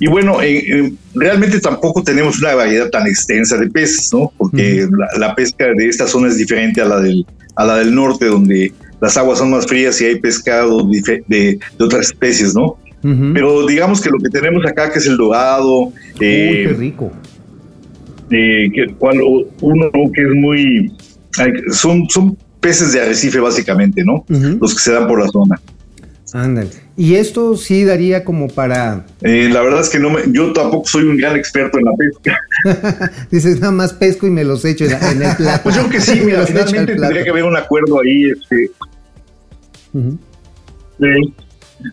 y 0.00 0.08
bueno, 0.08 0.42
eh, 0.42 0.58
eh, 0.58 0.92
realmente 1.14 1.60
tampoco 1.60 2.02
tenemos 2.02 2.40
una 2.40 2.54
variedad 2.54 2.90
tan 2.90 3.06
extensa 3.06 3.56
de 3.56 3.70
peces, 3.70 4.12
¿no? 4.12 4.32
Porque 4.36 4.88
la, 4.90 5.28
la, 5.28 5.34
pesca 5.34 5.66
de 5.76 5.88
esta 5.88 6.06
zona 6.06 6.28
es 6.28 6.36
diferente 6.36 6.80
a 6.80 6.86
la 6.86 7.00
del, 7.00 7.24
a 7.54 7.64
la 7.64 7.76
del 7.76 7.94
norte, 7.94 8.26
donde 8.26 8.72
las 9.00 9.16
aguas 9.16 9.38
son 9.38 9.50
más 9.50 9.66
frías 9.66 10.00
y 10.00 10.06
hay 10.06 10.18
pescado 10.18 10.88
de, 10.88 11.22
de, 11.28 11.58
de 11.78 11.84
otras 11.84 12.08
especies, 12.08 12.54
¿no? 12.54 12.76
Uh 13.04 13.08
-huh. 13.08 13.32
Pero 13.34 13.66
digamos 13.66 14.00
que 14.00 14.10
lo 14.10 14.18
que 14.18 14.30
tenemos 14.30 14.64
acá, 14.66 14.90
que 14.90 14.98
es 14.98 15.06
el 15.06 15.16
dorado. 15.16 15.92
Eh, 16.20 16.64
qué 16.68 16.74
rico. 16.76 17.12
Eh, 18.30 18.70
que, 18.74 18.94
cual, 18.94 19.20
uno 19.60 19.90
que 20.12 20.22
es 20.22 20.34
muy. 20.34 20.92
Son, 21.70 22.08
son 22.08 22.36
peces 22.60 22.92
de 22.92 23.02
arrecife, 23.02 23.38
básicamente, 23.40 24.02
¿no? 24.04 24.24
Uh 24.28 24.34
-huh. 24.34 24.58
Los 24.60 24.74
que 24.74 24.80
se 24.80 24.92
dan 24.92 25.06
por 25.06 25.20
la 25.20 25.28
zona. 25.28 25.60
Ándale. 26.32 26.70
Y 26.96 27.16
esto 27.16 27.56
sí 27.56 27.84
daría 27.84 28.24
como 28.24 28.48
para. 28.48 29.04
Eh, 29.22 29.48
la 29.52 29.62
verdad 29.62 29.80
es 29.80 29.88
que 29.88 29.98
no 29.98 30.10
me, 30.10 30.20
yo 30.28 30.52
tampoco 30.52 30.86
soy 30.86 31.04
un 31.04 31.16
gran 31.16 31.36
experto 31.36 31.78
en 31.78 31.84
la 31.86 31.92
pesca. 31.96 33.12
Dices, 33.30 33.58
nada 33.58 33.72
más 33.72 33.92
pesco 33.92 34.28
y 34.28 34.30
me 34.30 34.44
los 34.44 34.64
echo 34.64 34.84
en, 34.84 34.92
el 34.92 35.36
plato. 35.36 35.60
pues 35.64 35.74
yo 35.74 35.88
que 35.88 36.00
sí, 36.00 36.20
mira, 36.24 36.46
finalmente 36.46 36.94
tendría 36.94 37.24
que 37.24 37.30
haber 37.30 37.44
un 37.44 37.56
acuerdo 37.56 38.00
ahí. 38.00 38.30
Este. 38.30 38.70
Uh 39.92 39.98
-huh. 39.98 40.18
eh, 41.00 41.32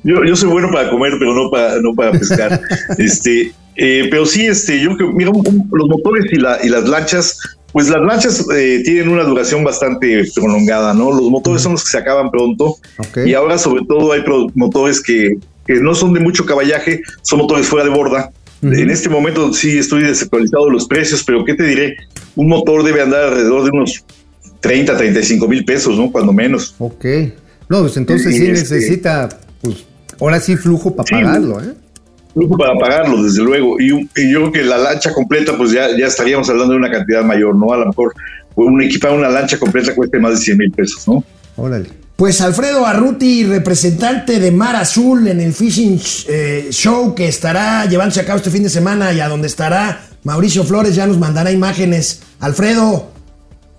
yo, 0.04 0.24
yo 0.24 0.36
soy 0.36 0.49
bueno 0.49 0.70
para 0.72 0.89
comer, 0.91 1.14
pero 1.18 1.34
no 1.34 1.49
para, 1.49 1.82
no 1.82 1.95
para 1.95 2.12
pescar. 2.12 2.62
este, 2.99 3.54
eh, 3.78 4.08
pero 4.12 4.28
sí, 4.28 4.45
este, 4.45 4.80
yo 4.82 4.95
que 4.97 5.06
mira, 5.06 5.32
los 5.34 5.89
motores 5.89 6.26
y, 6.32 6.36
la, 6.36 6.60
y 6.64 6.70
las 6.70 6.88
lanchas 6.88 7.39
pues 7.72 7.89
las 7.89 8.01
lanchas 8.01 8.45
eh, 8.55 8.82
tienen 8.84 9.09
una 9.09 9.24
duración 9.24 9.63
bastante 9.63 10.24
prolongada, 10.36 10.93
¿no? 10.93 11.11
Los 11.11 11.30
motores 11.30 11.61
son 11.61 11.74
los 11.74 11.84
que 11.84 11.91
se 11.91 11.97
acaban 11.97 12.30
pronto 12.30 12.78
okay. 12.97 13.30
y 13.30 13.34
ahora 13.34 13.57
sobre 13.57 13.86
todo 13.86 14.11
hay 14.11 14.24
motores 14.55 15.01
que, 15.01 15.38
que, 15.65 15.76
no 15.76 15.95
son 15.95 16.13
de 16.13 16.19
mucho 16.19 16.45
caballaje, 16.45 17.01
son 17.22 17.39
motores 17.39 17.67
fuera 17.67 17.86
de 17.86 17.91
borda. 17.91 18.32
Uh 18.61 18.67
-huh. 18.67 18.80
En 18.80 18.89
este 18.89 19.09
momento 19.09 19.53
sí 19.53 19.78
estoy 19.78 20.03
desactualizado 20.03 20.69
los 20.69 20.88
precios, 20.88 21.24
pero 21.24 21.43
¿qué 21.45 21.55
te 21.55 21.63
diré? 21.63 21.97
Un 22.36 22.47
motor 22.47 22.84
debe 22.84 23.01
andar 23.01 23.24
alrededor 23.24 23.63
de 23.63 23.72
unos 23.72 24.03
30, 24.59 24.95
35 24.95 25.47
mil 25.47 25.65
pesos, 25.65 25.97
¿no? 25.97 26.11
Cuando 26.11 26.32
menos. 26.32 26.76
Ok. 26.78 27.05
No, 27.69 27.82
pues 27.82 27.97
entonces 27.97 28.34
y 28.34 28.38
sí 28.38 28.47
este... 28.47 28.76
necesita, 28.76 29.30
pues 29.61 29.86
ahora 30.19 30.39
sí 30.39 30.57
flujo 30.57 30.95
para 30.95 31.07
sí, 31.07 31.15
pagarlo, 31.15 31.61
¿eh? 31.61 31.74
Para 32.57 32.77
pagarlo, 32.77 33.23
desde 33.23 33.43
luego. 33.43 33.79
Y, 33.79 34.09
y, 34.15 34.32
yo 34.32 34.39
creo 34.39 34.51
que 34.51 34.63
la 34.63 34.77
lancha 34.77 35.13
completa, 35.13 35.57
pues 35.57 35.71
ya, 35.71 35.88
ya 35.97 36.07
estaríamos 36.07 36.49
hablando 36.49 36.73
de 36.73 36.79
una 36.79 36.91
cantidad 36.91 37.23
mayor, 37.23 37.55
¿no? 37.55 37.73
A 37.73 37.77
lo 37.77 37.88
mejor 37.88 38.13
un 38.55 38.82
equipar 38.82 39.13
una 39.13 39.29
lancha 39.29 39.57
completa 39.57 39.95
cueste 39.95 40.19
más 40.19 40.32
de 40.32 40.38
100 40.38 40.57
mil 40.57 40.71
pesos, 40.71 41.07
¿no? 41.07 41.23
Órale. 41.57 41.89
Pues 42.15 42.39
Alfredo 42.41 42.86
Arruti, 42.86 43.45
representante 43.45 44.39
de 44.39 44.51
Mar 44.51 44.75
Azul 44.75 45.27
en 45.27 45.41
el 45.41 45.53
Fishing 45.53 45.99
eh, 46.27 46.67
Show 46.69 47.15
que 47.15 47.27
estará 47.27 47.86
llevándose 47.86 48.21
a 48.21 48.25
cabo 48.25 48.38
este 48.38 48.51
fin 48.51 48.63
de 48.63 48.69
semana 48.69 49.11
y 49.11 49.19
a 49.19 49.27
donde 49.27 49.47
estará 49.47 50.01
Mauricio 50.23 50.63
Flores, 50.63 50.93
ya 50.93 51.07
nos 51.07 51.17
mandará 51.17 51.51
imágenes. 51.51 52.21
Alfredo, 52.39 53.09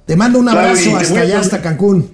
te 0.07 0.17
mando 0.17 0.41
un 0.41 0.49
abrazo 0.49 0.91
claro, 0.91 0.99
hasta 0.99 1.21
allá, 1.21 1.39
hasta 1.39 1.63
Cancún 1.63 2.11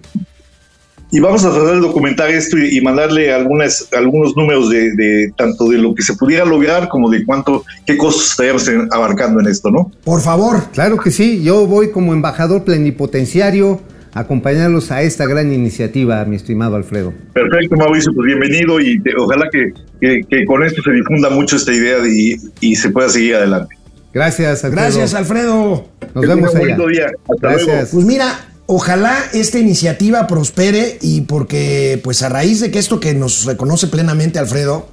y 1.10 1.20
vamos 1.20 1.44
a 1.44 1.50
tratar 1.50 1.74
de 1.74 1.80
documentar 1.80 2.30
esto 2.30 2.58
y, 2.58 2.76
y 2.76 2.80
mandarle 2.80 3.32
algunas, 3.32 3.88
algunos 3.96 4.36
números 4.36 4.68
de, 4.70 4.92
de, 4.94 5.32
tanto 5.36 5.68
de 5.68 5.78
lo 5.78 5.94
que 5.94 6.02
se 6.02 6.14
pudiera 6.14 6.44
lograr 6.44 6.88
como 6.88 7.08
de 7.10 7.24
cuánto, 7.24 7.64
qué 7.86 7.96
costos 7.96 8.30
estaríamos 8.30 8.70
abarcando 8.90 9.40
en 9.40 9.46
esto, 9.46 9.70
¿no? 9.70 9.90
Por 10.04 10.20
favor. 10.20 10.64
Claro 10.72 10.98
que 10.98 11.10
sí, 11.10 11.42
yo 11.42 11.66
voy 11.66 11.90
como 11.90 12.12
embajador 12.12 12.64
plenipotenciario 12.64 13.80
a 14.12 14.20
acompañarlos 14.20 14.90
a 14.90 15.02
esta 15.02 15.26
gran 15.26 15.52
iniciativa, 15.52 16.24
mi 16.24 16.36
estimado 16.36 16.76
Alfredo. 16.76 17.12
Perfecto, 17.32 17.76
Mauricio, 17.76 18.12
pues 18.14 18.26
bienvenido 18.26 18.80
y 18.80 19.00
te, 19.00 19.10
ojalá 19.16 19.48
que, 19.50 19.72
que, 20.00 20.22
que, 20.28 20.44
con 20.44 20.62
esto 20.62 20.82
se 20.82 20.92
difunda 20.92 21.30
mucho 21.30 21.56
esta 21.56 21.72
idea 21.72 21.98
y, 22.06 22.36
y 22.60 22.76
se 22.76 22.90
pueda 22.90 23.08
seguir 23.08 23.36
adelante. 23.36 23.76
Gracias, 24.12 24.64
Alfredo. 24.64 24.84
Gracias, 24.84 25.14
Alfredo. 25.14 25.84
Nos 26.14 26.22
que 26.22 26.28
vemos 26.28 26.54
allá. 26.54 26.76
Día. 26.88 27.06
Hasta 27.28 27.48
Gracias. 27.48 27.66
Luego. 27.66 27.88
Pues 27.92 28.04
mira, 28.06 28.47
Ojalá 28.70 29.16
esta 29.32 29.58
iniciativa 29.58 30.26
prospere 30.26 30.98
y 31.00 31.22
porque, 31.22 31.98
pues 32.04 32.22
a 32.22 32.28
raíz 32.28 32.60
de 32.60 32.70
que 32.70 32.78
esto 32.78 33.00
que 33.00 33.14
nos 33.14 33.46
reconoce 33.46 33.86
plenamente 33.86 34.38
Alfredo, 34.38 34.86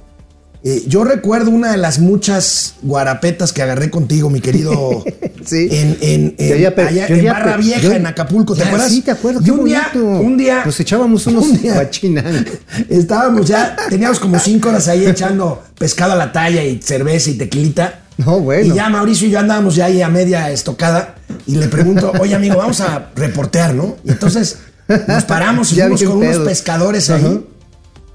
eh, 0.64 0.84
yo 0.86 1.04
recuerdo 1.04 1.50
una 1.50 1.72
de 1.72 1.76
las 1.76 1.98
muchas 1.98 2.76
guarapetas 2.80 3.52
que 3.52 3.60
agarré 3.60 3.90
contigo, 3.90 4.30
mi 4.30 4.40
querido, 4.40 5.04
sí. 5.44 5.68
en, 5.70 5.98
en, 6.00 6.34
en, 6.38 6.58
ya, 6.58 6.74
pero, 6.74 6.88
allá, 6.88 7.06
en 7.06 7.20
ya, 7.20 7.34
Barra 7.34 7.58
Vieja, 7.58 7.80
yo, 7.82 7.92
en 7.92 8.06
Acapulco, 8.06 8.56
¿te 8.56 8.62
acuerdas? 8.62 8.90
Sí, 8.90 9.02
te 9.02 9.10
acuerdo. 9.10 9.42
Y 9.44 9.50
un 9.50 9.66
día, 9.66 9.90
un 9.94 10.38
día, 10.38 10.62
nos 10.64 10.80
echábamos 10.80 11.26
unos 11.26 11.62
guachinan. 11.62 12.46
Estábamos 12.88 13.46
ya, 13.46 13.76
teníamos 13.90 14.18
como 14.18 14.38
cinco 14.38 14.70
horas 14.70 14.88
ahí 14.88 15.04
echando 15.04 15.62
pescado 15.78 16.12
a 16.12 16.16
la 16.16 16.32
talla 16.32 16.64
y 16.64 16.80
cerveza 16.80 17.28
y 17.28 17.34
tequilita. 17.34 18.05
No, 18.18 18.40
bueno. 18.40 18.72
Y 18.72 18.76
ya 18.76 18.88
Mauricio 18.88 19.28
y 19.28 19.30
yo 19.30 19.38
andábamos 19.38 19.74
ya 19.74 19.86
ahí 19.86 20.02
a 20.02 20.08
media 20.08 20.50
estocada 20.50 21.16
y 21.46 21.56
le 21.56 21.68
pregunto, 21.68 22.12
oye 22.18 22.34
amigo, 22.34 22.56
vamos 22.56 22.80
a 22.80 23.10
reportear, 23.14 23.74
¿no? 23.74 23.96
Y 24.04 24.10
entonces 24.10 24.58
nos 24.88 25.24
paramos 25.24 25.72
y 25.72 25.80
fuimos 25.80 26.02
con 26.02 26.16
unos 26.18 26.38
pescadores 26.38 27.10
ahí. 27.10 27.46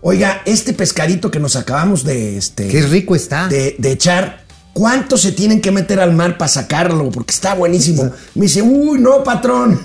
Oiga, 0.02 0.42
este 0.46 0.74
pescadito 0.74 1.30
que 1.30 1.40
nos 1.40 1.56
acabamos 1.56 2.04
de... 2.04 2.36
Este, 2.36 2.68
Qué 2.68 2.82
rico 2.82 3.16
está. 3.16 3.48
De, 3.48 3.76
de 3.78 3.92
echar, 3.92 4.46
¿cuánto 4.74 5.18
se 5.18 5.32
tienen 5.32 5.62
que 5.62 5.72
meter 5.72 6.00
al 6.00 6.14
mar 6.14 6.38
para 6.38 6.50
sacarlo? 6.50 7.10
Porque 7.12 7.32
está 7.32 7.54
buenísimo. 7.54 8.12
Me 8.36 8.44
dice, 8.44 8.62
uy, 8.62 9.00
no, 9.00 9.24
patrón. 9.24 9.80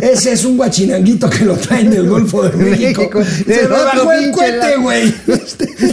Ese 0.00 0.32
es 0.32 0.44
un 0.44 0.56
guachinanguito 0.56 1.28
que 1.30 1.44
lo 1.44 1.56
traen 1.56 1.90
del 1.90 2.08
Golfo 2.08 2.42
de 2.42 2.56
México. 2.56 3.02
México. 3.02 3.24
Se 3.46 3.62
me 3.62 3.68
bajó 3.68 4.12
el 4.12 4.30
cohete, 4.30 4.76
güey. 4.76 5.14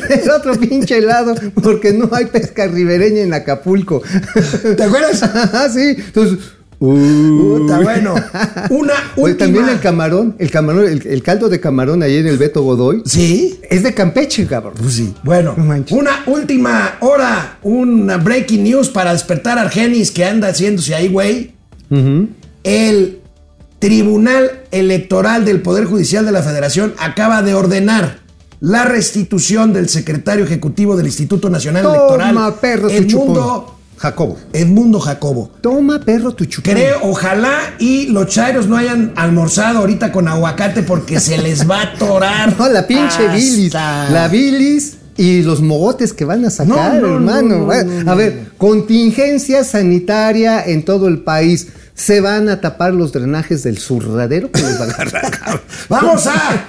El 0.09 0.29
otro 0.31 0.55
pinche 0.59 0.97
helado, 0.97 1.35
porque 1.61 1.93
no 1.93 2.09
hay 2.11 2.25
pesca 2.25 2.67
ribereña 2.67 3.21
en 3.21 3.33
Acapulco. 3.33 4.01
¿Te 4.75 4.83
acuerdas? 4.83 5.19
sí. 5.73 5.95
Entonces... 5.97 6.59
Uh. 6.80 7.59
Puta, 7.59 7.80
bueno. 7.82 8.15
Una 8.69 8.93
última. 9.17 9.38
También 9.38 9.69
el 9.69 9.80
camarón, 9.80 10.36
el 10.39 10.49
camarón, 10.49 10.88
el, 10.88 11.05
el, 11.05 11.23
caldo 11.23 11.49
de 11.49 11.59
camarón 11.59 12.01
ahí 12.03 12.17
en 12.17 12.27
el 12.27 12.38
Beto 12.38 12.61
Godoy. 12.63 13.03
Sí. 13.05 13.59
Es 13.69 13.84
de 13.84 13.93
Campeche, 13.93 14.47
cabrón. 14.47 14.73
Pues 14.80 14.93
sí. 14.93 15.13
Bueno, 15.23 15.55
no 15.57 15.97
una 15.97 16.23
última 16.25 16.95
hora, 17.01 17.57
una 17.63 18.17
breaking 18.17 18.63
news 18.63 18.89
para 18.89 19.11
despertar 19.11 19.57
a 19.57 19.63
Argenis 19.63 20.11
que 20.11 20.23
anda 20.23 20.47
haciéndose 20.47 20.95
ahí, 20.95 21.09
güey. 21.09 21.53
Uh 21.89 21.95
-huh. 21.95 22.27
El 22.63 23.19
Tribunal 23.80 24.63
Electoral 24.71 25.45
del 25.45 25.61
Poder 25.61 25.86
Judicial 25.86 26.25
de 26.25 26.32
la 26.32 26.43
Federación 26.43 26.93
acaba 26.97 27.41
de 27.41 27.53
ordenar 27.53 28.19
la 28.59 28.84
restitución 28.84 29.71
del 29.73 29.88
secretario 29.88 30.43
ejecutivo 30.43 30.97
del 30.97 31.07
Instituto 31.07 31.49
Nacional 31.49 31.84
Toma, 31.84 31.95
Electoral, 31.95 32.55
perro, 32.59 32.89
Edmundo 32.89 33.78
Jacobo. 33.99 34.37
Edmundo 34.53 34.99
Jacobo. 34.99 35.51
Toma, 35.61 35.99
perro, 35.99 36.31
tu 36.33 36.45
chupón. 36.45 36.73
Creo, 36.73 36.99
ojalá 37.03 37.59
y 37.79 38.07
los 38.07 38.27
chairos 38.27 38.67
no 38.67 38.77
hayan 38.77 39.11
almorzado 39.17 39.79
ahorita 39.79 40.11
con 40.11 40.27
aguacate 40.27 40.83
porque 40.83 41.19
se 41.19 41.37
les 41.37 41.69
va 41.69 41.81
a 41.81 41.83
atorar. 41.93 42.55
No, 42.59 42.69
la 42.69 42.87
pinche 42.87 43.05
hasta- 43.27 43.33
bilis. 43.35 43.73
La 43.73 44.27
bilis 44.29 44.95
y 45.17 45.41
los 45.43 45.61
mogotes 45.61 46.13
que 46.13 46.23
van 46.23 46.45
a 46.45 46.49
sacar, 46.49 46.93
No, 46.95 47.07
no, 47.07 47.15
hermano. 47.15 47.57
no, 47.67 47.83
no, 48.03 48.11
a 48.11 48.15
ver, 48.15 48.47
contingencia 48.57 49.63
sanitaria 49.65 50.63
en 50.65 50.85
todo 50.85 51.07
el 51.09 51.19
país. 51.19 51.67
Se 51.93 52.21
van 52.21 52.47
a 52.47 52.61
tapar 52.61 52.93
los 52.93 53.11
drenajes 53.11 53.63
del 53.63 53.77
surradero 53.77 54.49
que 54.49 54.61
les 54.61 54.79
va 54.79 54.85
a 54.85 54.87
agarrar. 54.87 55.31
Vamos 55.89 56.25
a, 56.27 56.65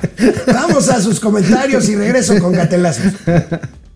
vamos 0.52 0.88
a 0.88 1.00
sus 1.00 1.20
comentarios 1.20 1.88
y 1.88 1.94
regreso 1.94 2.36
con 2.40 2.50
gatelazos. 2.60 3.12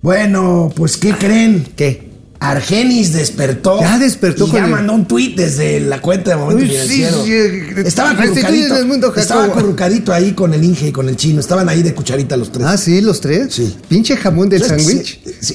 Bueno, 0.01 0.71
pues 0.77 0.97
¿qué 0.99 1.13
creen? 1.13 1.67
¿Qué? 1.75 2.04
Argenis 2.41 3.13
despertó. 3.13 3.81
Ya 3.81 3.99
despertó 3.99 4.47
y 4.47 4.53
ya 4.53 4.65
el- 4.65 4.71
mandó 4.71 4.93
un 4.93 5.07
tuit 5.07 5.37
desde 5.37 5.81
la 5.81 6.01
cuenta 6.01 6.31
de 6.31 6.37
Momento 6.37 6.63
Uy, 6.63 6.69
sí, 6.71 6.75
Financiero. 6.77 7.25
sí, 7.25 7.33
eh, 7.33 7.75
estaba 7.87 8.11
el 8.13 8.87
mundo, 8.87 9.09
Jacobo. 9.09 9.21
estaba 9.21 9.45
acurrucadito 9.45 10.13
ahí 10.13 10.33
con 10.33 10.53
el 10.53 10.63
Inge 10.63 10.89
y 10.89 10.93
con 10.93 11.09
el 11.09 11.17
chino. 11.17 11.41
Estaban 11.41 11.69
ahí 11.69 11.83
de 11.83 11.95
cucharita 11.95 12.37
los 12.37 12.53
tres. 12.53 12.67
Ah, 12.67 12.77
sí, 12.77 13.01
los 13.01 13.21
tres. 13.21 13.55
Sí. 13.55 13.75
Pinche 13.89 14.17
jamón 14.17 14.49
del 14.49 14.63
sándwich. 14.63 15.21
sí, 15.41 15.55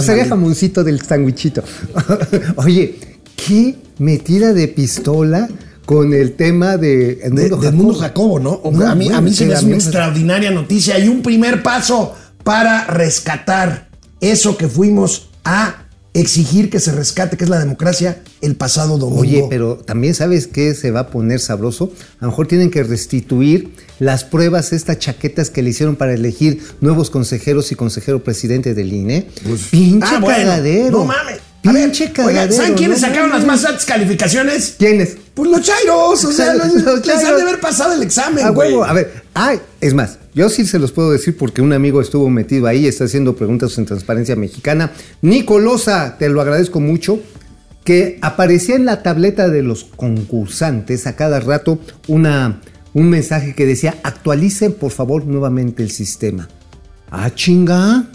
sería 0.00 0.26
jamoncito 0.26 0.82
del 0.82 1.00
sándwichito. 1.02 1.62
Oye, 2.56 2.98
qué 3.36 3.76
metida 3.98 4.52
de 4.52 4.68
pistola 4.68 5.48
con 5.84 6.14
el 6.14 6.32
tema 6.34 6.76
de 6.78 7.16
de, 7.16 7.46
Edmundo 7.46 7.56
del 7.58 7.74
mundo 7.74 7.94
Jacobo, 7.94 8.38
¿no? 8.40 8.62
A 8.86 8.94
mí, 8.94 9.10
a 9.12 9.20
mí 9.20 9.32
se 9.34 9.44
me 9.46 9.54
hace 9.54 9.66
una 9.66 9.74
extraordinaria 9.76 10.50
noticia 10.50 10.98
y 10.98 11.08
un 11.08 11.22
primer 11.22 11.62
paso 11.62 12.14
para 12.42 12.84
rescatar 12.86 13.88
eso 14.20 14.56
que 14.56 14.68
fuimos 14.68 15.28
a 15.44 15.83
exigir 16.14 16.70
que 16.70 16.80
se 16.80 16.92
rescate, 16.92 17.36
que 17.36 17.44
es 17.44 17.50
la 17.50 17.58
democracia, 17.58 18.22
el 18.40 18.54
pasado 18.54 18.98
domingo. 18.98 19.20
Oye, 19.20 19.44
pero 19.50 19.76
también 19.76 20.14
sabes 20.14 20.46
que 20.46 20.74
se 20.74 20.90
va 20.92 21.00
a 21.00 21.06
poner 21.08 21.40
sabroso. 21.40 21.92
A 22.20 22.24
lo 22.24 22.30
mejor 22.30 22.46
tienen 22.46 22.70
que 22.70 22.82
restituir 22.84 23.72
las 23.98 24.24
pruebas, 24.24 24.72
estas 24.72 24.98
chaquetas 24.98 25.50
que 25.50 25.62
le 25.62 25.70
hicieron 25.70 25.96
para 25.96 26.14
elegir 26.14 26.62
nuevos 26.80 27.10
consejeros 27.10 27.72
y 27.72 27.74
consejero 27.74 28.22
presidente 28.22 28.74
del 28.74 28.92
INE. 28.92 29.28
Pinche 29.70 30.06
Ah, 30.08 30.18
bueno. 30.20 30.90
No 30.90 31.04
mames. 31.04 31.40
A 31.64 31.72
ver, 31.72 31.90
oigan. 32.26 32.52
¿saben 32.52 32.74
quiénes 32.74 33.00
no 33.00 33.08
sacaron 33.08 33.30
las 33.30 33.44
más 33.44 33.64
altas 33.64 33.84
calificaciones? 33.86 34.74
¿Quiénes? 34.78 35.16
Pues 35.34 35.50
los 35.50 35.62
chairos, 35.62 36.24
o 36.24 36.32
sea, 36.32 36.54
los, 36.54 36.66
Los 36.74 37.06
les 37.06 37.16
han 37.16 37.22
chairos. 37.22 37.36
de 37.36 37.42
haber 37.42 37.60
pasado 37.60 37.92
el 37.94 38.02
examen, 38.02 38.44
A 38.44 38.50
güey. 38.50 38.74
a 38.86 38.92
ver, 38.92 39.24
ay, 39.34 39.58
es 39.80 39.94
más, 39.94 40.18
yo 40.34 40.48
sí 40.48 40.66
se 40.66 40.78
los 40.78 40.92
puedo 40.92 41.10
decir 41.10 41.36
porque 41.36 41.62
un 41.62 41.72
amigo 41.72 42.00
estuvo 42.00 42.28
metido 42.30 42.66
ahí, 42.66 42.86
está 42.86 43.04
haciendo 43.04 43.34
preguntas 43.34 43.76
en 43.78 43.86
Transparencia 43.86 44.36
Mexicana. 44.36 44.92
Nicolosa, 45.22 46.16
te 46.18 46.28
lo 46.28 46.40
agradezco 46.40 46.80
mucho, 46.80 47.18
que 47.84 48.18
aparecía 48.22 48.76
en 48.76 48.84
la 48.84 49.02
tableta 49.02 49.48
de 49.48 49.62
los 49.62 49.84
concursantes 49.84 51.06
a 51.06 51.16
cada 51.16 51.40
rato 51.40 51.78
una, 52.08 52.60
un 52.92 53.08
mensaje 53.10 53.54
que 53.54 53.66
decía, 53.66 53.96
actualicen 54.02 54.72
por 54.74 54.92
favor 54.92 55.26
nuevamente 55.26 55.82
el 55.82 55.90
sistema. 55.90 56.48
Ah, 57.10 57.34
chinga. 57.34 58.06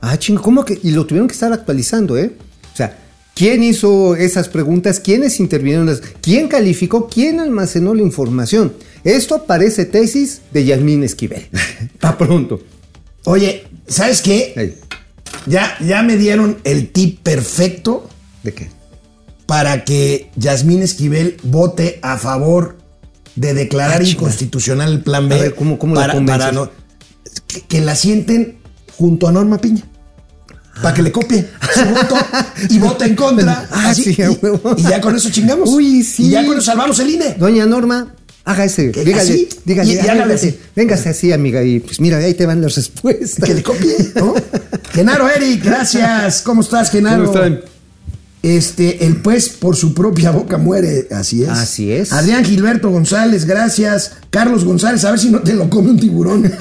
Ah, 0.00 0.16
chinga, 0.18 0.40
¿cómo 0.40 0.64
que? 0.64 0.78
Y 0.82 0.92
lo 0.92 1.04
tuvieron 1.06 1.28
que 1.28 1.34
estar 1.34 1.52
actualizando, 1.52 2.16
¿eh? 2.16 2.32
¿Quién 3.36 3.62
hizo 3.62 4.16
esas 4.16 4.48
preguntas? 4.48 4.98
¿Quiénes 4.98 5.38
intervinieron? 5.38 5.88
¿Quién 6.20 6.48
calificó? 6.48 7.08
¿Quién 7.08 7.38
almacenó 7.38 7.94
la 7.94 8.02
información? 8.02 8.72
Esto 9.04 9.44
parece 9.44 9.84
tesis 9.84 10.40
de 10.52 10.64
Yasmín 10.64 11.04
Esquivel. 11.04 11.46
Pa' 12.00 12.18
pronto. 12.18 12.60
Oye, 13.24 13.64
¿sabes 13.86 14.22
qué? 14.22 14.74
Ya, 15.46 15.76
ya 15.86 16.02
me 16.02 16.16
dieron 16.16 16.58
el 16.64 16.88
tip 16.90 17.20
perfecto 17.22 18.08
¿De 18.42 18.52
qué? 18.54 18.68
para 19.46 19.84
que 19.84 20.30
Yasmín 20.36 20.82
Esquivel 20.82 21.36
vote 21.44 22.00
a 22.02 22.16
favor 22.18 22.78
de 23.36 23.52
declarar 23.54 24.00
Ah, 24.00 24.04
inconstitucional 24.04 24.90
el 24.92 25.02
plan 25.02 25.28
B. 25.28 25.34
A 25.34 25.38
ver, 25.38 25.54
¿cómo- 25.54 25.78
cómo 25.78 25.94
para, 25.94 26.14
para 26.24 26.50
no- 26.52 26.70
que, 27.46 27.60
que 27.62 27.80
la 27.80 27.94
sienten 27.94 28.56
junto 28.96 29.28
a 29.28 29.32
Norma 29.32 29.58
Piña. 29.58 29.82
Para 30.82 30.94
que 30.94 31.02
le 31.02 31.10
copie 31.12 31.46
su 31.74 31.84
voto 31.86 32.16
y 32.68 32.78
vote 32.78 33.04
en 33.06 33.14
contra. 33.16 33.66
Ah, 33.70 33.90
así, 33.90 34.12
sí, 34.14 34.22
a 34.22 34.30
y, 34.30 34.38
huevo. 34.42 34.74
y 34.76 34.82
ya 34.82 35.00
con 35.00 35.16
eso 35.16 35.30
chingamos. 35.30 35.68
Uy, 35.70 36.02
sí. 36.02 36.24
Y 36.24 36.30
ya 36.30 36.44
con 36.44 36.54
eso 36.56 36.66
salvamos 36.66 36.98
el 36.98 37.10
INE. 37.10 37.34
Doña 37.38 37.64
Norma, 37.66 38.14
haga 38.44 38.64
ese. 38.64 38.90
Que 38.92 39.04
Dígale, 39.04 39.22
así, 39.22 39.48
dígale, 39.64 39.90
y- 39.92 39.94
y 39.96 39.98
hágale 40.00 40.34
así. 40.34 40.58
Véngase 40.74 41.08
así, 41.08 41.32
amiga, 41.32 41.62
y 41.64 41.80
pues 41.80 41.98
mira, 42.00 42.18
ahí 42.18 42.34
te 42.34 42.44
van 42.46 42.60
las 42.60 42.76
respuestas. 42.76 43.44
Que 43.48 43.54
le 43.54 43.62
copie, 43.62 43.94
¿no? 44.16 44.34
Genaro 44.92 45.28
Eric, 45.30 45.64
gracias. 45.64 46.42
¿Cómo 46.42 46.60
estás, 46.60 46.90
Genaro? 46.90 47.24
¿Cómo 47.26 47.36
están? 47.38 47.60
Este, 48.42 49.04
el 49.06 49.16
pues 49.22 49.48
por 49.48 49.74
su 49.76 49.92
propia 49.92 50.30
boca 50.30 50.56
muere, 50.58 51.08
así 51.10 51.42
es. 51.42 51.48
Así 51.48 51.90
es. 51.90 52.12
Adrián 52.12 52.44
Gilberto 52.44 52.90
González, 52.90 53.44
gracias. 53.44 54.12
Carlos 54.30 54.64
González, 54.64 55.04
a 55.04 55.10
ver 55.10 55.18
si 55.18 55.30
no 55.30 55.40
te 55.40 55.54
lo 55.54 55.68
come 55.68 55.90
un 55.90 55.98
tiburón. 55.98 56.52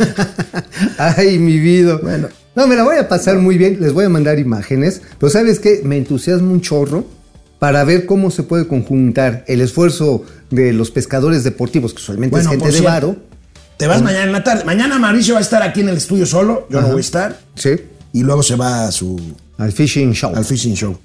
Ay, 0.97 1.37
mi 1.37 1.59
vida. 1.59 1.99
Bueno. 2.01 2.29
No, 2.55 2.67
me 2.67 2.75
la 2.75 2.83
voy 2.83 2.97
a 2.97 3.07
pasar 3.07 3.37
muy 3.37 3.57
bien. 3.57 3.77
Les 3.81 3.93
voy 3.93 4.05
a 4.05 4.09
mandar 4.09 4.39
imágenes. 4.39 5.01
Pero 5.19 5.29
¿sabes 5.29 5.59
qué? 5.59 5.81
Me 5.83 5.97
entusiasma 5.97 6.51
un 6.51 6.61
chorro 6.61 7.05
para 7.59 7.83
ver 7.83 8.05
cómo 8.05 8.31
se 8.31 8.43
puede 8.43 8.67
conjuntar 8.67 9.43
el 9.47 9.61
esfuerzo 9.61 10.23
de 10.51 10.73
los 10.73 10.91
pescadores 10.91 11.43
deportivos, 11.43 11.93
que 11.93 11.97
usualmente 12.01 12.31
Bueno, 12.31 12.51
es 12.51 12.57
gente 12.57 12.71
de 12.71 12.81
varo. 12.81 13.15
Te 13.77 13.87
vas 13.87 14.01
mañana 14.01 14.23
en 14.25 14.31
la 14.31 14.43
tarde. 14.43 14.63
Mañana 14.63 14.99
Mauricio 14.99 15.33
va 15.33 15.39
a 15.39 15.43
estar 15.43 15.61
aquí 15.61 15.81
en 15.81 15.89
el 15.89 15.97
estudio 15.97 16.25
solo, 16.25 16.67
yo 16.69 16.81
no 16.81 16.87
voy 16.87 16.97
a 16.97 17.01
estar. 17.01 17.39
Sí. 17.55 17.71
Y 18.13 18.23
luego 18.23 18.41
se 18.41 18.55
va 18.55 18.87
a 18.87 18.91
su 18.91 19.19
Al 19.57 19.71
fishing 19.73 20.13
show. 20.13 20.33
al 20.33 20.45
fishing 20.45 20.75
show. 20.75 20.97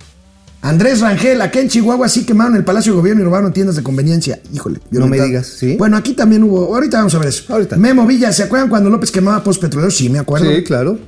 Andrés 0.63 1.01
Rangel, 1.01 1.41
acá 1.41 1.59
en 1.59 1.69
Chihuahua 1.69 2.09
sí 2.09 2.25
quemaron 2.25 2.55
el 2.55 2.65
Palacio 2.65 2.93
de 2.93 2.99
Gobierno 2.99 3.23
y 3.23 3.25
robaron 3.25 3.53
tiendas 3.53 3.77
de 3.77 3.83
conveniencia. 3.83 4.41
Híjole. 4.53 4.79
No 4.91 5.07
me 5.07 5.19
digas, 5.19 5.47
¿sí? 5.47 5.77
Bueno, 5.77 5.97
aquí 5.97 6.13
también 6.13 6.45
hubo. 6.45 6.75
Ahorita 6.75 6.99
vamos 6.99 7.15
a 7.15 7.19
ver 7.19 7.29
eso. 7.29 7.53
Ahorita. 7.53 7.77
Memo 7.77 8.07
Villa, 8.07 8.31
¿se 8.33 8.43
acuerdan 8.43 8.69
cuando 8.69 8.91
López 8.91 9.11
quemaba 9.11 9.43
post 9.43 9.61
petroleros? 9.61 9.97
Sí, 9.97 10.11
me 10.11 10.19
acuerdo. 10.19 10.51
Sí, 10.55 10.63
claro. 10.63 10.99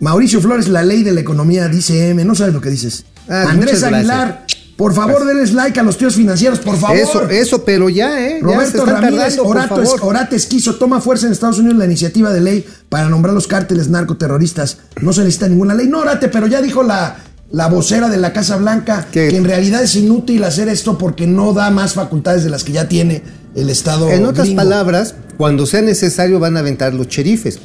Mauricio 0.00 0.40
Flores, 0.40 0.68
la 0.68 0.82
ley 0.82 1.02
de 1.02 1.12
la 1.12 1.20
economía, 1.20 1.68
dice 1.68 2.10
M. 2.10 2.24
No 2.24 2.34
sabes 2.34 2.52
lo 2.54 2.60
que 2.60 2.70
dices. 2.70 3.04
Ah, 3.28 3.46
Andrés 3.48 3.82
Aguilar, 3.82 4.46
por 4.76 4.92
favor, 4.94 5.24
denles 5.26 5.54
like 5.54 5.80
a 5.80 5.82
los 5.82 5.96
tíos 5.96 6.14
financieros, 6.14 6.58
por 6.58 6.76
favor. 6.76 6.96
Eso, 6.96 7.28
eso, 7.30 7.64
pero 7.64 7.88
ya, 7.88 8.20
¿eh? 8.20 8.40
Roberto 8.42 8.84
Ramírez 8.84 9.38
Orato. 9.38 9.82
Orate 10.02 10.36
Esquizo 10.36 10.74
toma 10.74 11.00
fuerza 11.00 11.26
en 11.26 11.32
Estados 11.32 11.58
Unidos 11.58 11.78
la 11.78 11.86
iniciativa 11.86 12.30
de 12.30 12.42
ley 12.42 12.66
para 12.90 13.08
nombrar 13.08 13.34
los 13.34 13.46
cárteles 13.46 13.88
narcoterroristas. 13.88 14.78
No 15.00 15.14
se 15.14 15.22
necesita 15.22 15.48
ninguna 15.48 15.74
ley. 15.74 15.88
No, 15.88 16.00
Orate, 16.00 16.28
pero 16.28 16.46
ya 16.46 16.60
dijo 16.60 16.82
la, 16.82 17.16
la 17.50 17.68
vocera 17.68 18.10
de 18.10 18.18
la 18.18 18.34
Casa 18.34 18.56
Blanca 18.58 19.06
¿Qué? 19.10 19.28
que 19.28 19.36
en 19.38 19.44
realidad 19.44 19.82
es 19.82 19.94
inútil 19.96 20.44
hacer 20.44 20.68
esto 20.68 20.98
porque 20.98 21.26
no 21.26 21.54
da 21.54 21.70
más 21.70 21.94
facultades 21.94 22.44
de 22.44 22.50
las 22.50 22.62
que 22.62 22.72
ya 22.72 22.86
tiene 22.86 23.22
el 23.54 23.70
Estado. 23.70 24.10
En 24.10 24.26
otras 24.26 24.48
gringo. 24.48 24.62
palabras, 24.62 25.14
cuando 25.38 25.64
sea 25.64 25.80
necesario 25.80 26.38
van 26.38 26.58
a 26.58 26.60
aventar 26.60 26.92
los 26.92 27.08
cherifes. 27.08 27.58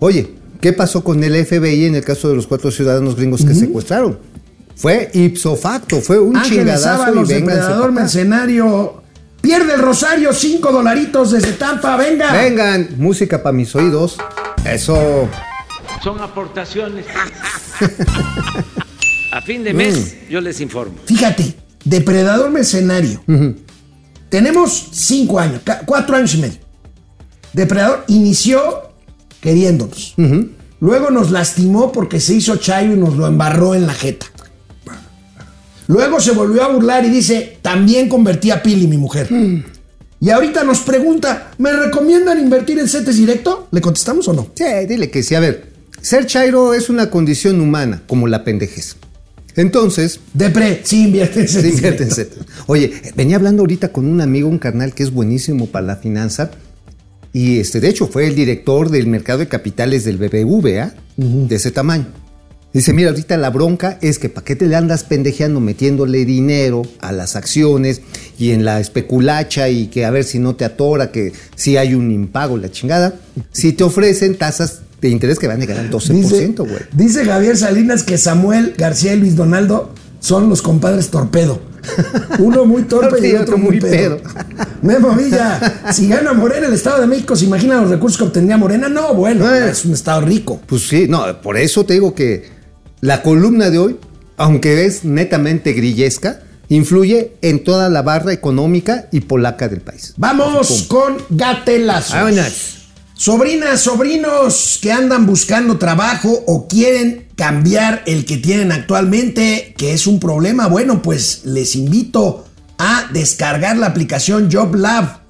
Oye, 0.00 0.39
¿qué 0.60 0.72
pasó 0.72 1.02
con 1.02 1.22
el 1.22 1.44
FBI 1.44 1.86
en 1.86 1.94
el 1.94 2.04
caso 2.04 2.28
de 2.28 2.36
los 2.36 2.46
cuatro 2.46 2.70
ciudadanos 2.70 3.16
gringos 3.16 3.44
que 3.44 3.54
secuestraron? 3.54 4.18
Fue 4.76 5.10
ipso 5.12 5.56
facto, 5.56 6.00
fue 6.00 6.18
un 6.18 6.36
Ángeles 6.36 6.58
chingadazo 6.58 6.88
y 6.88 7.02
Ábalos, 7.02 7.28
vénganse 7.28 7.60
depredador 7.60 7.92
mercenario. 7.92 9.02
Pierde 9.40 9.74
el 9.74 9.80
Rosario, 9.80 10.32
cinco 10.32 10.72
dolaritos 10.72 11.32
desde 11.32 11.52
Tampa, 11.52 11.96
venga. 11.96 12.32
Vengan, 12.32 12.88
música 12.96 13.42
para 13.42 13.52
mis 13.52 13.74
oídos. 13.74 14.16
Eso. 14.64 15.28
son 16.02 16.20
aportaciones. 16.20 17.06
A 19.32 19.40
fin 19.42 19.62
de 19.62 19.72
mes 19.72 20.28
yo 20.28 20.40
les 20.40 20.60
informo. 20.60 20.94
Fíjate, 21.04 21.54
depredador 21.84 22.50
mercenario. 22.50 23.22
Tenemos 24.28 24.88
cinco 24.92 25.38
años, 25.38 25.62
cuatro 25.86 26.16
años 26.16 26.34
y 26.34 26.38
medio. 26.38 26.58
Depredador 27.52 28.04
inició 28.08 28.89
queriéndonos. 29.40 30.14
Luego 30.80 31.10
nos 31.10 31.30
lastimó 31.30 31.92
porque 31.92 32.20
se 32.20 32.34
hizo 32.34 32.56
chayo 32.56 32.94
y 32.94 32.96
nos 32.96 33.16
lo 33.16 33.26
embarró 33.26 33.74
en 33.74 33.86
la 33.86 33.94
jeta. 33.94 34.26
Luego 35.88 36.20
se 36.20 36.32
volvió 36.32 36.62
a 36.62 36.68
burlar 36.68 37.04
y 37.04 37.10
dice, 37.10 37.58
también 37.62 38.08
convertí 38.08 38.50
a 38.50 38.62
Pili, 38.62 38.86
mi 38.86 38.96
mujer. 38.96 39.28
Y 40.20 40.30
ahorita 40.30 40.62
nos 40.64 40.80
pregunta, 40.80 41.50
¿me 41.58 41.72
recomiendan 41.72 42.38
invertir 42.38 42.78
en 42.78 42.86
CETES 42.88 43.16
directo? 43.16 43.68
¿Le 43.72 43.80
contestamos 43.80 44.28
o 44.28 44.32
no? 44.32 44.50
Sí, 44.54 44.64
dile 44.88 45.10
que 45.10 45.22
sí. 45.22 45.34
A 45.34 45.40
ver, 45.40 45.72
ser 46.00 46.26
chairo 46.26 46.74
es 46.74 46.90
una 46.90 47.10
condición 47.10 47.60
humana, 47.60 48.02
como 48.06 48.28
la 48.28 48.44
pendejez. 48.44 48.96
Entonces, 49.56 50.20
Depre, 50.32 50.82
sí 50.84 51.04
invierte 51.04 51.40
en 51.40 51.48
Sí, 51.48 51.54
CETES 51.54 51.74
invierte 51.74 52.02
en. 52.04 52.10
CETES. 52.10 52.38
Oye, 52.66 52.92
venía 53.16 53.36
hablando 53.36 53.62
ahorita 53.62 53.88
con 53.92 54.06
un 54.06 54.20
amigo, 54.20 54.48
un 54.48 54.58
carnal 54.58 54.94
que 54.94 55.02
es 55.02 55.10
buenísimo 55.12 55.66
para 55.66 55.86
la 55.86 55.96
finanza. 55.96 56.50
Y 57.32 57.60
este, 57.60 57.80
de 57.80 57.88
hecho, 57.88 58.06
fue 58.06 58.26
el 58.26 58.34
director 58.34 58.90
del 58.90 59.06
mercado 59.06 59.40
de 59.40 59.48
capitales 59.48 60.04
del 60.04 60.18
BBVA, 60.18 60.94
de 61.16 61.54
ese 61.54 61.70
tamaño. 61.70 62.06
Dice, 62.72 62.92
mira, 62.92 63.10
ahorita 63.10 63.36
la 63.36 63.50
bronca 63.50 63.98
es 64.00 64.20
que 64.20 64.28
para 64.28 64.44
qué 64.44 64.54
te 64.54 64.66
le 64.66 64.76
andas 64.76 65.02
pendejeando 65.02 65.58
metiéndole 65.58 66.24
dinero 66.24 66.82
a 67.00 67.10
las 67.10 67.34
acciones 67.34 68.00
y 68.38 68.52
en 68.52 68.64
la 68.64 68.78
especulacha 68.78 69.68
y 69.68 69.88
que 69.88 70.04
a 70.04 70.10
ver 70.10 70.22
si 70.22 70.38
no 70.38 70.54
te 70.54 70.64
atora, 70.64 71.10
que 71.10 71.32
si 71.56 71.76
hay 71.76 71.94
un 71.94 72.12
impago, 72.12 72.56
la 72.56 72.70
chingada. 72.70 73.14
Si 73.50 73.72
te 73.72 73.82
ofrecen 73.82 74.36
tasas 74.36 74.82
de 75.00 75.08
interés 75.08 75.40
que 75.40 75.48
van 75.48 75.56
a 75.56 75.60
llegar 75.60 75.78
al 75.78 75.90
12%, 75.90 76.58
güey. 76.58 76.82
Dice 76.92 77.24
Javier 77.24 77.56
Salinas 77.56 78.04
que 78.04 78.18
Samuel 78.18 78.74
García 78.78 79.14
y 79.14 79.18
Luis 79.18 79.34
Donaldo 79.34 79.92
son 80.20 80.48
los 80.48 80.62
compadres 80.62 81.08
torpedo. 81.08 81.60
Uno 82.38 82.64
muy 82.64 82.82
torpe 82.82 83.26
y 83.28 83.34
otro 83.34 83.58
muy 83.58 83.80
pedo. 83.80 84.18
Memo 84.82 85.14
Villa, 85.14 85.82
si 85.92 86.08
gana 86.08 86.32
Morena 86.32 86.66
el 86.66 86.74
Estado 86.74 87.00
de 87.00 87.06
México, 87.06 87.36
¿se 87.36 87.44
imagina 87.46 87.80
los 87.80 87.90
recursos 87.90 88.18
que 88.18 88.24
obtendría 88.24 88.56
Morena? 88.56 88.88
No, 88.88 89.14
bueno, 89.14 89.52
Eh. 89.54 89.70
es 89.70 89.84
un 89.84 89.92
estado 89.94 90.20
rico. 90.22 90.60
Pues 90.66 90.88
sí, 90.88 91.06
no, 91.08 91.40
por 91.40 91.56
eso 91.56 91.84
te 91.84 91.94
digo 91.94 92.14
que 92.14 92.48
la 93.00 93.22
columna 93.22 93.70
de 93.70 93.78
hoy, 93.78 93.96
aunque 94.36 94.84
es 94.86 95.04
netamente 95.04 95.72
grillesca, 95.72 96.40
influye 96.68 97.32
en 97.42 97.64
toda 97.64 97.88
la 97.88 98.02
barra 98.02 98.32
económica 98.32 99.08
y 99.10 99.20
polaca 99.22 99.68
del 99.68 99.80
país. 99.80 100.14
Vamos 100.16 100.84
con 100.88 101.16
gatelazos. 101.30 102.14
Vámonos. 102.14 102.76
Sobrinas, 103.14 103.80
sobrinos 103.82 104.78
que 104.80 104.90
andan 104.92 105.26
buscando 105.26 105.76
trabajo 105.76 106.42
o 106.46 106.66
quieren 106.68 107.26
cambiar 107.40 108.02
el 108.04 108.26
que 108.26 108.36
tienen 108.36 108.70
actualmente, 108.70 109.72
que 109.78 109.94
es 109.94 110.06
un 110.06 110.20
problema, 110.20 110.66
bueno, 110.66 111.00
pues 111.00 111.40
les 111.46 111.74
invito 111.74 112.44
a 112.76 113.08
descargar 113.14 113.78
la 113.78 113.86
aplicación 113.86 114.50
JobLab, 114.50 115.20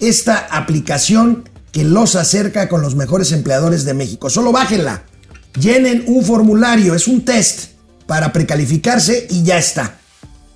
esta 0.00 0.48
aplicación 0.50 1.48
que 1.70 1.84
los 1.84 2.16
acerca 2.16 2.68
con 2.68 2.82
los 2.82 2.96
mejores 2.96 3.30
empleadores 3.30 3.84
de 3.84 3.94
México. 3.94 4.30
Solo 4.30 4.50
bájenla, 4.50 5.04
llenen 5.60 6.02
un 6.08 6.24
formulario, 6.24 6.96
es 6.96 7.06
un 7.06 7.24
test 7.24 7.66
para 8.08 8.32
precalificarse 8.32 9.28
y 9.30 9.44
ya 9.44 9.56
está. 9.56 10.00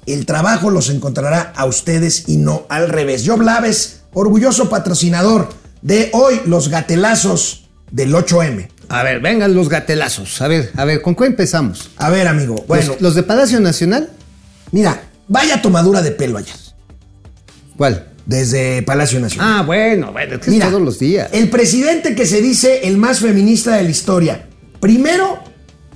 El 0.06 0.26
trabajo 0.26 0.68
los 0.68 0.90
encontrará 0.90 1.52
a 1.54 1.64
ustedes 1.66 2.24
y 2.26 2.38
no 2.38 2.66
al 2.68 2.88
revés. 2.88 3.24
JobLab 3.24 3.66
es 3.66 4.00
orgulloso 4.14 4.68
patrocinador 4.68 5.48
de 5.80 6.10
hoy 6.12 6.40
los 6.44 6.70
gatelazos 6.70 7.63
del 7.94 8.12
8M. 8.12 8.68
A 8.88 9.02
ver, 9.04 9.20
vengan 9.20 9.54
los 9.54 9.68
gatelazos. 9.68 10.42
A 10.42 10.48
ver, 10.48 10.72
a 10.76 10.84
ver, 10.84 11.00
¿con 11.00 11.14
qué 11.14 11.26
empezamos? 11.26 11.90
A 11.96 12.10
ver, 12.10 12.26
amigo, 12.26 12.64
bueno, 12.66 12.88
los, 12.88 13.00
los 13.00 13.14
de 13.14 13.22
Palacio 13.22 13.60
Nacional, 13.60 14.10
mira, 14.72 15.00
vaya 15.28 15.62
tomadura 15.62 16.02
de 16.02 16.10
pelo 16.10 16.38
ayer, 16.38 16.56
¿cuál? 17.76 18.08
desde 18.26 18.82
Palacio 18.82 19.20
Nacional. 19.20 19.58
Ah, 19.58 19.62
bueno, 19.62 20.10
bueno, 20.10 20.34
es 20.34 20.40
que 20.40 20.46
es 20.46 20.52
Mira, 20.52 20.68
todos 20.68 20.82
los 20.82 20.98
días. 20.98 21.28
El 21.32 21.50
presidente 21.50 22.14
que 22.14 22.26
se 22.26 22.40
dice 22.40 22.80
el 22.88 22.96
más 22.96 23.20
feminista 23.20 23.76
de 23.76 23.82
la 23.84 23.90
historia. 23.90 24.46
Primero, 24.80 25.38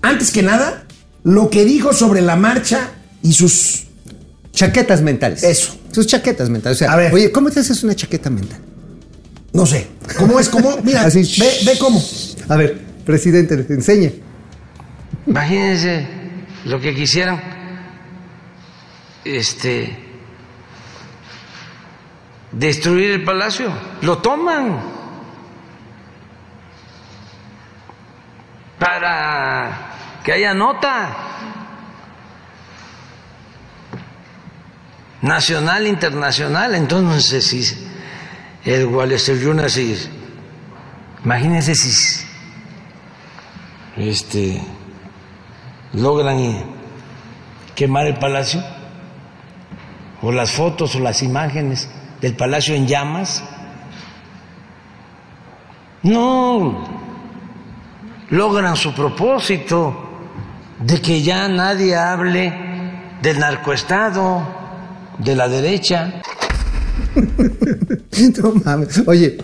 antes 0.03 0.31
que 0.31 0.43
nada, 0.43 0.85
lo 1.25 1.49
que 1.51 1.65
dijo 1.65 1.93
sobre 1.95 2.21
la 2.21 2.37
marcha 2.37 2.91
y 3.23 3.33
sus... 3.33 3.85
Chaquetas 4.53 5.01
mentales. 5.01 5.43
Eso. 5.43 5.79
Sus 5.91 6.07
chaquetas 6.07 6.51
mentales. 6.51 6.77
O 6.77 6.81
sea, 6.81 6.93
A 6.93 6.97
ver. 6.97 7.15
oye, 7.15 7.33
¿cómo 7.33 7.51
te 7.51 7.61
haces 7.61 7.83
una 7.83 7.95
chaqueta 7.95 8.29
mental? 8.29 8.61
No 9.53 9.67
sé. 9.67 9.89
¿Cómo 10.19 10.39
es? 10.39 10.49
¿Cómo? 10.49 10.77
Mira, 10.83 11.03
Así, 11.03 11.23
ve, 11.41 11.51
ve 11.65 11.79
cómo. 11.79 12.01
A 12.49 12.57
ver, 12.57 12.79
presidente, 13.05 13.55
enseñe. 13.69 14.13
Imagínense 15.27 16.07
lo 16.65 16.81
que 16.81 16.95
quisieran. 16.95 17.41
Este. 19.25 20.05
Destruir 22.53 23.11
el 23.13 23.25
palacio. 23.25 23.73
Lo 24.03 24.19
toman. 24.19 24.81
Para 28.79 30.21
que 30.25 30.33
haya 30.33 30.55
nota. 30.55 31.17
Nacional, 35.23 35.87
internacional. 35.87 36.75
Entonces, 36.75 37.45
si 37.45 37.65
el 38.75 39.41
Journal, 39.43 39.71
si- 39.71 39.97
imagínense 41.25 41.75
si 41.75 41.91
este, 43.97 44.61
logran 45.95 46.39
eh, 46.39 46.64
quemar 47.75 48.07
el 48.07 48.19
palacio, 48.19 48.62
o 50.23 50.33
las 50.33 50.51
fotos 50.53 50.95
o 50.97 50.99
las 51.01 51.23
imágenes 51.23 51.89
del 52.21 52.35
palacio 52.37 52.75
en 52.75 52.87
llamas. 52.87 53.43
No 56.03 56.85
logran 58.31 58.77
su 58.77 58.95
propósito 58.95 60.05
de 60.81 61.01
que 61.01 61.23
ya 61.23 61.49
nadie 61.49 61.97
hable 61.97 62.53
del 63.23 63.39
narcoestado, 63.39 64.47
de 65.19 65.35
la 65.35 65.49
derecha. 65.49 66.21
No 68.43 68.53
mames. 68.65 69.03
Oye, 69.07 69.39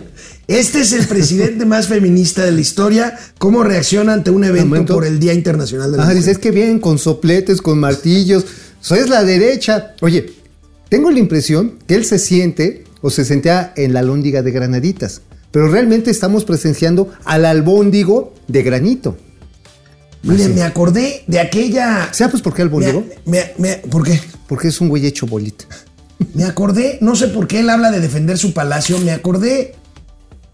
Este 0.47 0.81
es 0.81 0.91
el 0.93 1.05
presidente 1.07 1.65
más 1.65 1.87
feminista 1.87 2.43
de 2.43 2.51
la 2.51 2.61
historia. 2.61 3.17
¿Cómo 3.37 3.63
reacciona 3.63 4.13
ante 4.13 4.31
un 4.31 4.43
evento 4.43 4.67
Momento. 4.67 4.93
por 4.93 5.05
el 5.05 5.19
Día 5.19 5.33
Internacional 5.33 5.91
de 5.91 5.97
la 5.97 6.03
ah, 6.03 6.05
Mujer? 6.07 6.17
dice, 6.19 6.31
es 6.31 6.37
que 6.37 6.51
bien, 6.51 6.79
con 6.79 6.97
sopletes, 6.99 7.61
con 7.61 7.79
martillos. 7.79 8.45
Eso 8.81 8.95
es 8.95 9.09
la 9.09 9.23
derecha. 9.23 9.95
Oye, 10.01 10.33
tengo 10.89 11.09
la 11.11 11.19
impresión 11.19 11.79
que 11.87 11.95
él 11.95 12.05
se 12.05 12.19
siente 12.19 12.83
o 13.01 13.09
se 13.09 13.25
sentía 13.25 13.73
en 13.75 13.93
la 13.93 14.01
lóndiga 14.01 14.41
de 14.41 14.51
granaditas. 14.51 15.21
Pero 15.51 15.69
realmente 15.69 16.11
estamos 16.11 16.43
presenciando 16.43 17.09
al 17.23 17.45
albóndigo 17.45 18.33
de 18.47 18.61
granito. 18.63 19.17
Mire, 20.23 20.49
me 20.49 20.63
acordé 20.63 21.23
de 21.27 21.39
aquella... 21.39 22.09
¿Sabes 22.11 22.31
pues 22.31 22.43
por 22.43 22.53
qué 22.53 22.63
albóndigo? 22.63 23.05
Me- 23.25 23.53
me- 23.57 23.69
me- 23.69 23.75
¿Por 23.89 24.03
qué? 24.03 24.19
Porque 24.47 24.67
es 24.69 24.81
un 24.81 24.89
güey 24.89 25.05
hecho 25.05 25.27
bolita. 25.27 25.65
Me 26.33 26.43
acordé, 26.43 26.97
no 27.01 27.15
sé 27.15 27.27
por 27.27 27.47
qué 27.47 27.59
él 27.59 27.69
habla 27.69 27.91
de 27.91 27.99
defender 27.99 28.37
su 28.37 28.53
palacio, 28.53 28.99
me 28.99 29.11
acordé 29.11 29.75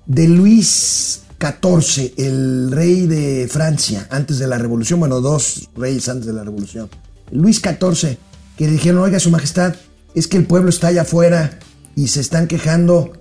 de 0.06 0.28
Luis 0.28 1.22
XIV, 1.40 2.14
el 2.18 2.72
rey 2.72 3.08
de 3.08 3.48
Francia, 3.50 4.08
antes 4.12 4.40
de 4.40 4.48
la 4.48 4.58
revolución, 4.58 5.00
bueno, 5.00 5.22
dos 5.22 5.70
reyes 5.76 6.08
antes 6.10 6.26
de 6.26 6.34
la 6.34 6.44
revolución. 6.44 6.90
Luis 7.32 7.62
XIV, 7.62 8.18
que 8.58 8.66
le 8.66 8.72
dijeron, 8.74 9.02
oiga, 9.02 9.20
su 9.20 9.32
majestad, 9.32 9.76
es 10.14 10.28
que 10.28 10.38
el 10.38 10.46
pueblo 10.46 10.70
está 10.70 10.88
allá 10.88 11.04
afuera 11.04 11.60
y 11.96 12.08
se 12.08 12.22
están 12.22 12.48
quejando 12.48 13.14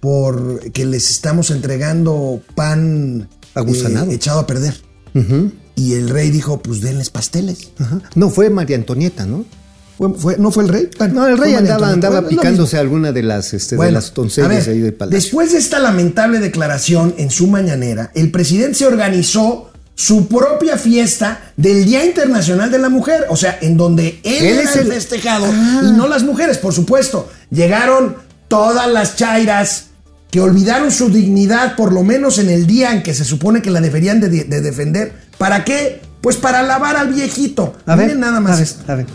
por 0.00 0.72
que 0.72 0.86
les 0.86 1.10
estamos 1.10 1.50
entregando 1.50 2.40
pan 2.54 3.28
eh, 3.54 4.06
echado 4.10 4.40
a 4.40 4.46
perder. 4.46 4.74
Y 5.76 5.94
el 5.94 6.08
rey 6.08 6.30
dijo, 6.30 6.62
pues 6.62 6.80
denles 6.80 7.10
pasteles. 7.10 7.72
Ajá. 7.78 8.00
No, 8.14 8.30
fue 8.30 8.50
María 8.50 8.76
Antonieta, 8.76 9.26
¿no? 9.26 9.44
¿Fue- 10.00 10.14
fue- 10.14 10.36
¿No 10.38 10.50
fue 10.50 10.62
el 10.62 10.70
rey? 10.70 10.88
Bueno, 10.98 11.12
No, 11.14 11.26
el 11.28 11.36
rey 11.36 11.54
andaba, 11.54 11.90
andaba 11.90 12.26
picándose 12.26 12.78
alguna 12.78 13.12
de 13.12 13.22
las, 13.22 13.52
este, 13.52 13.74
de 13.74 13.76
Bueno, 13.76 13.92
las 13.92 14.14
doncellas 14.14 14.46
a 14.46 14.48
ver, 14.48 14.68
ahí 14.76 14.80
del 14.80 14.94
palacio. 14.94 15.14
Después 15.18 15.52
de 15.52 15.58
esta 15.58 15.78
lamentable 15.78 16.38
declaración 16.38 17.14
en 17.18 17.30
su 17.30 17.48
mañanera, 17.48 18.10
el 18.14 18.30
presidente 18.30 18.76
se 18.78 18.86
organizó 18.86 19.70
su 19.94 20.26
propia 20.26 20.78
fiesta 20.78 21.52
del 21.58 21.84
Día 21.84 22.02
Internacional 22.06 22.70
de 22.70 22.78
la 22.78 22.88
Mujer, 22.88 23.26
o 23.28 23.36
sea, 23.36 23.58
en 23.60 23.76
donde 23.76 24.20
él, 24.24 24.46
Él 24.46 24.58
era 24.60 24.70
es 24.70 24.76
el 24.76 24.86
festejado 24.86 25.44
Ah. 25.46 25.82
y 25.84 25.92
no 25.92 26.08
las 26.08 26.22
mujeres, 26.22 26.56
por 26.56 26.72
supuesto. 26.72 27.28
Llegaron 27.50 28.16
todas 28.48 28.90
las 28.90 29.16
chairas 29.16 29.88
que 30.30 30.40
olvidaron 30.40 30.90
su 30.90 31.10
dignidad, 31.10 31.76
por 31.76 31.92
lo 31.92 32.02
menos 32.04 32.38
en 32.38 32.48
el 32.48 32.66
día 32.66 32.92
en 32.94 33.02
que 33.02 33.12
se 33.12 33.26
supone 33.26 33.60
que 33.60 33.68
la 33.70 33.82
deberían 33.82 34.18
de, 34.20 34.30
de 34.30 34.60
defender. 34.62 35.12
¿Para 35.36 35.62
qué? 35.64 36.00
Pues 36.22 36.36
para 36.36 36.60
alabar 36.60 36.96
al 36.96 37.12
viejito. 37.12 37.74
A 37.84 37.96
ver, 37.96 38.16
nada 38.16 38.40
más. 38.40 38.54
a 38.54 38.56
ver, 38.56 38.68
a 38.88 38.94
ver. 38.94 39.06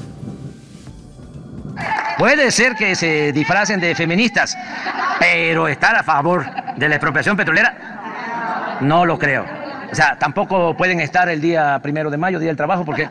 Puede 2.18 2.50
ser 2.52 2.76
que 2.76 2.96
se 2.96 3.32
disfracen 3.34 3.80
de 3.80 3.94
feministas, 3.94 4.58
pero 5.20 5.68
estar 5.68 5.96
a 5.96 6.04
favor 6.04 6.46
de 6.76 6.90
la 6.90 6.96
expropiación 6.96 7.36
petrolera, 7.36 8.78
no 8.82 9.06
lo 9.06 9.20
creo. 9.20 9.46
O 9.92 9.96
sea, 9.96 10.18
tampoco 10.18 10.76
pueden 10.76 11.00
estar 11.02 11.30
el 11.30 11.42
día 11.42 11.80
primero 11.82 12.10
de 12.10 12.18
mayo, 12.18 12.40
Día 12.40 12.50
del 12.50 12.58
Trabajo, 12.58 12.86
porque 12.86 13.10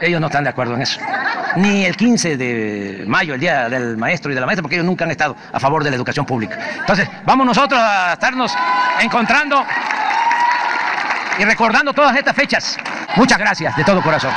ellos 0.00 0.20
no 0.20 0.26
están 0.26 0.44
de 0.44 0.50
acuerdo 0.50 0.74
en 0.74 0.82
eso. 0.82 1.00
Ni 1.56 1.84
el 1.84 1.96
15 1.96 2.36
de 2.36 3.04
mayo, 3.06 3.34
el 3.34 3.40
Día 3.40 3.68
del 3.68 3.96
Maestro 3.96 4.30
y 4.30 4.34
de 4.34 4.40
la 4.40 4.46
Maestra, 4.46 4.62
porque 4.62 4.76
ellos 4.76 4.86
nunca 4.86 5.04
han 5.04 5.10
estado 5.10 5.36
a 5.52 5.60
favor 5.60 5.84
de 5.84 5.90
la 5.90 5.96
educación 5.96 6.24
pública. 6.26 6.58
Entonces, 6.80 7.08
vamos 7.24 7.46
nosotros 7.46 7.80
a 7.80 8.14
estarnos 8.14 8.54
encontrando 9.00 9.64
y 11.38 11.44
recordando 11.44 11.92
todas 11.92 12.16
estas 12.16 12.34
fechas. 12.34 12.78
Muchas 13.16 13.38
gracias, 13.38 13.76
de 13.76 13.84
todo 13.84 14.02
corazón. 14.02 14.32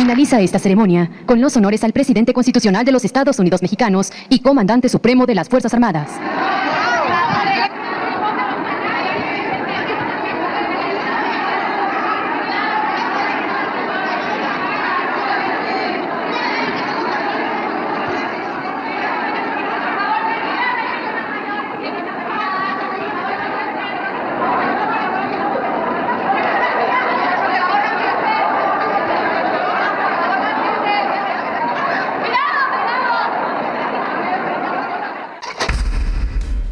Finaliza 0.00 0.40
esta 0.40 0.58
ceremonia 0.58 1.10
con 1.26 1.42
los 1.42 1.58
honores 1.58 1.84
al 1.84 1.92
presidente 1.92 2.32
constitucional 2.32 2.86
de 2.86 2.90
los 2.90 3.04
Estados 3.04 3.38
Unidos 3.38 3.60
mexicanos 3.60 4.10
y 4.30 4.38
comandante 4.38 4.88
supremo 4.88 5.26
de 5.26 5.34
las 5.34 5.50
Fuerzas 5.50 5.74
Armadas. 5.74 6.08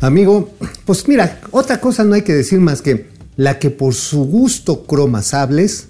Amigo, 0.08 0.50
pues 0.84 1.06
mira, 1.06 1.40
otra 1.50 1.80
cosa 1.80 2.02
no 2.04 2.14
hay 2.14 2.22
que 2.22 2.34
decir 2.34 2.60
más 2.60 2.82
que 2.82 3.08
la 3.36 3.58
que 3.58 3.70
por 3.70 3.94
su 3.94 4.24
gusto 4.24 4.84
croma 4.84 5.22
sables 5.22 5.86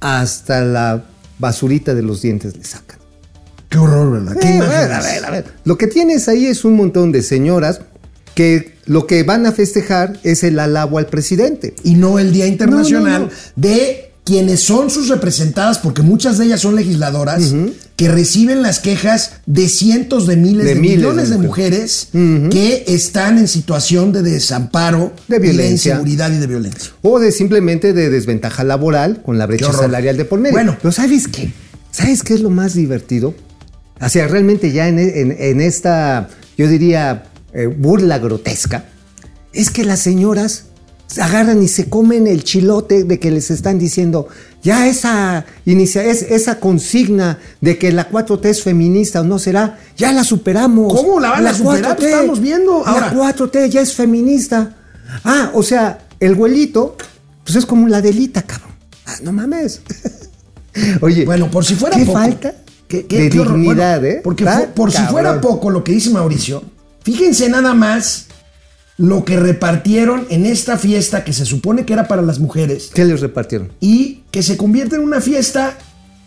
hasta 0.00 0.62
la 0.62 1.04
basurita 1.38 1.94
de 1.94 2.02
los 2.02 2.22
dientes 2.22 2.56
le 2.56 2.64
sacan. 2.64 2.98
Qué 3.68 3.78
horror, 3.78 4.12
¿verdad? 4.12 4.36
Qué 4.40 4.56
Eh, 4.56 4.60
a 4.62 5.00
ver, 5.00 5.24
a 5.24 5.30
ver. 5.30 5.44
Lo 5.64 5.76
que 5.76 5.88
tienes 5.88 6.28
ahí 6.28 6.46
es 6.46 6.64
un 6.64 6.76
montón 6.76 7.10
de 7.12 7.22
señoras 7.22 7.80
que 8.34 8.76
lo 8.86 9.06
que 9.06 9.24
van 9.24 9.46
a 9.46 9.52
festejar 9.52 10.18
es 10.22 10.44
el 10.44 10.58
alabo 10.60 10.98
al 10.98 11.06
presidente. 11.06 11.74
Y 11.82 11.94
no 11.94 12.18
el 12.18 12.32
Día 12.32 12.46
Internacional 12.46 13.12
No, 13.12 13.18
no, 13.18 13.26
no. 13.26 13.32
de 13.56 14.12
quienes 14.24 14.60
son 14.60 14.90
sus 14.90 15.08
representadas, 15.08 15.78
porque 15.78 16.02
muchas 16.02 16.38
de 16.38 16.46
ellas 16.46 16.60
son 16.60 16.76
legisladoras, 16.76 17.52
que 17.96 18.08
reciben 18.08 18.62
las 18.62 18.78
quejas 18.80 19.32
de 19.46 19.68
cientos 19.70 20.26
de 20.26 20.36
miles 20.36 20.64
De 20.66 20.74
de, 20.74 20.80
miles 20.80 20.96
millones 20.98 21.30
de 21.30 21.36
de 21.38 21.42
mujeres 21.46 22.08
que 22.12 22.84
están 22.88 23.38
en 23.38 23.48
situación 23.48 24.12
de 24.12 24.22
desamparo, 24.22 25.14
De 25.28 25.36
y 25.36 25.40
violencia. 25.40 25.92
inseguridad 25.94 26.30
y 26.30 26.36
de 26.38 26.46
violencia. 26.46 26.90
O 27.02 27.18
de 27.18 27.32
simplemente 27.32 27.92
de 27.94 28.10
desventaja 28.10 28.64
laboral 28.64 29.22
con 29.22 29.38
la 29.38 29.46
brecha 29.46 29.72
salarial 29.72 30.16
de 30.18 30.24
por 30.26 30.38
medio. 30.40 30.52
Bueno. 30.54 30.76
pero 30.80 30.92
¿sabes 30.92 31.26
qué? 31.26 31.50
¿Sabes 31.90 32.22
qué 32.22 32.34
es 32.34 32.40
lo 32.40 32.50
más 32.50 32.74
divertido? 32.74 33.34
O 33.98 34.08
sea, 34.10 34.28
realmente 34.28 34.72
ya 34.72 34.88
en, 34.88 34.98
en- 34.98 35.34
en 35.38 35.60
esta, 35.62 36.28
yo 36.58 36.68
diría, 36.68 37.24
eh, 37.54 37.66
burla 37.66 38.18
grotesca, 38.18 38.84
es 39.54 39.70
que 39.70 39.84
las 39.84 40.00
señoras 40.00 40.52
se 40.52 40.66
agarran 41.18 41.62
y 41.62 41.68
se 41.68 41.88
comen 41.88 42.26
el 42.26 42.44
chilote 42.44 43.04
de 43.04 43.18
que 43.20 43.30
les 43.30 43.50
están 43.50 43.78
diciendo, 43.78 44.28
ya 44.62 44.86
esa, 44.86 45.44
inicia, 45.64 46.04
es, 46.04 46.22
esa 46.22 46.58
consigna 46.60 47.38
de 47.60 47.78
que 47.78 47.92
la 47.92 48.10
4T 48.10 48.44
es 48.46 48.62
feminista 48.62 49.20
o 49.20 49.24
no 49.24 49.38
será, 49.38 49.78
ya 49.96 50.12
la 50.12 50.24
superamos. 50.24 50.92
¿Cómo 50.94 51.20
la 51.20 51.30
van 51.30 51.46
a 51.46 51.54
superar? 51.54 51.96
Estamos 52.00 52.40
viendo. 52.40 52.84
Ahora- 52.86 53.12
la 53.12 53.34
4T 53.34 53.68
ya 53.68 53.80
es 53.80 53.94
feminista. 53.94 54.76
Ah, 55.24 55.50
o 55.54 55.62
sea, 55.62 56.06
el 56.20 56.34
güelito, 56.34 56.96
pues 57.44 57.56
es 57.56 57.66
como 57.66 57.86
la 57.88 58.00
delita, 58.02 58.42
cabrón. 58.42 58.70
Ah, 59.06 59.14
no 59.22 59.32
mames. 59.32 59.80
Oye, 61.00 61.24
Bueno, 61.24 61.50
por 61.50 61.64
si 61.64 61.74
fuera 61.74 61.96
¿qué 61.96 62.04
poco. 62.04 62.18
falta? 62.18 62.54
¿Qué- 62.88 63.06
qué- 63.06 63.22
de 63.22 63.30
qué 63.30 63.38
dignidad, 63.38 64.00
Bueno, 64.00 64.16
¿eh? 64.16 64.20
Porque 64.22 64.44
por 64.74 64.92
si 64.92 65.02
fuera 65.04 65.40
poco 65.40 65.70
lo 65.70 65.82
que 65.82 65.92
dice 65.92 66.10
Mauricio, 66.10 66.62
fíjense 67.02 67.48
nada 67.48 67.74
más 67.74 68.26
lo 68.98 69.24
que 69.24 69.36
repartieron 69.38 70.26
en 70.30 70.46
esta 70.46 70.78
fiesta 70.78 71.22
que 71.24 71.32
se 71.32 71.44
supone 71.44 71.84
que 71.84 71.92
era 71.92 72.08
para 72.08 72.22
las 72.22 72.38
mujeres 72.38 72.90
¿Qué 72.94 73.04
les 73.04 73.20
repartieron? 73.20 73.70
y 73.80 74.20
que 74.30 74.42
se 74.42 74.56
convierte 74.56 74.96
en 74.96 75.02
una 75.02 75.20
fiesta 75.20 75.76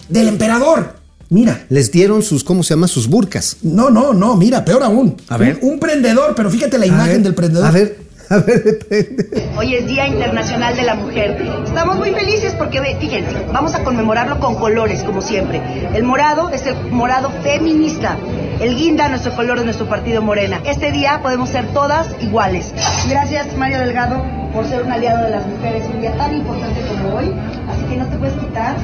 del 0.08 0.28
emperador. 0.28 0.98
Mira, 1.32 1.64
Les 1.70 1.92
dieron 1.92 2.24
sus, 2.24 2.44
¿cómo 2.44 2.64
se 2.64 2.74
llama? 2.74 2.88
Sus 2.88 3.08
burcas. 3.08 3.58
no, 3.62 3.90
no, 3.92 4.14
no, 4.14 4.36
mira, 4.36 4.66
peor 4.66 4.82
aún. 4.82 5.16
A 5.28 5.38
ver. 5.38 5.60
Un, 5.62 5.74
un 5.74 5.80
prendedor, 5.80 6.34
pero 6.36 6.50
fíjate 6.50 6.80
la 6.80 6.88
imagen 6.88 7.18
ver, 7.18 7.22
del 7.24 7.36
prendedor. 7.36 7.68
A 7.68 7.72
ver, 7.72 8.00
a 8.32 8.38
ver, 8.38 8.64
depende. 8.64 9.50
Hoy 9.58 9.74
es 9.74 9.88
Día 9.88 10.08
Internacional 10.08 10.76
de 10.76 10.84
la 10.84 10.94
Mujer. 10.94 11.42
Estamos 11.66 11.98
muy 11.98 12.12
felices 12.12 12.54
porque, 12.54 12.80
fíjense, 13.00 13.36
vamos 13.52 13.74
a 13.74 13.84
conmemorarlo 13.84 14.40
con 14.40 14.54
colores, 14.56 15.04
como 15.04 15.20
siempre. 15.22 15.60
El 15.96 16.04
morado 16.04 16.50
es 16.52 16.64
el 16.68 16.76
morado 16.92 17.32
feminista. 17.42 18.18
El 18.60 18.76
guinda, 18.76 19.10
nuestro 19.10 19.36
color 19.36 19.58
de 19.58 19.66
nuestro 19.66 19.88
partido 19.88 20.22
Morena. 20.22 20.62
Este 20.66 20.92
día 20.92 21.22
podemos 21.24 21.50
ser 21.50 21.66
todas 21.74 22.08
iguales. 22.22 22.72
Gracias, 23.10 23.58
Mario 23.58 23.80
Delgado, 23.80 24.24
por 24.54 24.66
ser 24.66 24.84
un 24.84 24.92
aliado 24.92 25.24
de 25.24 25.32
las 25.32 25.48
mujeres 25.48 25.88
un 25.92 26.00
día 26.00 26.16
tan 26.16 26.36
importante 26.36 26.82
como 26.88 27.16
hoy. 27.16 27.34
Así 27.68 27.84
que 27.90 27.98
no 27.98 28.06
te 28.06 28.18
puedes 28.18 28.36
quitar 28.36 28.76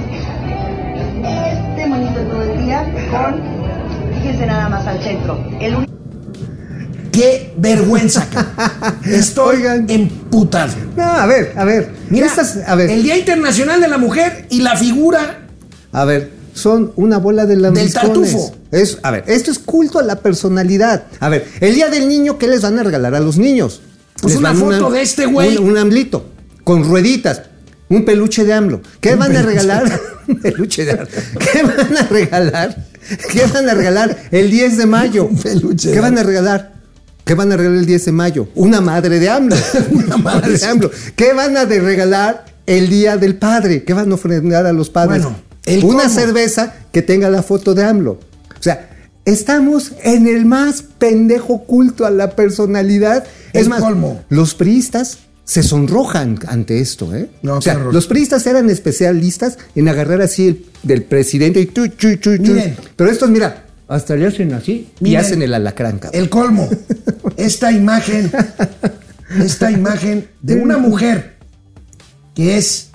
este 1.24 1.88
monito 1.88 2.20
todo 2.22 2.42
el 2.42 2.66
día 2.66 2.84
con, 3.12 3.42
fíjense 4.16 4.48
nada 4.48 4.70
más 4.70 4.88
al 4.88 5.00
centro. 5.02 5.38
El 5.60 5.76
Qué 7.16 7.54
vergüenza, 7.58 8.28
cabrón. 8.30 8.96
Estoy 9.06 9.58
Oigan. 9.58 9.90
emputado. 9.90 10.74
No, 10.96 11.04
a 11.04 11.26
ver, 11.26 11.54
a 11.56 11.64
ver. 11.64 11.90
Mira, 12.10 12.28
Estas- 12.28 12.58
a 12.68 12.76
ver, 12.76 12.90
el 12.90 13.04
Día 13.04 13.18
Internacional 13.18 13.80
de 13.82 13.88
la 13.88 13.98
Mujer 13.98 14.46
y 14.50 14.62
la 14.62 14.76
figura 14.76 15.48
a 15.92 16.04
ver, 16.06 16.32
son 16.54 16.92
una 16.98 17.18
bola 17.20 17.46
de 17.46 17.56
lambiscones. 17.56 17.94
tartufo. 17.94 18.56
Es, 18.72 18.98
a 19.02 19.12
ver, 19.12 19.24
esto 19.28 19.50
es 19.52 19.60
culto 19.60 20.00
a 20.00 20.04
la 20.04 20.18
personalidad. 20.20 21.06
A 21.22 21.30
ver, 21.30 21.48
el 21.62 21.74
día 21.76 21.90
del 21.90 22.08
niño, 22.10 22.38
¿qué 22.38 22.48
les 22.48 22.62
van 22.62 22.78
a 22.80 22.84
regalar 22.84 23.16
a 23.16 23.20
los 23.22 23.38
niños? 23.38 23.82
Pues 24.22 24.34
Les 24.34 24.40
una 24.42 24.54
foto 24.54 24.92
de 24.92 25.02
este 25.02 25.26
güey. 25.26 25.58
Un, 25.58 25.70
un 25.70 25.78
amblito, 25.78 26.26
con 26.66 26.84
rueditas, 26.84 27.44
un 27.90 28.04
peluche 28.04 28.44
de 28.44 28.54
AMLO. 28.54 28.82
¿Qué 29.00 29.14
Un 29.14 29.20
van 29.20 29.36
a 29.38 29.42
regalar? 29.42 30.00
un 30.28 30.36
peluche 30.42 30.84
de 30.84 30.92
AMLO. 30.92 31.08
¿Qué 31.40 31.64
van 31.64 31.98
a 31.98 32.02
regalar? 32.10 32.86
¿Qué 33.32 33.46
van 33.54 33.70
a 33.70 33.74
regalar 33.74 34.18
el 34.32 34.50
10 34.52 34.78
de 34.78 34.86
mayo? 34.88 35.26
Un 35.30 35.38
peluche 35.38 35.92
¿Qué 35.94 36.00
van 36.02 36.18
a 36.18 36.24
regalar? 36.24 36.74
¿Qué 37.26 37.34
van 37.34 37.52
a 37.52 37.58
regalar 37.58 37.80
el 37.80 37.86
10 37.88 38.06
de 38.06 38.12
mayo? 38.12 38.48
Una 38.54 38.82
madre 38.82 39.20
de 39.20 39.30
AMLO. 39.30 39.56
Una 39.92 40.18
madre 40.18 40.60
de 40.60 40.66
AMLO. 40.66 40.92
¿Qué 41.16 41.34
van 41.34 41.58
a 41.58 41.66
de 41.66 41.80
regalar 41.80 42.46
el 42.68 42.88
día 42.88 43.18
del 43.18 43.36
padre? 43.36 43.84
¿Qué 43.84 43.94
van 43.94 44.12
a 44.12 44.16
ofrendar 44.16 44.68
a 44.68 44.74
los 44.74 44.92
padres? 44.92 45.24
Bueno, 45.24 45.38
el 45.66 45.84
Una 45.84 46.08
cerveza 46.08 46.76
que 46.92 47.02
tenga 47.02 47.32
la 47.32 47.42
foto 47.42 47.74
de 47.74 47.84
AMLO. 47.84 48.12
O 48.12 48.64
sea, 48.64 48.90
estamos 49.26 49.94
en 50.04 50.28
el 50.28 50.46
más 50.46 50.84
pendejo 50.84 51.64
culto 51.64 52.06
a 52.06 52.12
la 52.12 52.36
personalidad. 52.36 53.26
es 53.54 53.68
más, 53.68 53.82
colmo. 53.82 54.24
los 54.30 54.54
priistas 54.54 55.18
se 55.46 55.64
sonrojan 55.64 56.40
ante 56.48 56.80
esto, 56.80 57.16
¿eh? 57.16 57.30
No, 57.42 57.58
o 57.58 57.62
sea, 57.62 57.74
los 57.76 58.06
priistas 58.06 58.46
eran 58.46 58.70
especialistas 58.70 59.58
en 59.76 59.88
agarrar 59.88 60.22
así 60.22 60.48
el, 60.48 60.66
del 60.84 61.04
presidente 61.04 61.60
y 61.60 61.66
tu, 61.66 61.88
chu, 61.88 62.18
chu, 62.18 62.38
chu. 62.38 62.54
Miren. 62.54 62.78
Pero 62.96 63.10
estos, 63.10 63.32
mira, 63.32 63.65
hasta 63.88 64.16
le 64.16 64.28
hacen 64.28 64.54
así 64.54 64.90
y 65.00 65.16
hacen 65.16 65.42
el 65.42 65.54
alacrán, 65.54 66.00
cabrón. 66.00 66.22
El 66.22 66.30
colmo. 66.30 66.70
Esta 67.38 67.72
imagen, 67.72 68.32
esta 69.44 69.70
imagen 69.72 70.28
de 70.42 70.56
una 70.56 70.78
mujer 70.78 71.36
que 72.34 72.58
es 72.58 72.90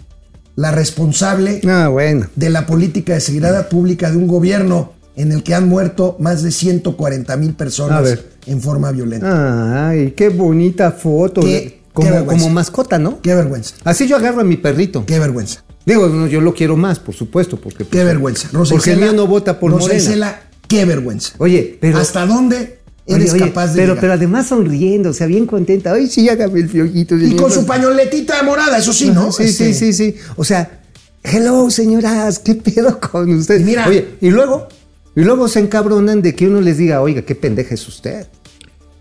la 0.56 0.70
responsable 0.70 1.60
Ah, 1.68 1.88
bueno. 1.88 2.26
de 2.36 2.48
la 2.50 2.64
política 2.66 3.14
de 3.14 3.20
seguridad 3.20 3.68
pública 3.68 4.10
de 4.10 4.16
un 4.16 4.26
gobierno 4.26 4.92
en 5.16 5.32
el 5.32 5.42
que 5.42 5.54
han 5.54 5.68
muerto 5.68 6.16
más 6.20 6.42
de 6.42 6.50
140 6.50 7.36
mil 7.36 7.50
A 7.50 7.56
personas 7.56 8.18
en 8.46 8.60
forma 8.62 8.90
violenta. 8.92 9.88
Ay, 9.90 10.12
qué 10.12 10.28
bonita 10.30 10.90
foto. 10.92 11.42
Qué- 11.42 11.80
como, 11.92 12.06
qué 12.06 12.12
vergüenza. 12.14 12.42
como 12.44 12.54
mascota, 12.54 12.98
¿no? 13.00 13.20
Qué 13.20 13.34
vergüenza, 13.34 13.74
Así 13.84 14.06
yo 14.06 14.16
agarro 14.16 14.40
a 14.40 14.44
mi 14.44 14.56
perrito. 14.56 15.04
qué 15.06 15.18
vergüenza, 15.18 15.64
Digo, 15.84 16.08
no, 16.08 16.26
yo 16.28 16.40
lo 16.40 16.54
quiero 16.54 16.76
más, 16.76 17.00
por 17.00 17.14
supuesto, 17.16 17.56
porque 17.60 17.84
qué 17.84 18.04
vergüenza. 18.04 18.48
Porque 18.52 18.92
el 18.92 19.00
mío 19.00 19.12
no 19.12 19.26
vota 19.26 19.58
por 19.58 19.72
Morena. 19.72 20.40
Qué 20.70 20.84
vergüenza. 20.86 21.34
Oye, 21.38 21.76
pero 21.80 21.98
¿Hasta 21.98 22.24
dónde 22.24 22.78
eres 23.06 23.32
Oye, 23.32 23.42
oye, 23.42 23.48
capaz 23.52 23.68
de 23.68 23.74
pero, 23.74 23.86
llegar? 23.88 24.00
pero 24.00 24.12
además 24.14 24.46
sonriendo, 24.46 25.10
o 25.10 25.12
sea, 25.12 25.26
bien 25.26 25.44
contenta. 25.46 25.92
Ay, 25.92 26.06
sí, 26.06 26.28
hágame 26.28 26.60
el 26.60 26.68
fiojito. 26.68 27.16
y 27.18 27.34
con 27.36 27.50
su 27.50 27.66
pañoletita 27.66 28.42
morada, 28.44 28.78
eso 28.78 28.92
sí, 28.92 29.10
¿no? 29.10 29.32
Sí, 29.32 29.42
Este, 29.42 29.74
sí, 29.74 29.92
sí, 29.92 29.92
sí. 29.92 30.16
O 30.36 30.44
sea, 30.44 30.80
hello, 31.24 31.68
señoras, 31.70 32.38
¿qué 32.38 32.54
pedo 32.54 32.98
con 33.00 33.30
usted? 33.34 33.60
Y 33.60 33.64
mira- 33.64 33.86
Oye, 33.88 34.10
y 34.20 34.30
luego, 34.30 34.68
y 35.16 35.22
luego 35.22 35.48
se 35.48 35.58
encabronan 35.60 36.22
de 36.22 36.34
que 36.36 36.46
uno 36.46 36.60
les 36.60 36.78
diga, 36.78 37.02
oiga, 37.02 37.22
qué 37.22 37.34
pendeja 37.34 37.74
es 37.74 37.86
usted. 37.88 38.28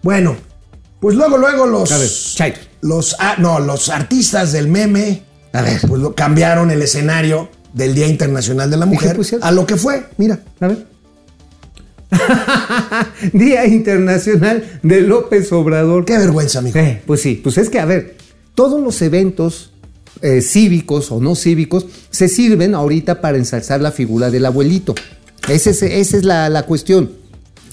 Bueno, 0.02 0.36
pues 1.00 1.16
luego, 1.16 1.38
luego 1.38 1.68
los. 1.68 1.92
A 1.92 1.98
ver, 2.00 2.10
Chairo. 2.10 2.58
Los, 2.82 3.16
ah, 3.20 3.36
no, 3.38 3.60
los 3.60 3.90
artistas 3.90 4.52
del 4.54 4.68
meme. 4.70 5.24
A 5.54 5.62
ver. 5.62 5.82
Pues 5.88 6.02
lo 6.02 6.16
cambiaron 6.16 6.72
el 6.72 6.82
escenario 6.82 7.50
del 7.74 7.94
Día 7.94 8.08
Internacional 8.08 8.72
de 8.72 8.78
la 8.78 8.86
Mujer 8.86 9.18
a 9.42 9.52
lo 9.52 9.66
que 9.68 9.76
fue. 9.76 10.06
Mira. 10.18 10.40
A 10.60 10.68
ver. 10.68 10.88
Día 13.34 13.66
Internacional 13.68 14.80
de 14.84 15.02
López 15.02 15.52
Obrador. 15.52 16.06
Qué 16.06 16.18
vergüenza, 16.18 16.62
mijo. 16.62 16.78
Eh, 16.78 17.02
pues 17.06 17.22
sí, 17.22 17.40
pues 17.44 17.58
es 17.58 17.70
que, 17.70 17.80
a 17.80 17.86
ver, 17.86 18.18
todos 18.56 18.82
los 18.82 19.02
eventos 19.02 19.72
eh, 20.22 20.42
cívicos 20.42 21.12
o 21.12 21.20
no 21.20 21.36
cívicos 21.36 21.86
se 22.10 22.28
sirven 22.28 22.76
ahorita 22.76 23.22
para 23.22 23.38
ensalzar 23.38 23.82
la 23.82 23.92
figura 23.92 24.30
del 24.32 24.46
abuelito. 24.46 24.96
Ese 25.48 25.70
es- 25.72 25.82
esa 25.84 26.18
es 26.18 26.24
la, 26.24 26.50
la 26.50 26.64
cuestión. 26.64 27.12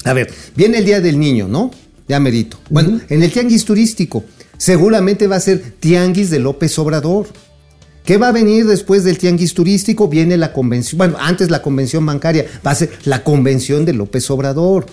A 0.03 0.13
ver, 0.13 0.31
viene 0.55 0.77
el 0.77 0.85
Día 0.85 1.01
del 1.01 1.19
Niño, 1.19 1.47
¿no? 1.47 1.71
Ya 2.07 2.19
merito. 2.19 2.57
Bueno, 2.69 3.01
en 3.09 3.23
el 3.23 3.31
tianguis 3.31 3.65
turístico, 3.65 4.23
seguramente 4.57 5.27
va 5.27 5.35
a 5.35 5.39
ser 5.41 5.73
tianguis 5.79 6.29
de 6.29 6.39
López 6.39 6.77
Obrador. 6.79 7.27
¿Qué 8.07 8.15
va 8.17 8.29
a 8.29 8.31
venir 8.31 8.65
después 8.65 9.03
del 9.03 9.17
tianguis 9.17 9.53
turístico? 9.53 10.07
Viene 10.07 10.37
la 10.37 10.53
convención, 10.53 10.97
bueno, 10.97 11.17
antes 11.19 11.51
la 11.51 11.61
convención 11.61 12.05
bancaria, 12.05 12.45
va 12.65 12.71
a 12.71 12.75
ser 12.75 12.89
la 13.03 13.21
convención 13.21 13.83
de 13.83 13.91
López 13.91 14.31
Obrador. 14.31 14.85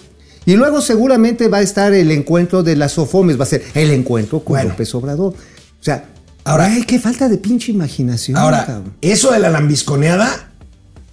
Y 0.47 0.55
luego 0.55 0.81
seguramente 0.81 1.47
va 1.47 1.59
a 1.59 1.62
estar 1.62 1.95
el 1.95 2.11
encuentro 2.11 2.65
de 2.65 2.75
las 2.75 2.91
SOFOMES, 2.91 3.39
va 3.39 3.45
a 3.45 3.47
ser 3.47 3.62
el 3.75 3.93
encuentro 3.93 4.41
con 4.41 4.57
Bueno. 4.57 4.71
López 4.71 4.93
Obrador. 4.97 5.33
O 5.33 5.83
sea, 5.85 6.07
Ahora- 6.43 6.67
ay, 6.67 6.83
qué 6.83 6.99
falta 6.99 7.29
de 7.29 7.39
pinche 7.39 7.71
imaginación. 7.71 8.37
Ahora, 8.37 8.67
cabrón. 8.67 8.95
eso 9.01 9.31
de 9.31 9.39
la 9.39 9.49
lambisconeada, 9.49 10.51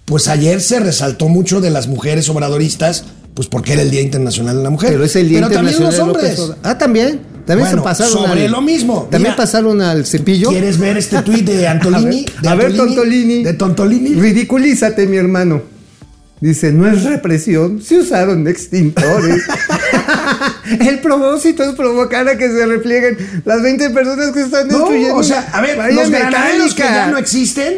pues 0.04 0.26
ayer 0.26 0.60
se 0.60 0.80
resaltó 0.80 1.28
mucho 1.28 1.60
de 1.60 1.70
las 1.70 1.86
mujeres 1.86 2.28
obradoristas, 2.28 3.04
pues 3.34 3.46
porque 3.46 3.74
era 3.74 3.82
el 3.82 3.92
Día 3.92 4.00
Internacional 4.02 4.56
de 4.56 4.62
la 4.64 4.70
Mujer. 4.70 4.90
Pero 4.90 5.04
es 5.04 5.14
el 5.14 5.28
Día 5.28 5.38
Pero 5.38 5.50
también 5.54 5.74
Internacional 5.76 5.88
los 5.88 5.96
de 5.96 6.02
hombres. 6.02 6.38
López 6.38 6.56
Obrador. 6.56 6.58
Ah, 6.68 6.76
también. 6.78 7.20
También 7.46 7.68
Bueno, 7.68 7.82
se 7.82 7.84
pasaron 7.84 8.12
sobre 8.12 8.44
al- 8.46 8.52
lo 8.52 8.60
mismo. 8.60 9.02
También 9.10 9.22
Mira, 9.32 9.36
pasaron 9.36 9.80
al 9.82 10.06
cepillo. 10.06 10.48
¿Quieres 10.50 10.78
ver 10.78 10.96
este 10.96 11.22
tuit 11.22 11.44
de 11.44 11.66
Antolini? 11.68 12.24
A 12.26 12.40
ver, 12.40 12.40
de 12.40 12.48
a 12.48 12.54
ver, 12.54 12.76
Tontolini. 12.76 13.42
De 13.44 13.52
Tontolini. 13.54 14.14
Ridiculízate, 14.14 15.06
mi 15.06 15.16
hermano. 15.16 15.62
Dice, 16.40 16.72
no 16.72 16.90
es 16.90 17.04
represión, 17.04 17.80
se 17.82 17.98
usaron 17.98 18.48
extintores. 18.48 19.42
El 20.80 20.98
propósito 21.00 21.62
es 21.62 21.74
provocar 21.74 22.28
a 22.28 22.36
que 22.36 22.48
se 22.48 22.66
replieguen 22.66 23.16
las 23.44 23.62
20 23.62 23.90
personas 23.90 24.32
que 24.32 24.40
están 24.42 24.66
No, 24.68 24.78
destruyendo. 24.78 25.16
o 25.16 25.22
sea, 25.22 25.48
a 25.52 25.60
ver, 25.60 25.94
los 25.94 26.10
granaderos 26.10 26.74
que 26.74 26.82
ya 26.82 27.06
no 27.08 27.18
existen 27.18 27.74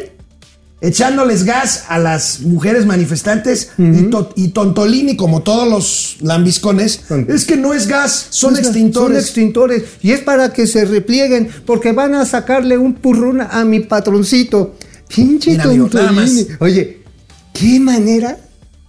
echándoles 0.87 1.45
gas 1.45 1.85
a 1.89 1.99
las 1.99 2.41
mujeres 2.41 2.85
manifestantes 2.87 3.71
y, 3.79 4.03
to- 4.11 4.33
y 4.37 4.49
Tontolini, 4.49 5.17
como 5.17 5.43
todos 5.43 5.69
los 5.69 6.17
lambiscones, 6.21 7.01
es 7.29 7.45
que 7.45 7.57
no 7.57 7.73
es 7.75 7.87
gas, 7.89 8.27
son 8.31 8.55
Son 8.55 8.65
extintores. 8.65 9.19
extintores. 9.25 9.83
Y 10.03 10.13
es 10.13 10.21
para 10.21 10.53
que 10.53 10.67
se 10.67 10.85
replieguen, 10.85 11.49
porque 11.67 11.93
van 11.93 12.15
a 12.15 12.27
sacarle 12.27 12.77
un 12.79 12.95
purrún 12.95 13.41
a 13.41 13.65
mi 13.65 13.81
patroncito. 13.81 14.75
Pinche 15.15 15.53
Mira, 15.53 15.65
Tontolini. 15.65 16.47
Oye, 16.61 16.99
qué 17.53 17.81
manera 17.81 18.39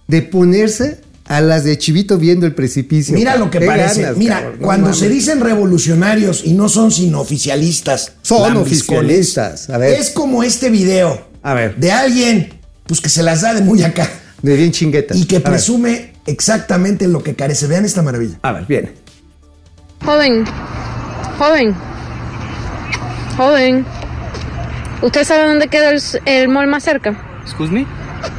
de 0.08 0.22
ponerse 0.22 1.00
a 1.28 1.40
las 1.40 1.64
de 1.64 1.76
Chivito 1.78 2.18
viendo 2.18 2.46
el 2.46 2.54
precipicio. 2.54 3.14
Mira 3.14 3.32
cabrón. 3.32 3.48
lo 3.48 3.50
que 3.58 3.66
parece. 3.66 4.02
ganas, 4.02 4.16
Mira, 4.16 4.34
cabrón, 4.40 4.56
no 4.60 4.64
cuando 4.66 4.84
mames. 4.88 4.98
se 5.00 5.08
dicen 5.08 5.40
revolucionarios 5.40 6.42
y 6.44 6.52
no 6.52 6.68
son 6.68 6.92
sino 6.92 7.20
oficialistas, 7.20 8.12
Son 8.22 8.42
lambiscones, 8.42 9.30
oficialistas. 9.30 9.70
A 9.70 9.78
ver. 9.78 9.98
Es 9.98 10.10
como 10.10 10.42
este 10.42 10.70
video 10.70 11.26
A 11.46 11.54
ver. 11.54 11.76
de 11.76 11.92
alguien 11.92 12.48
pues 12.86 13.00
que 13.00 13.08
se 13.08 13.22
las 13.22 13.40
da 13.42 13.54
de 13.54 13.60
muy 13.62 13.82
acá 13.84 14.08
De 14.42 14.56
bien 14.56 14.72
chinguetas. 14.72 15.16
y 15.16 15.26
que 15.26 15.36
ver. 15.38 15.44
presume 15.44 16.12
exactamente 16.26 17.06
lo 17.08 17.22
que 17.22 17.34
carece. 17.36 17.66
Vean 17.68 17.84
esta 17.84 18.02
maravilla. 18.02 18.38
A 18.42 18.50
ver, 18.52 18.64
viene. 18.66 18.92
Joven, 20.04 20.44
joven, 21.38 21.74
joven. 23.36 23.86
¿Usted 25.02 25.24
sabe 25.24 25.46
dónde 25.46 25.68
queda 25.68 25.90
el, 25.90 26.02
el 26.24 26.48
mall 26.48 26.66
más 26.66 26.82
cerca? 26.82 27.16
Excuse 27.44 27.70
me? 27.72 27.86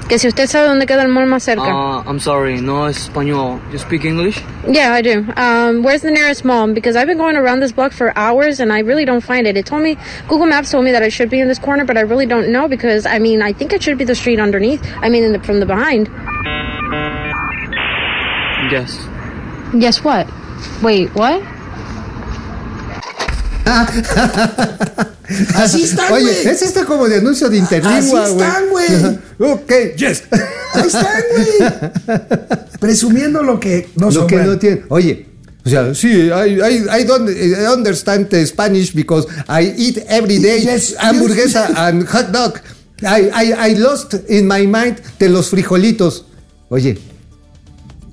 Que 0.07 0.17
si 0.17 0.27
usted 0.29 0.47
sabe 0.47 0.67
dónde 0.67 0.85
queda 0.87 1.01
el 1.03 1.09
mall 1.09 1.27
más 1.27 1.43
cerca. 1.43 1.63
Uh, 1.63 2.01
I'm 2.07 2.19
sorry, 2.19 2.61
no 2.61 2.87
español. 2.87 3.59
You 3.73 3.77
speak 3.77 4.05
English? 4.05 4.41
yeah, 4.65 4.93
I 4.93 5.01
do. 5.01 5.25
Um, 5.35 5.83
where's 5.83 6.01
the 6.01 6.11
nearest 6.11 6.45
mall? 6.45 6.73
Because 6.73 6.95
I've 6.95 7.07
been 7.07 7.17
going 7.17 7.35
around 7.35 7.59
this 7.59 7.73
block 7.73 7.91
for 7.91 8.17
hours 8.17 8.61
and 8.61 8.71
I 8.71 8.79
really 8.79 9.03
don't 9.03 9.19
find 9.21 9.45
it. 9.45 9.57
It 9.57 9.65
told 9.65 9.83
me, 9.83 9.97
Google 10.29 10.47
Maps 10.47 10.71
told 10.71 10.85
me 10.85 10.91
that 10.91 11.03
I 11.03 11.09
should 11.09 11.29
be 11.29 11.41
in 11.41 11.49
this 11.49 11.59
corner, 11.59 11.83
but 11.83 11.97
I 11.97 12.01
really 12.01 12.25
don't 12.25 12.53
know 12.53 12.69
because, 12.69 13.05
I 13.05 13.19
mean, 13.19 13.41
I 13.41 13.51
think 13.51 13.73
it 13.73 13.83
should 13.83 13.97
be 13.97 14.05
the 14.05 14.15
street 14.15 14.39
underneath. 14.39 14.81
I 15.01 15.09
mean, 15.09 15.25
in 15.25 15.33
the, 15.33 15.39
from 15.39 15.59
the 15.59 15.65
behind. 15.65 16.07
Yes. 18.71 18.97
Guess 19.77 20.03
what? 20.05 20.27
Wait, 20.81 21.09
what? 21.15 21.43
Así 25.55 25.83
están, 25.83 26.11
Oye, 26.11 26.23
güey. 26.23 26.47
es 26.47 26.61
este 26.61 26.85
como 26.85 27.07
de 27.07 27.17
anuncio 27.17 27.49
de 27.49 27.57
interlingua, 27.57 28.23
Así 28.23 28.31
están, 28.33 28.69
güey. 28.69 29.19
Ok, 29.39 29.71
yes. 29.97 30.23
Ahí 30.73 30.87
están, 30.87 31.21
güey. 31.35 32.19
Presumiendo 32.79 33.43
lo 33.43 33.59
que 33.59 33.89
no 33.95 34.09
Lo 34.11 34.27
que 34.27 34.37
no. 34.37 34.57
Oye, 34.89 35.27
o 35.65 35.69
sea, 35.69 35.93
sí, 35.93 36.07
I, 36.07 36.61
I, 36.61 37.01
I 37.01 37.03
don't 37.03 37.29
understand 37.75 38.29
the 38.29 38.45
Spanish 38.45 38.93
because 38.93 39.27
I 39.49 39.73
eat 39.77 39.97
every 40.07 40.37
day 40.39 40.61
Yes, 40.61 40.95
hamburguesa 40.97 41.73
and 41.87 42.07
hot 42.07 42.31
dog. 42.31 42.59
I, 43.01 43.29
I, 43.33 43.71
I 43.71 43.73
lost 43.75 44.13
in 44.29 44.47
my 44.47 44.65
mind 44.65 45.01
de 45.19 45.27
los 45.27 45.49
frijolitos. 45.49 46.25
Oye, 46.69 46.97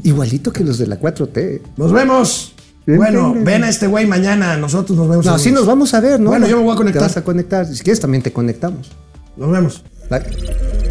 igualito 0.03 0.53
que 0.53 0.65
los 0.65 0.79
de 0.79 0.89
la 0.89 0.99
4T. 0.99 1.61
Nos 1.77 1.93
vemos. 1.93 2.54
Bueno, 2.87 3.35
ven, 3.37 3.65
a 3.65 3.69
este 3.69 3.87
güey 3.87 4.07
mañana. 4.07 4.57
Nosotros 4.57 4.99
nos 4.99 5.09
vemos. 5.09 5.27
No, 5.27 5.39
sí 5.39 5.51
nos 5.51 5.67
vamos 5.67 5.95
a 5.95 6.01
ver, 6.01 6.21
¿no? 6.21 6.31
Bueno, 6.31 6.47
yo 6.47 6.59
me 6.59 6.65
voy 6.65 6.75
a 6.75 6.77
conectar. 6.77 7.03
Te 7.03 7.09
vas 7.09 7.17
a 7.17 7.25
conectar. 7.25 7.67
Si 7.67 7.83
quieres, 7.83 8.01
también 8.01 8.23
te 8.23 8.33
conectamos. 8.33 8.91
Nos 9.37 9.51
vemos. 9.51 9.85
Bye. 10.11 10.84